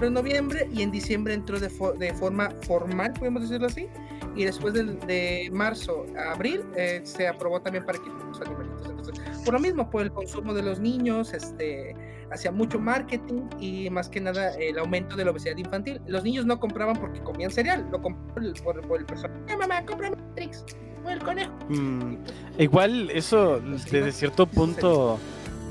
en 0.02 0.12
noviembre 0.12 0.68
y 0.72 0.82
en 0.82 0.90
diciembre 0.90 1.34
entró 1.34 1.58
de, 1.58 1.70
fo- 1.70 1.96
de 1.96 2.12
forma 2.14 2.50
formal, 2.66 3.12
podemos 3.14 3.42
decirlo 3.42 3.66
así. 3.66 3.88
Y 4.36 4.44
después 4.44 4.74
del- 4.74 4.98
de, 5.00 5.48
marzo 5.52 6.04
a 6.18 6.32
abril 6.32 6.62
eh, 6.76 7.00
se 7.04 7.26
aprobó 7.26 7.60
también 7.60 7.84
para 7.86 7.98
que 7.98 8.08
los 8.10 8.40
animalitos. 8.42 8.86
Entonces, 8.90 9.24
por 9.44 9.54
lo 9.54 9.60
mismo, 9.60 9.88
por 9.90 10.02
el 10.02 10.12
consumo 10.12 10.52
de 10.52 10.62
los 10.62 10.78
niños, 10.78 11.32
este, 11.32 11.94
hacía 12.32 12.50
mucho 12.52 12.78
marketing 12.78 13.42
y 13.60 13.88
más 13.90 14.08
que 14.08 14.20
nada 14.20 14.50
el 14.54 14.78
aumento 14.78 15.16
de 15.16 15.24
la 15.24 15.30
obesidad 15.30 15.56
infantil. 15.56 16.00
Los 16.06 16.24
niños 16.24 16.46
no 16.46 16.58
compraban 16.60 16.96
porque 16.96 17.20
comían 17.20 17.50
cereal, 17.50 17.86
lo 17.90 18.00
compraban 18.02 18.52
por, 18.64 18.80
por 18.88 18.98
el 19.00 19.06
personal. 19.06 19.36
¡Eh, 19.48 19.56
mamá, 19.56 19.84
cómprame 19.84 20.16
Trix! 20.34 20.64
O 21.04 21.10
el 21.10 21.20
conejo. 21.20 21.52
Mm, 21.68 22.16
Igual 22.58 23.10
eso 23.10 23.60
Pues 23.64 23.90
desde 23.90 24.10
cierto 24.12 24.44
Sí, 24.44 24.50
sí, 24.50 24.54
sí. 24.54 24.60
punto 24.60 25.18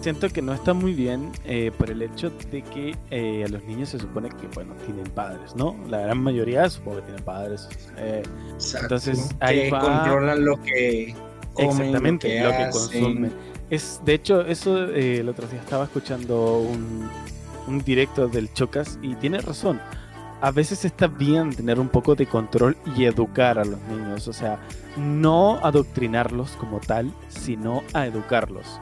siento 0.02 0.30
que 0.30 0.42
no 0.42 0.54
está 0.54 0.74
muy 0.74 0.94
bien 0.94 1.32
eh, 1.46 1.72
por 1.78 1.90
el 1.90 2.02
hecho 2.04 2.32
de 2.52 2.62
que 2.62 2.96
eh, 3.10 3.44
a 3.44 3.48
los 3.50 3.64
niños 3.64 3.90
se 3.90 3.98
supone 4.00 4.30
que, 4.30 4.48
bueno, 4.54 4.76
tienen 4.86 5.04
padres, 5.06 5.56
¿no? 5.56 5.76
La 5.90 6.00
gran 6.02 6.20
mayoría 6.20 6.70
supongo 6.70 6.98
que 6.98 7.04
tienen 7.08 7.24
padres. 7.24 7.68
eh, 7.98 8.22
Exacto, 8.54 8.86
Entonces, 8.86 9.36
ahí 9.40 9.64
que 9.64 9.72
va- 9.72 9.80
controlan 9.82 10.46
lo 10.46 10.62
que 10.62 11.16
comen, 11.54 11.70
exactamente 11.72 12.44
lo 12.44 12.52
que 12.52 12.70
consumen. 12.72 13.34
Es, 13.70 14.02
de 14.06 14.14
hecho, 14.14 14.42
eso 14.42 14.90
eh, 14.90 15.20
el 15.20 15.30
otro 15.30 15.48
día 15.48 15.60
estaba 15.60 15.86
escuchando 15.86 16.60
un, 16.60 17.10
un 17.68 17.84
directo 17.84 18.28
del 18.28 18.54
Chocas 18.54 19.00
y 19.02 19.16
tiene 19.16 19.40
razón. 19.40 19.80
A 20.42 20.52
veces 20.52 20.86
está 20.86 21.08
bien 21.08 21.52
tener 21.52 21.80
un 21.80 21.90
poco 21.90 22.14
de 22.14 22.28
control 22.28 22.78
y 22.96 23.06
educar 23.06 23.58
a 23.58 23.66
los 23.66 23.80
niños. 23.84 24.28
O 24.28 24.34
sea, 24.34 24.60
no 24.98 25.60
adoctrinarlos 25.64 26.52
como 26.52 26.80
tal, 26.80 27.12
sino 27.30 27.84
a 27.94 28.06
educarlos. 28.06 28.80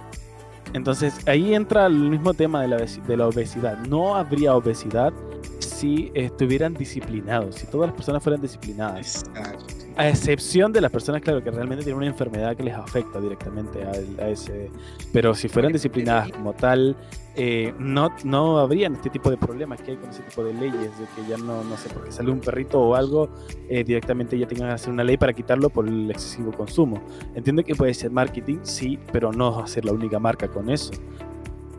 Entonces 0.73 1.15
ahí 1.27 1.53
entra 1.53 1.85
el 1.85 2.09
mismo 2.09 2.33
tema 2.33 2.61
de 2.61 2.67
la, 2.67 2.77
de 2.77 3.17
la 3.17 3.27
obesidad. 3.27 3.77
No 3.87 4.15
habría 4.15 4.55
obesidad 4.55 5.13
si 5.59 6.11
estuvieran 6.13 6.73
disciplinados, 6.73 7.55
si 7.55 7.67
todas 7.67 7.87
las 7.87 7.95
personas 7.95 8.23
fueran 8.23 8.41
disciplinadas. 8.41 9.23
Exacto. 9.35 9.82
A 9.95 10.09
excepción 10.09 10.73
de 10.73 10.81
las 10.81 10.89
personas, 10.91 11.21
claro, 11.21 11.43
que 11.43 11.51
realmente 11.51 11.83
tienen 11.83 11.97
una 11.97 12.07
enfermedad 12.07 12.55
que 12.55 12.63
les 12.63 12.73
afecta 12.73 13.19
directamente 13.21 13.83
a, 13.83 14.27
ese. 14.27 14.71
Pero 15.11 15.35
si 15.35 15.47
fueran 15.47 15.71
disciplinadas 15.71 16.31
como 16.31 16.53
tal, 16.53 16.95
eh, 17.35 17.73
no, 17.77 18.11
no 18.23 18.57
habrían 18.57 18.95
este 18.95 19.11
tipo 19.11 19.29
de 19.29 19.37
problemas 19.37 19.81
que 19.81 19.91
hay 19.91 19.97
con 19.97 20.09
ese 20.09 20.23
tipo 20.23 20.43
de 20.43 20.55
leyes, 20.55 20.97
de 20.97 21.05
que 21.15 21.29
ya 21.29 21.37
no, 21.37 21.63
no 21.63 21.77
sé, 21.77 21.89
porque 21.93 22.11
sale 22.11 22.31
un 22.31 22.39
perrito 22.39 22.81
o 22.81 22.95
algo, 22.95 23.29
eh, 23.69 23.83
directamente 23.83 24.37
ya 24.37 24.47
tengan 24.47 24.69
que 24.69 24.73
hacer 24.73 24.91
una 24.91 25.03
ley 25.03 25.17
para 25.17 25.31
quitarlo 25.33 25.69
por 25.69 25.87
el 25.87 26.09
excesivo 26.09 26.51
consumo. 26.51 26.99
Entiendo 27.35 27.63
que 27.63 27.75
puede 27.75 27.93
ser 27.93 28.09
marketing, 28.09 28.59
sí, 28.63 28.97
pero 29.11 29.31
no 29.31 29.67
ser 29.67 29.85
la 29.85 29.91
única 29.91 30.17
marca 30.17 30.47
con 30.47 30.71
eso. 30.71 30.91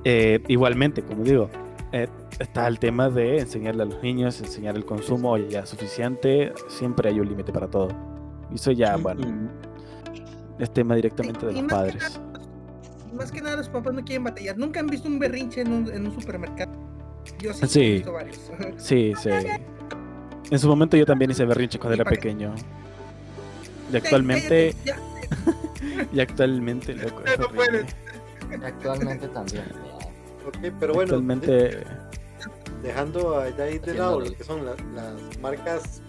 Eh, 0.05 0.41
igualmente, 0.47 1.03
como 1.03 1.25
digo, 1.25 1.51
eh, 1.95 2.09
está 2.41 2.67
el 2.67 2.79
tema 2.81 3.09
de 3.09 3.39
enseñarle 3.39 3.85
a 3.85 3.87
los 3.87 4.03
niños, 4.03 4.41
enseñar 4.41 4.75
el 4.75 4.85
consumo, 4.85 5.31
oye, 5.31 5.49
ya 5.49 5.61
es 5.61 5.69
suficiente, 5.69 6.53
siempre 6.69 7.09
hay 7.09 7.21
un 7.21 7.29
límite 7.29 7.53
para 7.53 7.69
todo. 7.69 7.89
Y 8.51 8.57
eso 8.57 8.73
ya, 8.73 8.97
bueno, 8.97 9.49
es 10.59 10.73
tema 10.73 10.97
directamente 10.97 11.47
de 11.47 11.53
los 11.53 11.63
más 11.63 11.71
que 11.71 11.75
padres. 11.77 12.21
Más 13.15 13.31
que 13.31 13.41
nada 13.41 13.57
los 13.57 13.69
papás 13.69 13.95
no 13.95 14.05
quieren 14.05 14.25
batallar. 14.25 14.59
Nunca 14.59 14.81
han 14.81 14.89
visto 14.89 15.07
un 15.09 15.21
berrinche 15.21 15.61
en 15.61 15.73
un, 15.73 15.89
en 15.89 16.07
un 16.07 16.21
supermercado. 16.21 16.73
Yo 17.39 17.55
sí, 17.55 17.67
Sí. 17.69 17.81
he 17.81 17.93
visto 17.95 18.13
varios. 18.13 18.41
Sí, 18.77 19.13
sí. 19.23 19.31
En 20.51 20.59
su 20.59 20.69
momento 20.69 20.97
yo 20.97 21.07
también 21.07 21.31
hice 21.31 21.45
berrinche 21.45 21.79
cuando 21.79 21.97
¿Y 21.97 22.01
era 22.01 22.11
pequeño. 22.11 22.55
Y 23.93 23.97
actualmente, 23.97 24.75
y 26.13 26.21
actualmente, 26.21 26.95
loco, 26.95 27.23
No 27.39 27.49
puedes. 27.55 27.87
Actualmente 28.65 29.29
también. 29.29 29.65
Ok, 30.47 30.57
pero 30.79 30.95
bueno, 30.95 31.11
Actualmente, 31.15 31.85
dejando 32.83 33.39
allá 33.39 33.65
ahí 33.65 33.79
de 33.79 33.95
lado 33.95 34.21
lo- 34.21 34.33
que 34.37 34.45
son 34.45 34.65
la- 34.65 34.77
las 34.95 35.39
marcas 35.41 36.03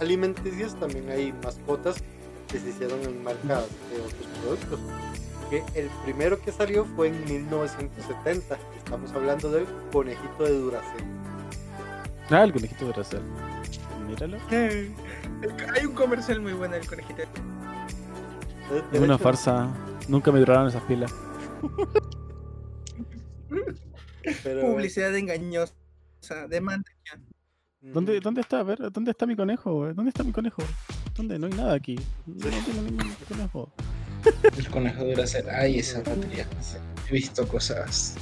alimenticias, 0.00 0.74
también 0.78 1.08
hay 1.10 1.32
mascotas 1.44 2.02
que 2.48 2.58
se 2.58 2.68
hicieron 2.70 3.00
en 3.02 3.22
marcas 3.22 3.64
de 3.90 4.00
otros 4.00 4.28
productos. 4.42 4.80
Que 5.50 5.64
el 5.80 5.88
primero 6.04 6.40
que 6.40 6.52
salió 6.52 6.84
fue 6.96 7.08
en 7.08 7.24
1970. 7.24 8.56
Estamos 8.76 9.10
hablando 9.12 9.50
del 9.50 9.66
conejito 9.92 10.44
de 10.44 10.58
Duracell. 10.58 11.04
ah, 12.30 12.44
el 12.44 12.52
conejito 12.52 12.86
de 12.86 12.92
Russell. 12.92 13.20
Míralo. 14.06 14.36
Hay 15.74 15.86
un 15.86 15.94
comercial 15.94 16.40
muy 16.40 16.52
bueno 16.52 16.74
del 16.76 16.86
conejito. 16.88 17.22
De 18.70 18.96
Es 18.98 19.02
una 19.02 19.14
hecho, 19.14 19.24
farsa. 19.24 19.68
Nunca 20.06 20.30
me 20.30 20.38
duraron 20.38 20.68
esas 20.68 20.82
pilas. 20.84 21.12
pero- 24.42 24.60
Publicidad 24.62 25.14
engañosa. 25.16 25.74
Demanda. 26.48 26.84
¿Dónde, 27.80 28.18
Mm, 28.18 28.22
¿Dónde 28.22 28.40
está? 28.42 28.60
A 28.60 28.62
ver, 28.62 28.92
¿dónde 28.92 29.10
está 29.12 29.24
mi 29.24 29.34
conejo? 29.34 29.72
güey? 29.72 29.94
¿Dónde 29.94 30.10
está 30.10 30.22
mi 30.22 30.32
conejo? 30.32 30.62
¿Dónde? 31.16 31.38
No 31.38 31.46
hay 31.46 31.52
nada 31.54 31.72
aquí. 31.74 31.98
No 32.26 32.36
tengo 32.46 32.82
ningún 32.82 33.14
conejo. 33.26 33.72
El 34.58 34.68
conejo 34.70 35.02
de 35.04 35.10
Duracell. 35.14 35.48
Ay, 35.48 35.78
esa 35.78 35.98
batería. 36.00 36.46
He 37.08 37.12
visto 37.12 37.48
cosas. 37.48 38.16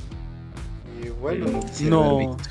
Y 1.05 1.09
bueno, 1.09 1.47
No. 1.89 2.19
visto. 2.19 2.51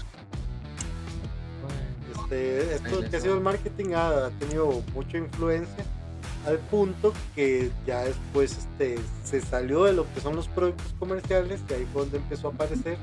Este, 2.23 2.75
esto 2.75 3.09
que 3.09 3.15
ha 3.15 3.21
sido 3.21 3.36
el 3.36 3.41
marketing 3.41 3.93
ha 3.95 4.30
tenido 4.39 4.84
mucha 4.93 5.17
influencia 5.17 5.86
al 6.47 6.59
punto 6.59 7.13
que 7.35 7.69
ya 7.85 8.05
después 8.05 8.57
este, 8.57 8.97
se 9.25 9.41
salió 9.41 9.83
de 9.83 9.93
lo 9.93 10.11
que 10.13 10.21
son 10.21 10.35
los 10.35 10.47
productos 10.47 10.95
comerciales 10.97 11.59
y 11.69 11.73
ahí 11.73 11.87
fue 11.91 12.03
donde 12.03 12.17
empezó 12.17 12.47
a 12.47 12.51
aparecer 12.51 12.97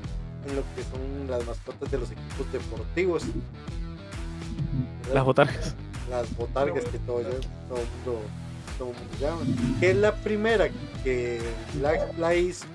en 0.47 0.55
lo 0.55 0.63
que 0.75 0.83
son 0.83 1.29
las 1.29 1.45
mascotas 1.45 1.91
de 1.91 1.99
los 1.99 2.11
equipos 2.11 2.51
deportivos. 2.51 3.23
¿verdad? 5.03 5.13
Las 5.13 5.25
botargas. 5.25 5.75
las 6.09 6.35
botargas 6.35 6.85
que 6.85 6.97
todo, 6.99 7.21
todo 7.21 7.21
el 7.21 7.87
mundo, 7.87 8.21
todo 8.79 8.89
el 8.89 8.95
mundo 8.95 9.13
llama. 9.19 9.79
Que 9.79 9.93
la 9.93 10.15
primera 10.15 10.69
que 11.03 11.39
la, 11.79 11.93
la 12.17 12.35
hizo 12.35 12.65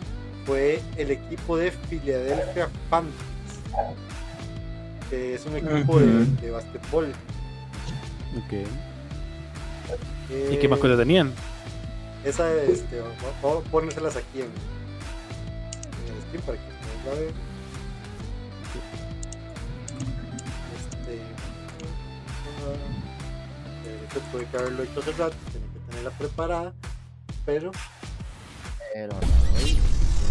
fue 0.47 0.81
el 0.97 1.11
equipo 1.11 1.57
de 1.57 1.73
Philadelphia 1.73 2.69
Panthers, 2.89 3.17
que 5.11 5.35
es 5.35 5.47
un 5.47 5.57
equipo 5.57 5.99
de, 5.99 6.25
de 6.27 6.51
basquetbol. 6.53 7.13
¿Y 10.31 10.55
Eh, 10.55 10.59
qué 10.61 10.69
mascota 10.69 10.97
tenían? 10.97 11.33
Esa, 12.25 12.53
este, 12.55 13.01
vamos 13.01 13.65
a 13.67 13.71
ponérselas 13.71 14.17
aquí 14.17 14.41
en, 14.41 14.45
en 14.45 16.15
el 16.15 16.23
stream 16.23 16.43
para 16.45 16.59
que 16.59 16.65
ustedes 16.65 17.05
la 17.07 17.13
vean. 17.21 17.35
Este, 20.77 21.15
eh, 23.87 24.01
esto 24.07 24.21
tuve 24.31 24.47
que 24.47 24.57
haberlo 24.57 24.83
hecho 24.83 25.01
hace 25.01 25.13
rato, 25.13 25.37
tenía 25.53 25.69
que 25.73 25.79
tenerla 25.89 26.11
preparada, 26.11 26.73
pero 27.47 27.73
Pero 28.95 29.13
no, 29.13 29.19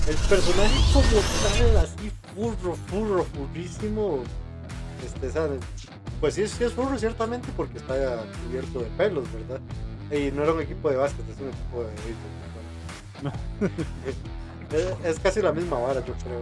el 0.08 0.16
personaje 0.16 0.80
como 0.94 1.22
tal, 1.44 1.78
así 1.78 2.12
furro, 2.36 2.76
furro, 2.88 3.24
furrísimo, 3.26 4.24
este, 5.06 5.30
sea, 5.32 5.48
pues 6.20 6.36
sí, 6.36 6.48
sí 6.48 6.64
es 6.64 6.74
furro 6.74 6.98
ciertamente 6.98 7.48
porque 7.56 7.78
está 7.78 8.24
cubierto 8.46 8.80
de 8.80 8.86
pelos, 8.98 9.26
¿verdad? 9.34 9.60
Y 10.12 10.32
no 10.32 10.44
era 10.44 10.54
un 10.54 10.62
equipo 10.62 10.90
de 10.90 10.96
básquet, 10.98 11.24
es 11.30 11.40
un 11.40 11.50
equipo 11.50 11.84
de 11.84 11.90
béisbol. 13.62 13.72
es, 15.06 15.12
es 15.12 15.20
casi 15.20 15.42
la 15.42 15.52
misma 15.52 15.78
vara, 15.78 16.04
yo 16.06 16.14
creo. 16.14 16.42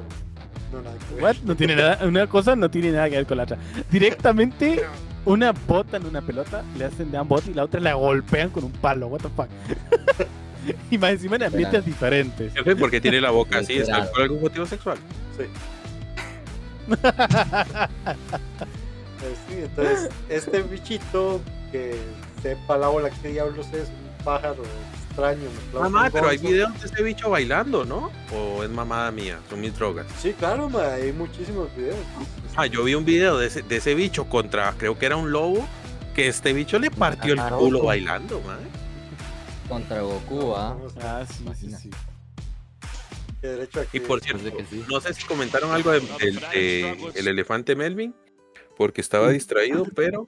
No, 0.72 0.82
nada 0.82 0.96
que 0.98 1.16
ver. 1.16 1.24
What? 1.24 1.36
No 1.44 1.56
tiene 1.56 1.76
nada, 1.76 2.00
una 2.06 2.28
cosa 2.28 2.56
no 2.56 2.70
tiene 2.70 2.92
nada 2.92 3.10
que 3.10 3.16
ver 3.18 3.26
con 3.26 3.38
la 3.38 3.44
otra. 3.44 3.58
Directamente 3.92 4.84
una 5.26 5.52
bota 5.52 5.98
en 5.98 6.06
una 6.06 6.22
pelota, 6.22 6.64
le 6.78 6.86
hacen 6.86 7.12
de 7.12 7.20
bot 7.20 7.46
y 7.48 7.54
la 7.54 7.66
otra 7.66 7.80
la 7.82 7.94
golpean 7.94 8.50
con 8.50 8.64
un 8.64 8.72
palo. 8.72 9.08
What 9.08 9.22
the 9.22 9.30
fuck. 9.30 9.48
y 10.92 10.98
más 10.98 11.12
encima 11.12 11.36
en 11.36 11.44
ambientes 11.44 11.86
diferentes. 11.86 12.54
Jefe, 12.54 12.76
¿Por 12.76 12.90
qué 12.90 13.02
tiene 13.02 13.20
la 13.20 13.32
boca 13.32 13.60
así? 13.60 13.74
¿Está 13.74 14.00
Literal. 14.00 14.10
por 14.12 14.22
algún 14.22 14.42
motivo 14.42 14.66
sexual? 14.66 14.98
Sí. 15.38 15.44
Pues 16.88 17.00
sí, 19.50 19.56
entonces, 19.58 20.10
este 20.30 20.62
bichito 20.64 21.42
que 21.72 21.98
sepa 22.42 22.78
la 22.78 22.88
bola 22.88 23.10
que 23.10 23.30
diablos 23.30 23.68
es, 23.74 23.90
un 23.90 24.24
pájaro 24.24 24.64
extraño. 25.08 25.50
Mamá, 25.74 26.04
con 26.04 26.12
pero 26.12 26.30
hay 26.30 26.38
videos 26.38 26.80
de 26.80 26.88
ese 26.88 27.04
bicho 27.04 27.30
bailando, 27.30 27.86
¿no? 27.86 28.12
¿O 28.34 28.64
es 28.64 28.70
mamada 28.70 29.12
mía? 29.12 29.40
Son 29.50 29.60
mis 29.62 29.76
drogas. 29.76 30.06
Sí, 30.20 30.34
claro, 30.34 30.70
ma, 30.70 30.94
hay 30.94 31.12
muchísimos 31.12 31.76
videos. 31.76 31.98
Ah, 32.56 32.66
yo 32.68 32.84
vi 32.84 32.96
un 32.96 33.06
video 33.06 33.38
de 33.38 33.48
ese, 33.48 33.62
de 33.62 33.78
ese 33.78 33.94
bicho 33.96 34.26
contra, 34.30 34.74
creo 34.78 34.98
que 34.98 35.06
era 35.06 35.16
un 35.16 35.32
lobo, 35.32 35.68
que 36.16 36.28
este 36.28 36.54
bicho 36.54 36.80
le 36.80 36.90
partió 36.92 37.34
el 37.34 37.40
Ah, 37.40 37.52
culo 37.58 37.84
bailando, 37.84 38.42
man. 38.42 38.58
contra 39.68 40.02
Goku, 40.02 40.54
¿ah? 40.56 40.78
Ah, 41.02 41.26
sí, 41.30 41.46
sí, 41.60 41.72
sí. 41.74 41.90
que 43.42 43.48
derecho 43.48 43.82
aquí. 43.82 43.98
Y 43.98 44.00
por 44.00 44.20
cierto, 44.22 44.50
no 44.90 45.00
sé 45.02 45.14
si 45.14 45.24
comentaron 45.26 45.72
algo 45.72 45.92
de- 45.92 46.00
del 46.00 46.40
de 46.40 47.12
el 47.16 47.28
elefante 47.28 47.76
Melvin, 47.76 48.16
porque 48.76 49.02
estaba 49.02 49.30
distraído, 49.30 49.86
pero 49.96 50.28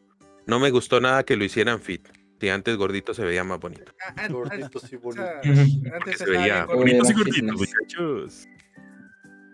no 0.50 0.60
me 0.60 0.72
gustó 0.72 1.00
nada 1.00 1.24
que 1.24 1.36
lo 1.38 1.44
hicieran 1.44 1.80
fit. 1.80 2.08
Si 2.42 2.50
antes 2.50 2.76
gordito 2.78 3.14
se 3.14 3.24
veía 3.24 3.44
más 3.44 3.60
bonito. 3.60 3.92
Ah, 4.16 4.28
Gorditos 4.30 4.92
y 4.92 4.96
ah, 4.96 5.00
bonitos. 5.02 5.94
Antes 5.94 6.18
se 6.18 6.26
veía 6.30 6.66
bonitos 6.66 7.10
y 7.12 7.14
fitness. 7.16 7.56
muchachos. 7.56 8.48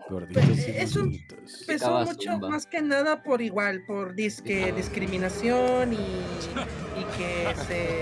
Gorditos 0.08 0.44
y 0.60 0.72
Es 0.72 0.96
un- 0.96 1.04
bonitos. 1.06 1.62
Empezó 1.62 2.00
mucho 2.06 2.32
zumba. 2.34 2.50
más 2.50 2.68
que 2.68 2.82
nada 2.84 3.24
por 3.24 3.42
igual, 3.42 3.84
por 3.88 4.14
disque 4.14 4.72
discriminación 4.76 5.94
y, 5.94 5.96
y 5.98 7.04
que 7.18 7.56
se 7.68 7.98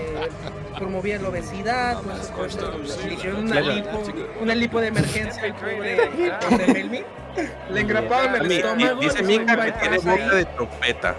promovía 0.78 1.18
la 1.18 1.30
obesidad, 1.30 2.02
por 2.02 2.46
eso 2.46 2.78
le 3.06 3.14
hicieron 3.14 3.44
una 3.46 3.60
lipo, 3.60 4.02
una 4.42 4.54
lipo 4.54 4.80
de 4.82 4.88
emergencia 4.88 5.44
al 5.44 5.54
pobre, 5.56 5.96
pobre 6.50 6.72
Melvin. 6.74 7.04
Le 7.70 7.80
engraparon 7.80 8.34
el 8.44 8.52
estómago. 8.52 9.00
dice 9.00 9.22
Mika 9.22 9.64
que 9.64 9.72
tiene 9.72 9.96
boca 9.98 10.34
de 10.34 10.44
trompeta. 10.44 11.16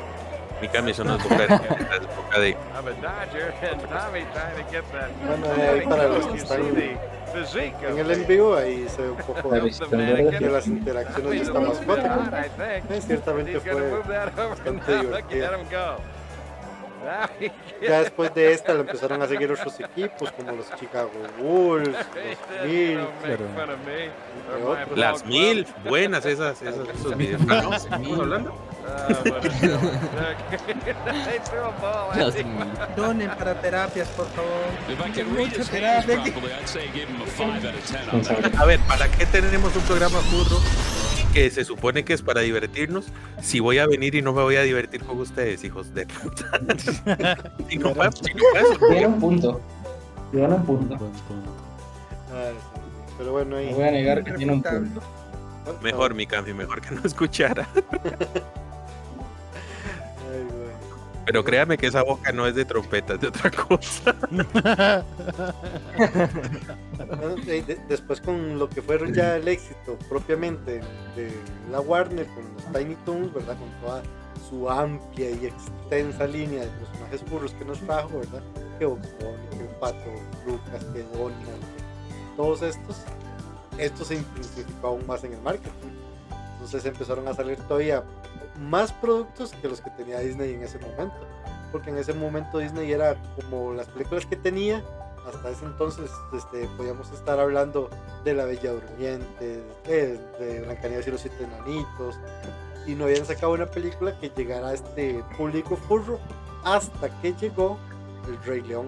Mika 0.66 0.82
me 0.82 0.92
hizo 0.92 1.04
una 1.04 1.16
es 1.16 1.24
boca 1.24 2.40
de. 2.40 2.58
Bueno, 5.28 5.48
ahí 5.72 5.82
para 5.86 6.08
los 6.08 6.26
que 6.26 6.38
están 6.38 6.62
en 6.66 8.00
el 8.00 8.12
en 8.12 8.28
vivo, 8.28 8.56
ahí 8.56 8.88
se 8.90 9.04
ve 9.04 9.10
un 9.12 9.18
poco 9.18 9.50
de, 9.52 9.62
las 10.50 10.68
interacciones 10.68 11.32
de 11.32 11.38
esta 11.38 11.60
mascota. 11.60 12.48
Eh, 12.60 13.02
ciertamente 13.02 13.60
fue 13.60 14.48
bastante 14.48 14.98
divertido. 15.02 15.48
Ya 17.84 18.00
después 18.00 18.34
de 18.34 18.54
esta 18.54 18.74
lo 18.74 18.80
empezaron 18.80 19.22
a 19.22 19.28
seguir 19.28 19.52
otros 19.52 19.80
equipos 19.80 20.32
como 20.32 20.54
los 20.54 20.74
Chicago 20.80 21.12
Bulls, 21.38 21.90
los 21.90 23.10
entre 23.24 23.36
otros. 23.36 24.98
Las 24.98 25.24
mil, 25.26 25.68
buenas 25.88 26.26
esas, 26.26 26.60
esas 26.64 26.88
esos 26.90 27.16
videos. 27.16 27.42
No, 27.46 27.76
¿estamos 27.76 28.20
hablando? 28.20 28.56
Las 32.16 32.36
mil. 32.46 32.68
Donen 32.96 33.30
para 33.38 33.60
terapias, 33.62 34.08
por 34.10 34.28
favor. 34.30 34.52
Mucha 35.38 35.64
terapia. 35.64 36.24
A 38.58 38.66
ver, 38.66 38.80
¿para 38.82 39.08
qué 39.10 39.26
tenemos 39.26 39.76
un 39.76 39.82
programa 39.84 40.20
furro 40.20 40.60
que 41.34 41.50
se 41.50 41.66
supone 41.66 42.06
que 42.06 42.14
es 42.14 42.22
para 42.22 42.42
divertirnos 42.42 43.08
si 43.42 43.60
voy 43.60 43.80
a 43.80 43.88
venir 43.88 44.16
y 44.16 44.22
no 44.22 44.34
me 44.34 44.42
voy 44.42 44.56
a 44.56 44.62
divertir 44.62 45.04
con 45.04 45.20
ustedes, 45.20 45.64
hijos 45.64 45.94
de 45.94 46.06
puta? 46.06 46.46
si 47.70 47.78
no 47.78 47.94
no 47.94 48.02
un 49.08 49.20
punto. 49.20 49.62
Tiene 50.32 50.48
un 50.48 50.66
punto. 50.66 51.12
Ah. 52.32 52.52
Pero 53.18 53.32
bueno, 53.32 53.56
ahí. 53.58 53.70
No 53.70 53.76
voy 53.78 53.88
a 53.88 53.92
negar 53.92 54.24
que 54.24 54.32
tiene 54.34 54.54
un 54.54 54.62
punto. 54.62 55.02
mejor 55.82 56.14
mi 56.14 56.26
Cami, 56.26 56.54
mejor 56.54 56.82
que 56.82 56.96
no 56.96 57.02
escuchara. 57.04 57.68
Pero 61.26 61.44
créame 61.44 61.78
que 61.78 61.88
esa 61.88 62.04
boca 62.04 62.32
no 62.32 62.46
es 62.46 62.56
de 62.56 62.66
trompetas, 62.66 63.20
de 63.20 63.28
otra 63.28 63.50
cosa. 63.52 64.16
Después 67.90 68.22
con 68.22 68.60
lo 68.60 68.70
que 68.70 68.82
fueron 68.82 69.14
ya 69.14 69.38
el 69.38 69.48
éxito 69.48 69.98
propiamente 70.08 70.82
de 71.16 71.32
la 71.72 71.82
Warner 71.82 72.28
con 72.28 72.44
los 72.54 72.64
Tiny 72.72 72.96
Toons, 73.06 73.34
¿verdad? 73.34 73.58
Con 73.58 73.70
toda 73.82 74.04
su 74.50 74.70
amplia 74.70 75.32
y 75.32 75.48
extensa 75.48 76.28
línea 76.28 76.62
de 76.62 76.70
personajes 76.70 77.22
furros 77.28 77.52
que 77.54 77.66
nos 77.66 77.80
trajo, 77.80 78.20
¿verdad? 78.20 78.44
Que 78.78 78.86
Bunny, 78.86 79.08
que 79.58 79.64
Pato, 79.80 79.98
Lucas, 80.46 80.86
que 80.94 81.04
Donald, 81.18 81.42
que 81.42 82.36
todos 82.38 82.62
estos, 82.62 82.98
esto 83.78 84.06
se 84.06 84.16
intensificó 84.16 84.88
aún 84.88 85.08
más 85.08 85.24
en 85.24 85.34
el 85.34 85.42
marketing. 85.42 85.72
Entonces 86.54 86.86
empezaron 86.86 87.28
a 87.28 87.34
salir 87.34 87.58
todavía 87.68 88.04
más 88.60 88.92
productos 88.92 89.54
que 89.62 89.68
los 89.68 89.82
que 89.82 89.90
tenía 89.92 90.20
Disney 90.20 90.54
en 90.54 90.64
ese 90.64 90.80
momento. 90.80 91.16
Porque 91.72 91.90
en 91.90 91.98
ese 91.98 92.14
momento 92.14 92.60
Disney 92.60 92.92
era 92.92 93.16
como 93.36 93.74
las 93.74 93.88
películas 93.88 94.26
que 94.26 94.36
tenía 94.36 94.84
hasta 95.28 95.50
ese 95.50 95.66
entonces 95.66 96.12
este, 96.34 96.68
podíamos 96.78 97.12
estar 97.12 97.40
hablando 97.40 97.90
de 98.24 98.34
La 98.34 98.46
Bella 98.46 98.74
Durmiente, 98.74 99.64
de, 99.86 100.20
de 100.40 100.62
Blancanieves 100.62 101.08
y 101.08 101.12
los 101.12 101.22
Siete 101.22 101.44
Enanitos, 101.44 102.20
y 102.86 102.94
no 102.94 103.06
habían 103.06 103.26
sacado 103.26 103.54
una 103.54 103.66
película 103.66 104.18
que 104.20 104.30
llegara 104.30 104.70
a 104.70 104.74
este 104.74 105.24
público 105.36 105.76
furro 105.76 106.20
hasta 106.64 107.10
que 107.22 107.34
llegó 107.34 107.78
El 108.28 108.42
Rey 108.44 108.62
León. 108.62 108.88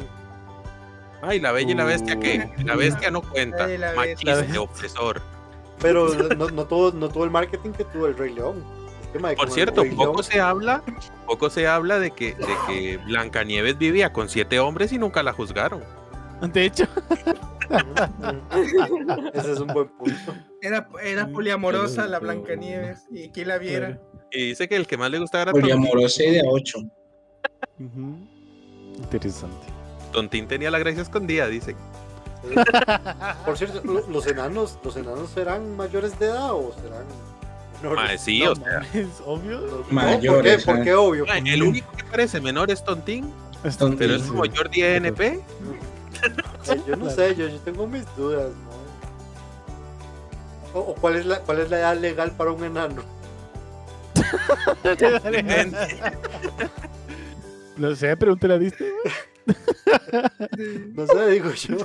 Ay, 1.21 1.39
la 1.39 1.51
bella 1.51 1.71
y 1.71 1.75
la 1.75 1.83
bestia, 1.83 2.19
que 2.19 2.49
la 2.63 2.75
bestia 2.75 3.09
no 3.09 3.23
cuenta. 3.23 3.65
Ay, 3.65 3.77
la 3.77 3.93
bestia. 3.93 4.45
Opresor. 4.61 5.21
Pero 5.79 6.13
no, 6.35 6.49
no, 6.49 6.65
todo, 6.65 6.91
no 6.91 7.09
todo 7.09 7.23
el 7.23 7.31
marketing 7.31 7.71
que 7.71 7.83
tuvo 7.85 8.07
El 8.07 8.15
Rey 8.15 8.33
León. 8.33 8.63
Por 9.35 9.49
cierto, 9.51 9.83
poco 9.95 10.21
se 10.23 10.39
habla, 10.39 10.83
poco 11.25 11.49
se 11.49 11.67
habla 11.67 11.97
de 11.99 12.11
que, 12.11 12.35
de 12.35 12.47
que 12.67 12.97
Blancanieves 12.97 13.77
vivía 13.77 14.13
con 14.13 14.29
siete 14.29 14.59
hombres 14.59 14.91
y 14.91 14.97
nunca 14.99 15.23
la 15.23 15.33
juzgaron. 15.33 15.81
De 16.41 16.65
hecho, 16.65 16.85
Ese 19.33 19.51
es 19.53 19.59
un 19.59 19.67
buen 19.67 19.87
punto. 19.89 20.33
Era, 20.61 20.87
era 21.03 21.27
poliamorosa 21.27 22.07
la 22.07 22.19
Blancanieves. 22.19 23.05
Y 23.11 23.29
quien 23.29 23.47
la 23.49 23.57
viera. 23.57 23.99
Y 24.31 24.49
dice 24.49 24.67
que 24.67 24.75
el 24.75 24.87
que 24.87 24.97
más 24.97 25.09
le 25.11 25.19
gustaba 25.19 25.43
era. 25.43 25.51
Poliamorosa 25.51 26.23
y 26.23 26.31
de 26.31 26.39
a 26.41 26.43
8. 26.49 26.77
ujú, 27.79 28.17
interesante. 28.97 29.67
Tontín 30.11 30.47
tenía 30.47 30.71
la 30.71 30.79
gracia 30.79 31.01
escondida, 31.01 31.47
dice. 31.47 31.75
Por 33.45 33.57
cierto, 33.57 33.81
lo- 33.83 34.07
los 34.07 34.27
enanos, 34.27 34.79
¿los 34.83 34.95
enanos 34.95 35.29
serán 35.31 35.75
mayores 35.75 36.17
de 36.19 36.27
edad 36.27 36.53
o 36.53 36.71
serán 36.81 37.05
sí, 38.17 38.39
No 38.41 38.51
o 38.51 38.55
sea, 38.55 38.79
mames, 38.93 39.07
obvio. 39.25 39.83
¿Por 39.89 40.43
qué? 40.43 40.57
¿Por 40.65 40.83
qué 40.83 40.93
obvio? 40.93 41.25
el 41.33 41.63
único 41.63 41.91
que 41.93 42.03
parece 42.05 42.39
menor 42.41 42.71
es 42.71 42.83
Tontín, 42.83 43.31
pero 43.97 44.15
es 44.15 44.21
Sí. 44.23 44.27
como 44.29 44.43
Jordi 44.45 44.81
NP. 44.81 45.39
Yo 46.87 46.95
no 46.95 47.09
sé, 47.09 47.35
yo, 47.35 47.47
yo 47.47 47.59
tengo 47.59 47.85
mis 47.87 48.03
dudas, 48.15 48.51
¿no? 50.73 50.79
O, 50.79 50.79
o 50.91 50.95
cuál 50.95 51.15
es 51.15 51.25
la 51.25 51.39
cuál 51.41 51.59
es 51.59 51.69
la 51.69 51.79
edad 51.79 51.97
legal 51.97 52.31
para 52.31 52.51
un 52.51 52.63
enano? 52.63 53.03
No 57.77 57.95
sé, 57.95 58.17
pregúntale 58.17 58.55
a 58.55 58.57
Disney. 58.57 58.89
No 60.95 61.05
sé, 61.05 61.27
digo 61.29 61.51
yo. 61.51 61.77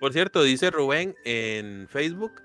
Por 0.00 0.12
cierto, 0.12 0.42
dice 0.42 0.70
Rubén 0.70 1.14
en 1.24 1.86
Facebook 1.88 2.42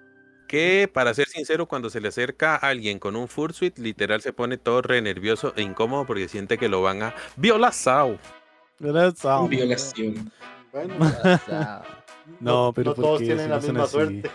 que 0.53 0.87
para 0.87 1.15
ser 1.15 1.27
sincero, 1.29 1.65
cuando 1.67 1.89
se 1.89 1.99
le 1.99 2.09
acerca 2.09 2.53
a 2.53 2.57
alguien 2.69 2.99
con 2.99 3.15
un 3.15 3.27
fursuit, 3.27 3.75
literal 3.79 4.21
se 4.21 4.33
pone 4.33 4.59
todo 4.59 4.83
re 4.83 5.01
nervioso 5.01 5.51
e 5.55 5.63
incómodo 5.63 6.05
porque 6.05 6.27
siente 6.27 6.59
que 6.59 6.69
lo 6.69 6.83
van 6.83 7.01
a 7.01 7.15
violar. 7.37 7.73
¿Verdad? 8.77 9.15
Ah, 9.23 9.47
Violación. 9.49 10.31
Bueno. 10.71 10.93
No, 12.39 12.71
pero 12.71 12.91
no 12.91 12.95
¿por 12.95 13.03
todos 13.03 13.19
qué? 13.19 13.25
tienen 13.25 13.45
Si 13.45 13.49
la 13.49 13.55
no 13.57 13.61
misma 13.63 13.87
suerte. 13.87 14.29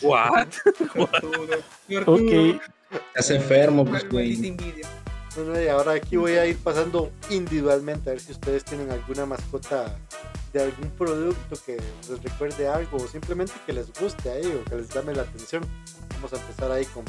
What? 0.00 0.48
Ok, 2.06 2.60
Estás 3.08 3.30
enfermo, 3.30 3.84
pues, 3.84 4.08
güey. 4.08 4.56
Bueno, 5.36 5.62
y 5.62 5.68
ahora 5.68 5.92
aquí 5.92 6.16
voy 6.16 6.32
a 6.32 6.46
ir 6.46 6.56
pasando 6.56 7.12
individualmente 7.28 8.08
a 8.08 8.14
ver 8.14 8.20
si 8.20 8.32
ustedes 8.32 8.64
tienen 8.64 8.90
alguna 8.90 9.26
mascota 9.26 9.94
de 10.52 10.62
algún 10.62 10.90
producto 10.90 11.56
que 11.64 11.76
les 12.08 12.22
recuerde 12.22 12.66
algo 12.68 12.96
o 12.96 13.06
simplemente 13.08 13.52
que 13.66 13.72
les 13.72 13.92
guste 13.92 14.30
ahí 14.30 14.46
o 14.46 14.68
que 14.68 14.76
les 14.76 14.88
llame 14.88 15.14
la 15.14 15.22
atención. 15.22 15.64
Vamos 16.14 16.32
a 16.32 16.36
empezar 16.36 16.72
ahí 16.72 16.84
con, 16.86 17.04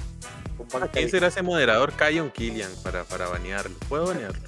con 0.58 0.68
¿A 0.68 0.80
Banca 0.86 0.88
quién 0.94 1.04
X. 1.06 1.12
será 1.12 1.28
ese 1.28 1.42
moderador 1.42 1.92
Kion 1.94 2.30
Killian 2.32 2.72
para, 2.84 3.04
para 3.04 3.28
banearlo? 3.28 3.76
¿Puedo 3.90 4.06
banearlo? 4.08 4.48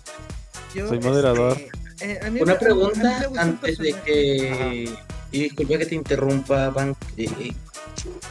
Yo, 0.76 0.88
Soy 0.88 1.00
moderador. 1.00 1.58
este, 1.58 1.72
eh, 2.14 2.20
a 2.22 2.26
mí 2.30 2.32
me- 2.32 2.42
Una 2.44 2.54
a 2.54 2.56
mí 2.56 2.62
me 2.62 2.66
pregunta 2.66 3.30
antes 3.38 3.78
de 3.78 3.94
que. 4.02 4.96
Y 5.32 5.40
disculpa 5.44 5.78
que 5.80 5.86
te 5.88 5.96
interrumpa, 5.96 6.70
Ban... 6.70 6.92
eh, 7.18 7.26
eh, 7.40 7.54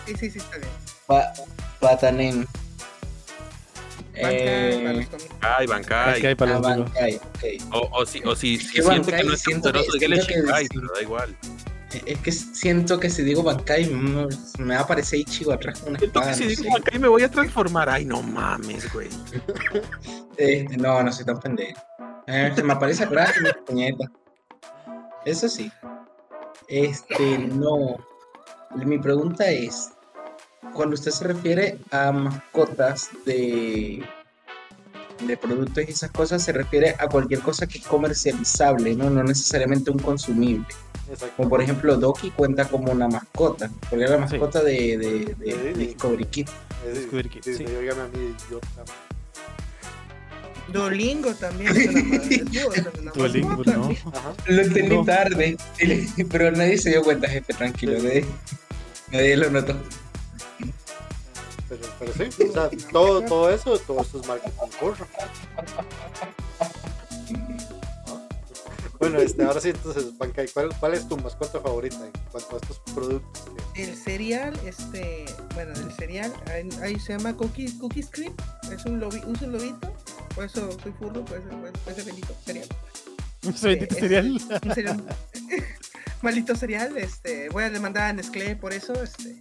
Sí, 0.07 0.15
sí, 0.17 0.31
sí, 0.31 0.39
está 0.39 0.57
bien. 0.59 0.69
Pa- 1.07 1.33
Patanen. 1.81 2.47
Banca 4.13 4.29
Eh, 4.31 4.81
para 4.83 4.93
los 4.93 5.07
cómics. 5.07 5.29
Ay, 5.41 5.67
Bankai. 5.67 6.13
Bankai 6.15 6.35
para 6.37 6.51
ah, 6.53 6.59
los. 6.59 6.63
Bankai, 6.93 7.17
ok. 7.17 7.73
O, 7.73 7.89
o 8.01 8.07
si, 8.07 8.21
o 8.25 8.37
si, 8.37 8.59
si 8.59 8.73
que 8.75 8.83
siento 8.83 9.11
que 9.11 9.25
no 9.25 9.33
es 9.33 9.43
tan 9.43 9.53
siento 9.53 9.73
que- 9.73 9.79
poderoso, 9.79 9.99
dígale 9.99 10.23
Shinkai, 10.23 10.69
pero 10.69 10.87
da 10.95 11.03
igual. 11.03 11.37
Es 12.07 12.19
que 12.21 12.33
siento 12.33 12.99
que 12.99 13.11
si 13.11 13.23
digo 13.23 13.43
Bankai 13.43 13.85
me 13.87 14.75
va 14.75 14.81
a 14.81 14.83
aparecer 14.83 15.19
Ichigo 15.21 15.53
atrás 15.53 15.79
con 15.81 15.91
una 15.91 15.99
Siento 15.99 16.21
espada. 16.21 16.33
que 16.33 16.39
si 16.39 16.45
no 16.45 16.49
digo 16.51 16.63
sé. 16.63 16.69
Bankai 16.71 16.99
me 16.99 17.09
voy 17.09 17.23
a 17.23 17.31
transformar. 17.31 17.89
Ay, 17.91 18.05
no 18.07 18.23
mames, 18.23 18.91
güey. 18.95 19.09
Este, 20.37 20.77
no, 20.79 21.03
no 21.03 21.13
soy 21.13 21.25
tan 21.27 21.39
pendejo. 21.41 21.81
Eh, 22.27 22.53
se 22.55 22.63
me 22.63 22.73
aparece 22.73 23.05
atrás 23.05 23.35
y 23.39 23.43
me 23.43 23.53
puñeta. 23.53 24.05
Eso 25.25 25.49
sí. 25.49 25.71
Este, 26.69 27.39
no. 27.39 27.97
Mi 28.75 28.99
pregunta 28.99 29.51
es, 29.51 29.91
cuando 30.75 30.95
usted 30.95 31.11
se 31.11 31.25
refiere 31.25 31.79
a 31.91 32.13
mascotas 32.13 33.11
de, 33.27 34.03
de 35.27 35.37
productos 35.37 35.85
y 35.87 35.91
esas 35.91 36.11
cosas, 36.11 36.43
se 36.43 36.53
refiere 36.53 36.95
a 36.99 37.09
cualquier 37.09 37.41
cosa 37.41 37.67
que 37.67 37.79
es 37.79 37.87
comercializable, 37.87 38.95
¿no? 38.95 39.11
No 39.11 39.23
necesariamente 39.23 39.91
un 39.91 39.99
consumible. 39.99 40.67
Exacto. 41.11 41.35
Como 41.37 41.49
por 41.51 41.61
ejemplo, 41.61 41.97
Doki 41.97 42.31
cuenta 42.31 42.65
como 42.67 42.91
una 42.93 43.07
mascota, 43.09 43.69
porque 43.91 44.05
era 44.05 44.17
la 44.19 44.29
Sí. 44.29 44.35
mascota 44.39 44.63
de, 44.63 44.97
de, 44.99 45.35
de- 45.35 45.55
De. 45.57 45.73
Discovery 45.75 46.27
sí, 47.43 47.65
óigame 47.67 48.03
a 48.03 48.07
mí, 48.09 48.35
idiota. 48.49 48.69
Duolingo 50.73 51.35
también 51.35 51.75
mascota. 53.05 53.73
¿no? 53.77 53.91
Ajá. 53.91 54.33
Lo 54.47 54.63
entendí 54.63 54.97
No. 54.97 55.05
tarde, 55.05 55.57
pero 56.31 56.51
nadie 56.53 56.79
se 56.79 56.91
dio 56.91 57.03
cuenta, 57.03 57.29
jefe, 57.29 57.53
tranquilo, 57.53 57.95
nadie, 58.03 58.25
nadie 59.11 59.37
lo 59.37 59.51
notó. 59.51 59.77
Pero, 61.73 61.89
pero 61.99 62.13
sí, 62.13 62.43
o 62.45 62.53
sea, 62.53 62.71
todo, 62.91 63.23
todo 63.23 63.51
eso, 63.51 63.79
todo 63.79 64.03
eso 64.03 64.21
es 64.21 64.27
marketing 64.29 64.69
porro. 64.79 65.07
Bueno, 68.99 69.19
este, 69.19 69.43
ahora 69.43 69.59
sí, 69.61 69.71
entonces, 69.71 70.17
Bankai, 70.19 70.49
¿cuál, 70.49 70.69
¿cuál 70.79 70.95
es 70.95 71.09
tu 71.09 71.17
mascota 71.17 71.61
favorita 71.61 71.97
en 71.97 72.13
cuanto 72.31 72.55
a 72.57 72.59
estos 72.59 72.79
productos? 72.95 73.43
El 73.75 73.97
cereal, 73.97 74.53
este, 74.67 75.25
bueno, 75.55 75.73
el 75.73 75.91
cereal, 75.93 76.33
ahí, 76.47 76.69
ahí 76.83 77.01
se 77.01 77.15
llama 77.15 77.35
Cookie, 77.35 77.77
Cookies 77.79 78.09
Cream, 78.11 78.35
es 78.71 78.85
un, 78.85 79.01
lobi, 79.01 79.21
un 79.25 79.37
lobito, 79.51 79.93
por 80.35 80.45
eso 80.45 80.71
soy 80.83 80.93
furro, 80.93 81.25
por 81.25 81.39
eso, 81.39 81.49
por 81.85 81.93
eso 81.95 82.05
bendito 82.05 82.35
cereal. 82.45 82.69
Ese 83.43 83.67
bendito 83.69 83.95
es- 83.95 84.01
cereal. 84.01 84.27
Un 84.63 84.75
cereal, 84.75 85.05
maldito 86.23 86.55
cereal, 86.55 86.97
este, 86.99 87.49
voy 87.49 87.65
a 87.65 87.71
demandar 87.71 88.11
a 88.11 88.13
Nestlé 88.13 88.55
por 88.57 88.73
eso, 88.75 88.93
este. 89.03 89.37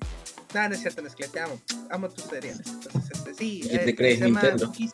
Nada, 0.53 0.69
no 0.69 0.75
es 0.75 0.81
cierto, 0.81 1.01
Nestlé, 1.01 1.27
te 1.27 1.39
amo. 1.39 1.59
Amo 1.89 2.09
tus 2.09 2.25
cereales. 2.25 2.67
Entonces, 2.67 3.11
este, 3.11 3.33
sí. 3.33 3.61
¿Y 3.63 3.69
te 3.69 3.89
eh, 3.89 3.95
crees 3.95 4.19
se 4.19 4.25
llama 4.25 4.41
Nintendo? 4.41 4.67
Cookies, 4.67 4.93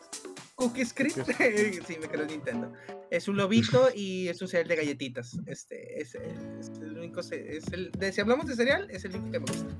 Cookies 0.54 0.94
sí, 1.86 1.96
me 2.00 2.08
creo 2.08 2.26
Nintendo. 2.26 2.72
Es 3.10 3.26
un 3.28 3.36
lobito 3.36 3.88
y 3.94 4.28
es 4.28 4.40
un 4.42 4.48
cereal 4.48 4.68
de 4.68 4.76
galletitas. 4.76 5.38
Este, 5.46 6.00
es, 6.00 6.14
es 6.14 6.68
el 6.80 6.96
único, 6.98 7.20
es 7.20 7.32
el, 7.72 7.90
de, 7.92 8.12
si 8.12 8.20
hablamos 8.20 8.46
de 8.46 8.54
cereal, 8.54 8.88
es 8.90 9.04
el 9.04 9.14
único 9.16 9.30
que 9.32 9.40
me 9.40 9.46
gusta. 9.46 9.74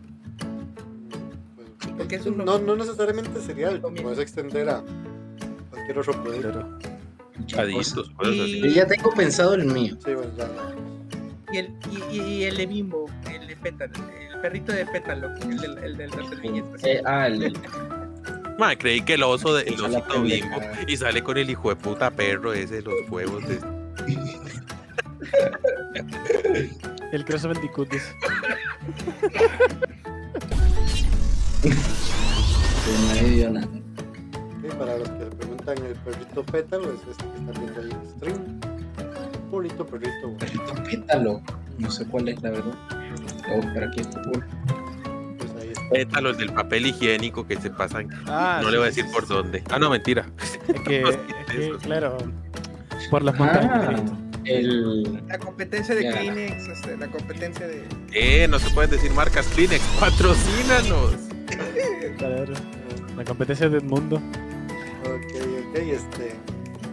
Pues, 1.56 1.92
Porque 1.96 2.16
es 2.16 2.26
un 2.26 2.38
no, 2.38 2.58
no 2.58 2.76
necesariamente 2.76 3.40
cereal, 3.40 3.80
puedes 3.80 4.18
extender 4.18 4.68
a 4.68 4.82
cualquier 5.70 5.98
otro 5.98 6.22
producto. 6.22 6.78
Chaditos. 7.46 8.12
Yo 8.22 8.68
ya 8.68 8.86
tengo 8.86 9.10
pensado 9.12 9.54
el 9.54 9.64
mío. 9.66 9.96
Sí, 10.04 10.12
bueno, 10.14 10.30
ya. 10.36 10.48
Y 11.52 11.58
el, 11.58 11.74
y, 11.90 12.16
y- 12.16 12.20
y 12.20 12.44
el 12.44 12.56
de 12.56 12.66
bimbo, 12.66 13.06
el 13.32 13.46
de 13.46 13.56
pétalo, 13.56 13.92
el 14.20 14.27
perrito 14.41 14.72
de 14.72 14.86
pétalo, 14.86 15.28
el 15.43 15.59
del, 15.59 15.78
el 15.78 15.97
del. 15.97 16.11
Eh, 16.82 17.03
ah, 17.05 17.26
el, 17.26 17.53
Ma, 18.59 18.76
creí 18.76 19.03
que 19.03 19.14
el 19.14 19.22
oso 19.22 19.55
de, 19.55 19.62
el 19.62 19.80
osito 19.80 20.22
bimbo 20.22 20.61
y 20.86 20.97
sale 20.97 21.22
con 21.22 21.39
el 21.39 21.49
hijo 21.49 21.68
de 21.68 21.76
puta 21.76 22.11
perro 22.11 22.53
ese 22.53 22.74
de 22.76 22.82
los 22.82 22.95
huevos 23.09 23.47
de 23.49 23.61
El 27.12 27.24
Cross 27.24 27.45
Bandicoot 27.45 27.89
para 34.78 34.99
los 34.99 35.09
que 35.09 35.24
se 35.24 35.30
preguntan, 35.30 35.78
el 35.78 35.95
perrito 35.97 36.45
pétalo 36.45 36.93
es 36.93 37.01
este 37.11 37.24
que 37.24 37.39
están 37.39 37.55
viendo 37.61 37.80
el 37.80 37.91
stream. 38.11 38.61
Bonito 39.51 39.86
perrito, 39.86 40.12
güey. 40.22 40.36
Perrito 40.36 40.74
pétalo. 40.84 41.41
No 41.78 41.91
sé 41.91 42.07
cuál 42.07 42.28
es 42.28 42.41
la 42.43 42.51
verdad. 42.51 42.74
Voy 43.49 43.59
a 43.59 43.61
buscar 43.61 43.84
aquí 43.84 44.01
este 44.01 44.20
culo. 44.22 44.44
Pues 45.38 45.51
ahí 45.61 45.70
está. 45.70 45.88
pétalos 45.90 46.38
del 46.38 46.53
papel 46.53 46.86
higiénico 46.86 47.46
que 47.46 47.57
se 47.57 47.70
pasan. 47.70 48.09
Ah, 48.26 48.59
no 48.61 48.68
sí, 48.68 48.72
le 48.72 48.78
voy 48.78 48.88
a 48.88 48.92
sí, 48.92 49.01
decir 49.03 49.12
por 49.12 49.26
dónde. 49.26 49.62
Ah, 49.70 49.78
no, 49.78 49.90
mentira. 49.90 50.26
Es 50.42 50.80
que, 50.82 51.03
que, 51.51 51.76
claro, 51.82 52.18
por 53.11 53.22
las 53.22 53.38
montañas. 53.38 54.01
Ah, 54.01 54.03
el. 54.44 55.26
La 55.28 55.38
competencia 55.38 55.94
de 55.94 56.05
Ya. 56.05 56.12
Kleenex, 56.12 56.68
este, 56.68 56.96
la 56.96 57.09
competencia 57.09 57.66
de. 57.66 57.84
Eh, 58.12 58.46
no 58.49 58.59
se 58.59 58.70
pueden 58.70 58.90
decir 58.90 59.11
marcas 59.12 59.46
Kleenex. 59.49 59.82
Patrocínanos. 60.01 61.14
Claro. 62.18 62.55
La 63.16 63.24
competencia 63.24 63.68
del 63.68 63.82
mundo. 63.84 64.16
Ok, 65.05 65.34
ok, 65.70 65.76
este. 65.76 66.34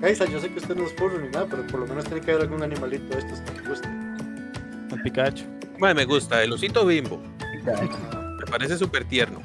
Kaisa, 0.02 0.26
yo 0.26 0.40
sé 0.40 0.50
que 0.50 0.60
usted 0.60 0.76
no 0.76 0.86
es 0.86 0.94
furro 0.94 1.20
ni 1.20 1.30
nada, 1.30 1.48
pero 1.50 1.66
por 1.68 1.80
lo 1.80 1.88
menos 1.88 2.04
tiene 2.06 2.22
que 2.22 2.32
haber 2.32 2.44
algún 2.44 2.62
animalito 2.64 3.14
de 3.16 3.20
estos 3.20 3.40
que 3.40 3.62
le 3.62 3.70
guste. 3.70 3.88
El 4.92 5.02
Pikachu. 5.02 5.46
Me 5.80 6.06
gusta. 6.06 6.42
El 6.44 6.54
osito 6.54 6.86
bimbo. 6.86 7.22
Me 7.66 8.46
parece 8.52 8.78
súper 8.78 9.06
tierno. 9.06 9.42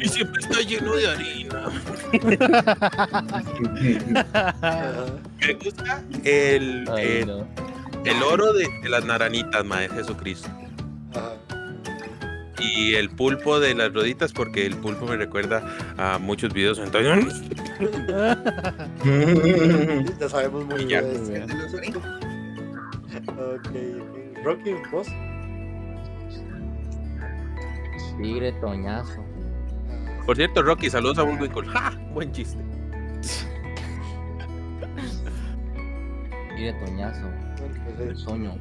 Y 0.00 0.08
siempre 0.08 0.40
está 0.40 0.60
lleno 0.60 0.92
de 0.94 1.08
harina. 1.08 1.70
Me 5.40 5.54
gusta 5.54 6.02
el, 6.24 6.84
Ay, 6.92 7.06
el, 7.20 7.26
no. 7.26 7.46
el 8.04 8.22
oro 8.22 8.52
de, 8.52 8.68
de 8.82 8.88
las 8.88 9.04
naranitas, 9.04 9.64
Madre 9.64 9.88
Jesucristo. 9.90 10.48
Ajá. 11.14 11.34
Y 12.58 12.94
el 12.94 13.10
pulpo 13.10 13.60
de 13.60 13.74
las 13.74 13.92
roditas, 13.92 14.32
porque 14.32 14.66
el 14.66 14.76
pulpo 14.76 15.06
me 15.06 15.16
recuerda 15.16 15.62
a 15.98 16.18
muchos 16.18 16.52
videos. 16.52 16.78
Entonces, 16.78 17.42
Ya 20.18 20.28
sabemos 20.28 20.64
muy 20.66 20.84
bien. 20.86 21.04
Ok. 23.28 23.70
Rocky, 24.42 24.74
vos. 24.90 25.06
Tigre 28.18 28.52
toñazo. 28.52 29.22
por 30.24 30.36
cierto, 30.36 30.62
Rocky, 30.62 30.90
saludos 30.90 31.18
a 31.18 31.22
Bullwinkle. 31.22 31.66
¡Ja! 31.68 31.92
Buen 32.12 32.32
chiste. 32.32 32.62
Tigre 36.56 36.72
toñazo. 36.84 37.28
Pues, 37.96 38.24
Toño. 38.24 38.58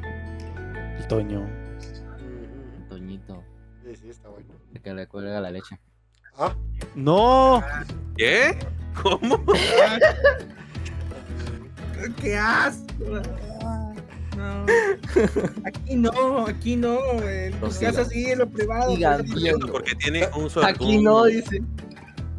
El 0.98 1.08
Toño. 1.08 1.40
ujú. 1.42 2.90
Toñito. 2.90 3.44
Sí, 3.84 3.96
sí, 3.96 4.10
está 4.10 4.30
bueno. 4.30 4.54
El 4.74 4.82
que 4.82 4.94
le 4.94 5.08
cuelga 5.08 5.40
la 5.40 5.52
leche. 5.52 5.80
Ah, 6.38 6.54
¡No! 6.96 7.64
¿Qué? 8.18 8.58
¿Cómo? 9.02 9.42
¡Qué 12.22 12.38
asco! 12.38 13.22
Ah, 14.38 14.66
No. 14.66 14.66
Aquí 15.66 15.96
no, 15.96 16.48
aquí 16.48 16.76
no. 16.76 16.98
En 17.24 17.54
tu 17.60 17.68
casa 17.80 18.06
sí, 18.06 18.26
en 18.32 18.40
lo 18.40 18.48
privado. 18.50 18.96
Viendo. 19.36 19.68
Porque 19.68 19.96
tiene 19.96 20.28
un, 20.36 20.50
zor- 20.50 20.66
Aquí 20.66 20.98
un- 20.98 21.04
no, 21.04 21.24
dice. 21.26 21.62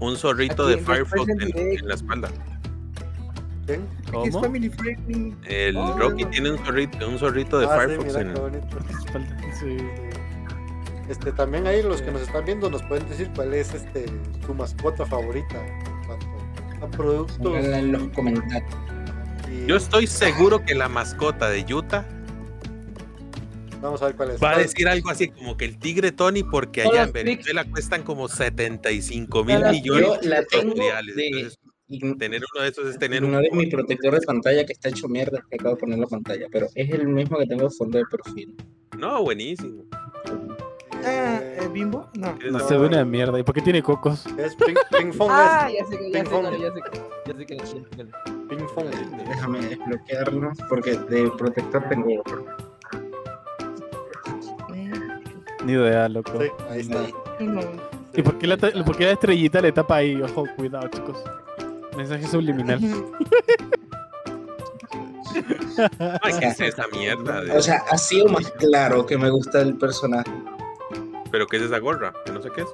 un 0.00 0.16
zorrito 0.16 0.66
Aquí 0.66 0.76
de 0.76 0.82
Firefox 0.84 1.28
en, 1.28 1.88
la 1.88 1.94
espalda. 1.94 2.28
Aquí 3.68 3.80
¿Cómo? 4.12 4.44
El 5.46 5.76
Oh. 5.76 5.96
Rocky 5.98 6.24
tiene 6.26 6.52
un 6.52 6.58
zorrito, 6.58 7.08
un 7.08 7.18
zorrito 7.18 7.58
de 7.58 7.66
Ah, 7.66 7.70
sí, 7.80 7.84
Firefox 7.86 8.06
mira 8.06 8.20
en 8.20 8.34
qué 8.34 8.40
bonito. 8.40 8.78
Espalda, 8.98 9.38
sí. 9.58 9.76
Este, 11.08 11.32
también 11.32 11.66
ahí 11.66 11.82
los 11.82 12.02
que 12.02 12.10
nos 12.10 12.22
están 12.22 12.44
viendo 12.44 12.68
nos 12.70 12.82
pueden 12.84 13.08
decir 13.08 13.30
cuál 13.34 13.54
es 13.54 13.72
este 13.74 14.06
su 14.44 14.54
mascota 14.54 15.06
favorita 15.06 15.54
en 15.64 16.06
cuanto 16.06 16.26
a 16.84 16.90
productos. 16.90 17.64
En 17.64 17.92
los 17.92 18.02
comentarios. 18.08 18.74
Y 19.64 19.66
Yo 19.66 19.76
estoy 19.76 20.06
seguro 20.06 20.64
que 20.64 20.74
la 20.74 20.88
mascota 20.88 21.48
de 21.50 21.64
Utah 21.74 22.04
vamos 23.80 24.00
a 24.02 24.06
ver 24.06 24.16
cuál 24.16 24.30
es. 24.32 24.42
va 24.42 24.52
a 24.52 24.58
decir 24.58 24.88
algo 24.88 25.10
así 25.10 25.28
como 25.28 25.56
que 25.56 25.64
el 25.64 25.78
tigre 25.78 26.10
Tony, 26.12 26.42
porque 26.42 26.82
allá 26.82 27.04
en 27.04 27.12
Venezuela 27.12 27.64
cuestan 27.64 28.02
como 28.02 28.26
75 28.28 29.44
mil 29.44 29.60
millones 29.70 30.24
la 30.26 30.40
de 30.40 30.46
tengo 30.46 30.74
reales. 30.74 31.14
de- 31.16 31.26
Entonces, 31.26 31.58
tener 32.18 32.42
uno 32.52 32.62
de 32.64 32.68
esos 32.70 32.88
es 32.88 32.98
tener 32.98 33.22
un. 33.24 33.30
no 33.32 33.38
de 33.40 33.48
mi 33.52 33.66
protector 33.66 34.14
de 34.18 34.20
pantalla 34.26 34.64
que 34.66 34.72
está 34.72 34.88
hecho 34.88 35.06
mierda, 35.08 35.38
que 35.48 35.54
acabo 35.56 35.74
de 35.76 35.80
poner 35.80 35.94
en 35.94 36.00
la 36.00 36.06
pantalla, 36.08 36.46
pero 36.50 36.66
es 36.74 36.90
el 36.90 37.06
mismo 37.06 37.38
que 37.38 37.46
tengo 37.46 37.64
de 37.68 37.70
fondo 37.70 37.98
de 37.98 38.04
perfil. 38.10 38.56
No, 38.98 39.22
buenísimo. 39.22 39.84
Eh, 41.04 41.58
¿el 41.60 41.68
bimbo? 41.68 42.08
No. 42.14 42.36
No, 42.50 42.58
se 42.66 42.76
ve 42.76 42.86
una 42.88 43.04
mierda. 43.04 43.38
¿Y 43.38 43.44
por 43.44 43.54
qué 43.54 43.60
tiene 43.60 43.82
cocos? 43.84 44.24
es 44.38 44.56
Ping, 44.56 44.74
Ping 44.98 45.12
Fong. 45.16 45.28
Ah, 45.30 45.68
ya 45.70 45.84
sé 45.84 45.96
que, 45.98 46.10
ya 46.10 46.24
sé 46.24 46.30
que, 46.30 46.58
ya 46.60 46.72
sé 46.72 46.80
que, 46.80 46.98
ya 47.26 47.36
sé 47.36 47.46
que, 47.46 47.56
ya 47.56 47.66
sé 47.66 47.76
que. 47.96 48.35
Déjame 48.48 49.60
desbloquearlo 49.60 50.52
porque 50.68 50.96
de 50.96 51.30
protector 51.36 51.82
tengo 51.88 52.20
otro. 52.20 52.44
Ni 55.64 55.72
idea, 55.72 56.08
loco. 56.08 56.32
Sí, 56.40 56.48
ahí 56.70 56.80
está. 56.80 57.06
No. 57.40 57.60
¿Y 58.14 58.22
por 58.22 58.38
qué, 58.38 58.46
la, 58.46 58.56
ta- 58.56 58.70
por 58.84 58.96
qué 58.96 59.04
la 59.06 59.10
estrellita 59.12 59.60
le 59.60 59.72
tapa 59.72 59.96
ahí? 59.96 60.20
Ojo, 60.22 60.44
cuidado, 60.56 60.88
chicos. 60.88 61.22
Mensaje 61.96 62.26
subliminal. 62.28 62.78
Ay, 66.22 66.32
¿qué 66.38 66.46
es 66.46 66.60
esa 66.60 66.84
mierda? 66.92 67.42
de- 67.42 67.52
O 67.56 67.60
sea, 67.60 67.82
ha 67.90 67.98
sido 67.98 68.28
más 68.28 68.50
claro 68.52 69.04
que 69.04 69.18
me 69.18 69.28
gusta 69.30 69.60
el 69.60 69.76
personaje. 69.76 70.30
¿Pero 71.30 71.46
qué 71.46 71.56
es 71.58 71.64
esa 71.64 71.78
gorra? 71.78 72.14
Que 72.24 72.32
no 72.32 72.40
sé 72.40 72.50
qué 72.54 72.62
es. 72.62 72.68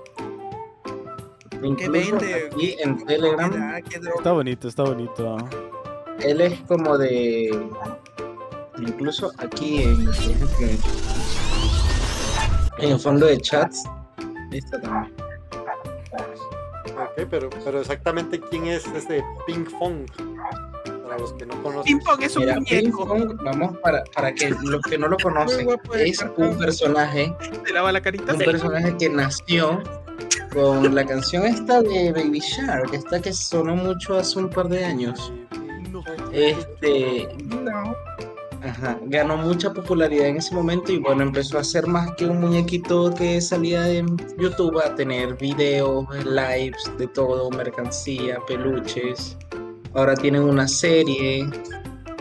Incluso 1.63 1.93
vende? 1.93 2.49
aquí 2.53 2.77
en 2.81 3.05
Telegram, 3.07 3.51
Mira. 3.51 3.79
Está 4.17 4.33
bonito, 4.33 4.69
está 4.69 4.83
bonito. 4.85 5.37
él 6.21 6.41
es 6.41 6.61
como 6.63 6.99
de. 6.99 7.51
Incluso 8.79 9.31
aquí 9.39 9.83
en, 9.83 10.09
en 12.79 12.91
el 12.93 12.99
fondo 12.99 13.27
de 13.27 13.39
chats. 13.39 13.85
Esta 14.51 14.81
también. 14.81 15.15
Ok, 16.95 17.27
pero, 17.31 17.49
pero 17.65 17.81
exactamente 17.81 18.41
quién 18.41 18.67
es 18.67 18.87
ese 18.89 19.25
Ping 19.47 19.65
Fong. 19.79 20.07
Para 21.03 21.19
los 21.19 21.33
que 21.35 21.47
no 21.47 21.63
conocen. 21.63 21.85
Ping 21.99 22.05
Pong 22.05 22.23
es 22.23 22.37
un 22.37 22.43
Mira, 22.45 22.55
Ping 22.57 22.91
muñeco. 22.91 23.07
Pong, 23.09 23.39
vamos 23.45 23.79
para, 23.79 24.03
para 24.15 24.35
que 24.35 24.51
los 24.51 24.81
que 24.83 24.99
no 24.99 25.09
lo 25.09 25.17
conocen, 25.19 25.69
es 25.95 26.25
un 26.37 26.59
personaje, 26.59 27.35
¿Te 27.65 27.73
lava 27.73 27.93
la 27.93 28.01
carita? 28.01 28.33
un 28.33 28.39
personaje 28.39 28.97
que 28.99 29.09
nació 29.09 29.83
con 30.53 30.95
la 30.95 31.05
canción 31.05 31.45
esta 31.47 31.83
de 31.83 32.13
Baby 32.13 32.41
Shark, 32.41 32.93
esta 32.93 33.21
que 33.21 33.33
sonó 33.33 33.77
mucho 33.77 34.17
hace 34.17 34.39
un 34.39 34.51
par 34.51 34.69
de 34.69 34.85
años. 34.85 35.33
Este, 36.33 37.29
No. 37.63 37.95
Ajá, 38.65 38.97
ganó 39.07 39.37
mucha 39.37 39.73
popularidad 39.73 40.29
en 40.29 40.37
ese 40.37 40.55
momento 40.55 40.93
y 40.93 40.99
bueno, 40.99 41.23
empezó 41.23 41.59
a 41.59 41.65
ser 41.65 41.89
más 41.89 42.13
que 42.13 42.27
un 42.27 42.41
muñequito 42.41 43.13
que 43.13 43.41
salía 43.41 43.89
en 43.89 44.17
YouTube 44.39 44.81
a 44.81 44.95
tener 44.95 45.35
videos, 45.35 46.07
lives, 46.25 46.91
de 46.97 47.09
todo, 47.09 47.51
mercancía, 47.51 48.39
peluches. 48.47 49.37
Ahora 49.95 50.15
tienen 50.15 50.43
una 50.43 50.69
serie, 50.69 51.45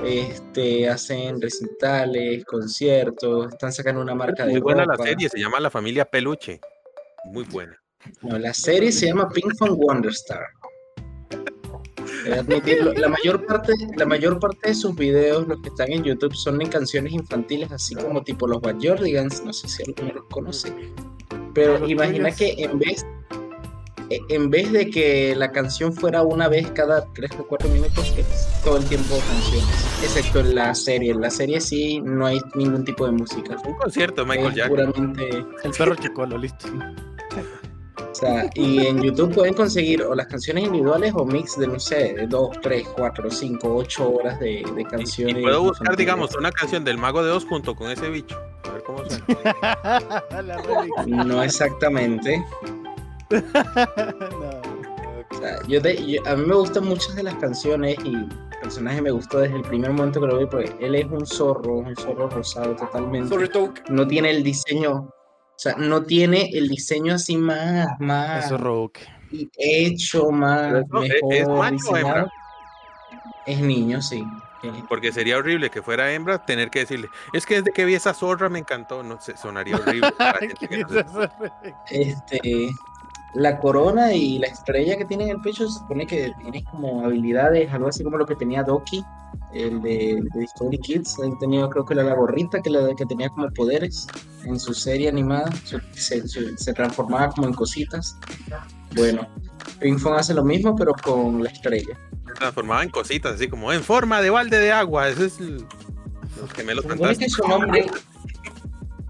este, 0.04 0.90
hacen 0.90 1.40
recitales, 1.40 2.44
conciertos, 2.46 3.54
están 3.54 3.72
sacando 3.72 4.02
una 4.02 4.16
marca 4.16 4.44
de 4.44 4.54
Muy 4.54 4.62
buena 4.62 4.84
la 4.86 4.98
serie, 4.98 5.30
se 5.30 5.40
llama 5.40 5.60
La 5.60 5.70
Familia 5.70 6.06
Peluche. 6.06 6.60
Muy 7.26 7.44
buena. 7.44 7.81
No, 8.22 8.38
la 8.38 8.54
serie 8.54 8.92
se 8.92 9.08
llama 9.08 9.30
Pink 9.30 9.54
Fun 9.58 9.78
Wonder 9.78 10.12
Star. 10.12 10.46
He 12.26 12.30
de 12.30 12.40
admitirlo. 12.40 12.94
La 12.94 13.10
mayor 13.10 13.46
parte, 13.46 13.74
la 13.98 14.06
mayor 14.06 14.40
parte 14.40 14.70
de 14.70 14.76
sus 14.76 14.96
videos, 14.96 15.48
los 15.48 15.60
que 15.62 15.70
están 15.70 15.92
en 15.92 16.04
YouTube, 16.04 16.36
son 16.36 16.60
de 16.60 16.70
canciones 16.70 17.14
infantiles, 17.14 17.72
así 17.72 17.96
como 17.96 18.24
tipo 18.24 18.48
los 18.48 18.62
Bad 18.62 18.78
Jordigans, 18.82 19.44
no 19.44 19.54
sé 19.54 19.68
si 19.68 19.84
alguno 19.84 20.14
los 20.14 20.26
conoce. 20.26 20.74
Pero 21.54 21.88
imagina 21.88 22.32
que 22.32 22.54
en 22.58 22.78
vez, 22.78 23.06
en 24.30 24.50
vez 24.50 24.72
de 24.72 24.90
que 24.90 25.36
la 25.36 25.52
canción 25.52 25.94
fuera 25.94 26.22
una 26.22 26.48
vez 26.48 26.70
cada 26.72 27.06
3 27.14 27.32
o 27.40 27.48
4 27.48 27.70
minutos, 27.70 28.14
es 28.18 28.48
todo 28.64 28.78
el 28.78 28.86
tiempo 28.86 29.18
canciones. 29.28 29.86
Excepto 30.04 30.42
en 30.42 30.56
la 30.56 30.76
serie. 30.76 31.12
En 31.12 31.22
la 31.22 31.30
serie 31.30 31.60
sí 31.60 32.02
no 32.02 32.26
hay 32.28 32.40
ningún 32.56 32.86
tipo 32.86 33.06
de 33.06 33.14
música. 33.14 33.58
Un 33.66 33.76
concierto 33.76 34.26
Michael 34.26 34.50
Es 34.50 34.56
Jackson. 34.56 34.92
puramente. 34.92 35.30
El 35.64 35.72
perro 35.78 35.96
chicolo, 35.96 36.38
listo. 36.38 36.68
O 38.12 38.16
sea, 38.16 38.50
y 38.56 38.86
en 38.86 39.02
YouTube 39.02 39.34
pueden 39.34 39.54
conseguir 39.54 40.02
o 40.04 40.14
las 40.14 40.28
canciones 40.28 40.66
individuales 40.66 41.14
o 41.16 41.24
mix 41.26 41.58
de, 41.58 41.68
no 41.68 41.80
sé, 41.80 42.14
de 42.14 42.28
2, 42.28 42.50
3, 42.62 42.88
4, 42.96 43.32
5, 43.32 43.76
8 43.76 44.12
horas 44.14 44.40
de, 44.40 44.64
de 44.76 44.82
Y, 44.82 44.86
canciones. 44.86 45.38
y 45.38 45.42
puedo 45.42 45.64
buscar, 45.64 45.96
digamos, 45.96 46.36
una 46.36 46.52
canción 46.52 46.84
del 46.84 46.98
Mago 46.98 47.24
de 47.24 47.32
Oz 47.32 47.46
junto 47.46 47.74
con 47.74 47.90
ese 47.90 48.10
bicho. 48.10 48.38
A 48.68 48.72
ver 48.74 48.84
cómo 48.84 49.00
suena. 49.08 50.24
No 51.26 51.42
exactamente. 51.42 52.44
No. 53.32 54.62
O 55.32 55.36
sea, 55.42 55.60
yo 55.68 55.80
de- 55.80 56.06
yo- 56.06 56.22
a 56.28 56.36
mí 56.36 56.46
me 56.46 56.56
gustan 56.56 56.84
muchas 56.86 57.16
de 57.16 57.24
las 57.24 57.36
canciones 57.36 57.96
y 58.04 58.14
el 58.16 58.30
personaje 58.62 59.02
me 59.02 59.12
gustó 59.12 59.40
desde 59.40 59.56
el 59.56 59.62
primer 59.62 59.92
momento 59.94 60.20
que 60.20 60.28
lo 60.28 60.38
vi, 60.38 60.46
porque 60.46 60.76
él 60.82 60.94
es 60.96 61.06
un 61.06 61.26
zorro, 61.26 61.76
un 61.78 61.96
zorro 61.96 62.30
rosado 62.30 62.76
totalmente. 62.76 63.34
No 63.90 64.06
tiene 64.08 64.30
el 64.32 64.44
diseño, 64.44 65.10
sea, 65.62 65.76
no 65.78 66.02
tiene 66.04 66.50
el 66.54 66.68
diseño 66.70 67.14
así 67.16 67.38
más, 67.38 67.88
más 68.00 68.46
Eso 68.46 68.58
Rogue. 68.58 69.00
y 69.32 69.50
hecho, 69.58 70.32
más 70.32 70.74
eso, 70.74 71.04
¿es- 71.04 71.12
es 71.14 71.48
mejor 71.48 71.58
macho 71.58 71.90
o 71.92 71.98
hembra? 71.98 72.28
Es 73.46 73.60
niño, 73.60 74.02
sí. 74.02 74.24
Porque 74.88 75.12
sería 75.12 75.38
horrible 75.38 75.72
que 75.72 75.82
fuera 75.82 76.12
hembra 76.14 76.46
tener 76.46 76.70
que 76.70 76.80
decirle, 76.80 77.10
es 77.34 77.48
que 77.48 77.56
desde 77.56 77.72
que 77.74 77.84
vi 77.84 77.96
esa 77.96 78.14
zorra 78.14 78.48
me 78.48 78.60
encantó. 78.60 79.02
No 79.02 79.20
sé, 79.20 79.36
sonaría 79.36 79.76
horrible. 79.76 80.12
para 80.18 80.38
gente 80.40 80.68
que 80.68 80.78
no 80.80 80.90
se- 80.90 81.30
Este, 81.90 82.70
la 83.36 83.60
corona 83.60 84.14
y 84.14 84.40
la 84.40 84.48
estrella 84.48 84.98
que 84.98 85.06
tiene 85.06 85.26
en 85.26 85.30
el 85.32 85.42
pecho 85.42 85.68
se 85.68 85.80
supone 85.80 86.06
que 86.06 86.32
tiene 86.42 86.64
como 86.66 87.06
habilidades, 87.06 87.72
algo 87.72 87.88
así 87.88 88.04
como 88.04 88.18
lo 88.18 88.26
que 88.26 88.36
tenía 88.36 88.64
Doki, 88.64 89.04
el 89.54 89.82
de, 89.82 90.22
de 90.34 90.40
Discovery 90.40 90.78
Kids. 90.80 91.18
Él 91.24 91.34
tenía, 91.40 91.68
creo 91.70 91.86
que 91.86 91.94
era 91.94 92.04
la 92.04 92.16
gorrita 92.16 92.62
que, 92.62 92.70
la, 92.70 92.94
que 92.96 93.06
tenía 93.06 93.30
como 93.30 93.50
poderes 93.52 94.08
en 94.44 94.60
su 94.60 94.74
serie 94.74 95.08
animada, 95.10 95.50
se, 95.94 96.28
se- 96.28 96.58
se 96.58 96.74
transformaba 96.74 97.30
como 97.30 97.48
en 97.48 97.54
cositas. 97.54 98.18
Bueno, 98.96 99.28
Pink 99.80 100.00
Fong 100.00 100.16
hace 100.18 100.34
lo 100.34 100.44
mismo, 100.44 100.76
pero 100.76 100.94
con 101.04 101.44
la 101.44 101.50
estrella. 101.50 101.98
se 102.28 102.34
transformaba 102.34 102.84
en 102.84 102.90
cositas, 102.90 103.34
así 103.36 103.48
como 103.48 103.72
en 103.72 103.82
forma 103.84 104.22
de 104.22 104.30
balde 104.30 104.58
de 104.60 104.72
agua. 104.72 105.08
Ese 105.10 105.26
es 105.28 105.40
el- 105.40 105.66
los 106.40 106.52
gemelos 106.54 106.84
supone 106.84 107.00
que 107.00 107.30
fantásticos. 107.30 107.34
su 107.34 107.48
nombre. 107.48 107.86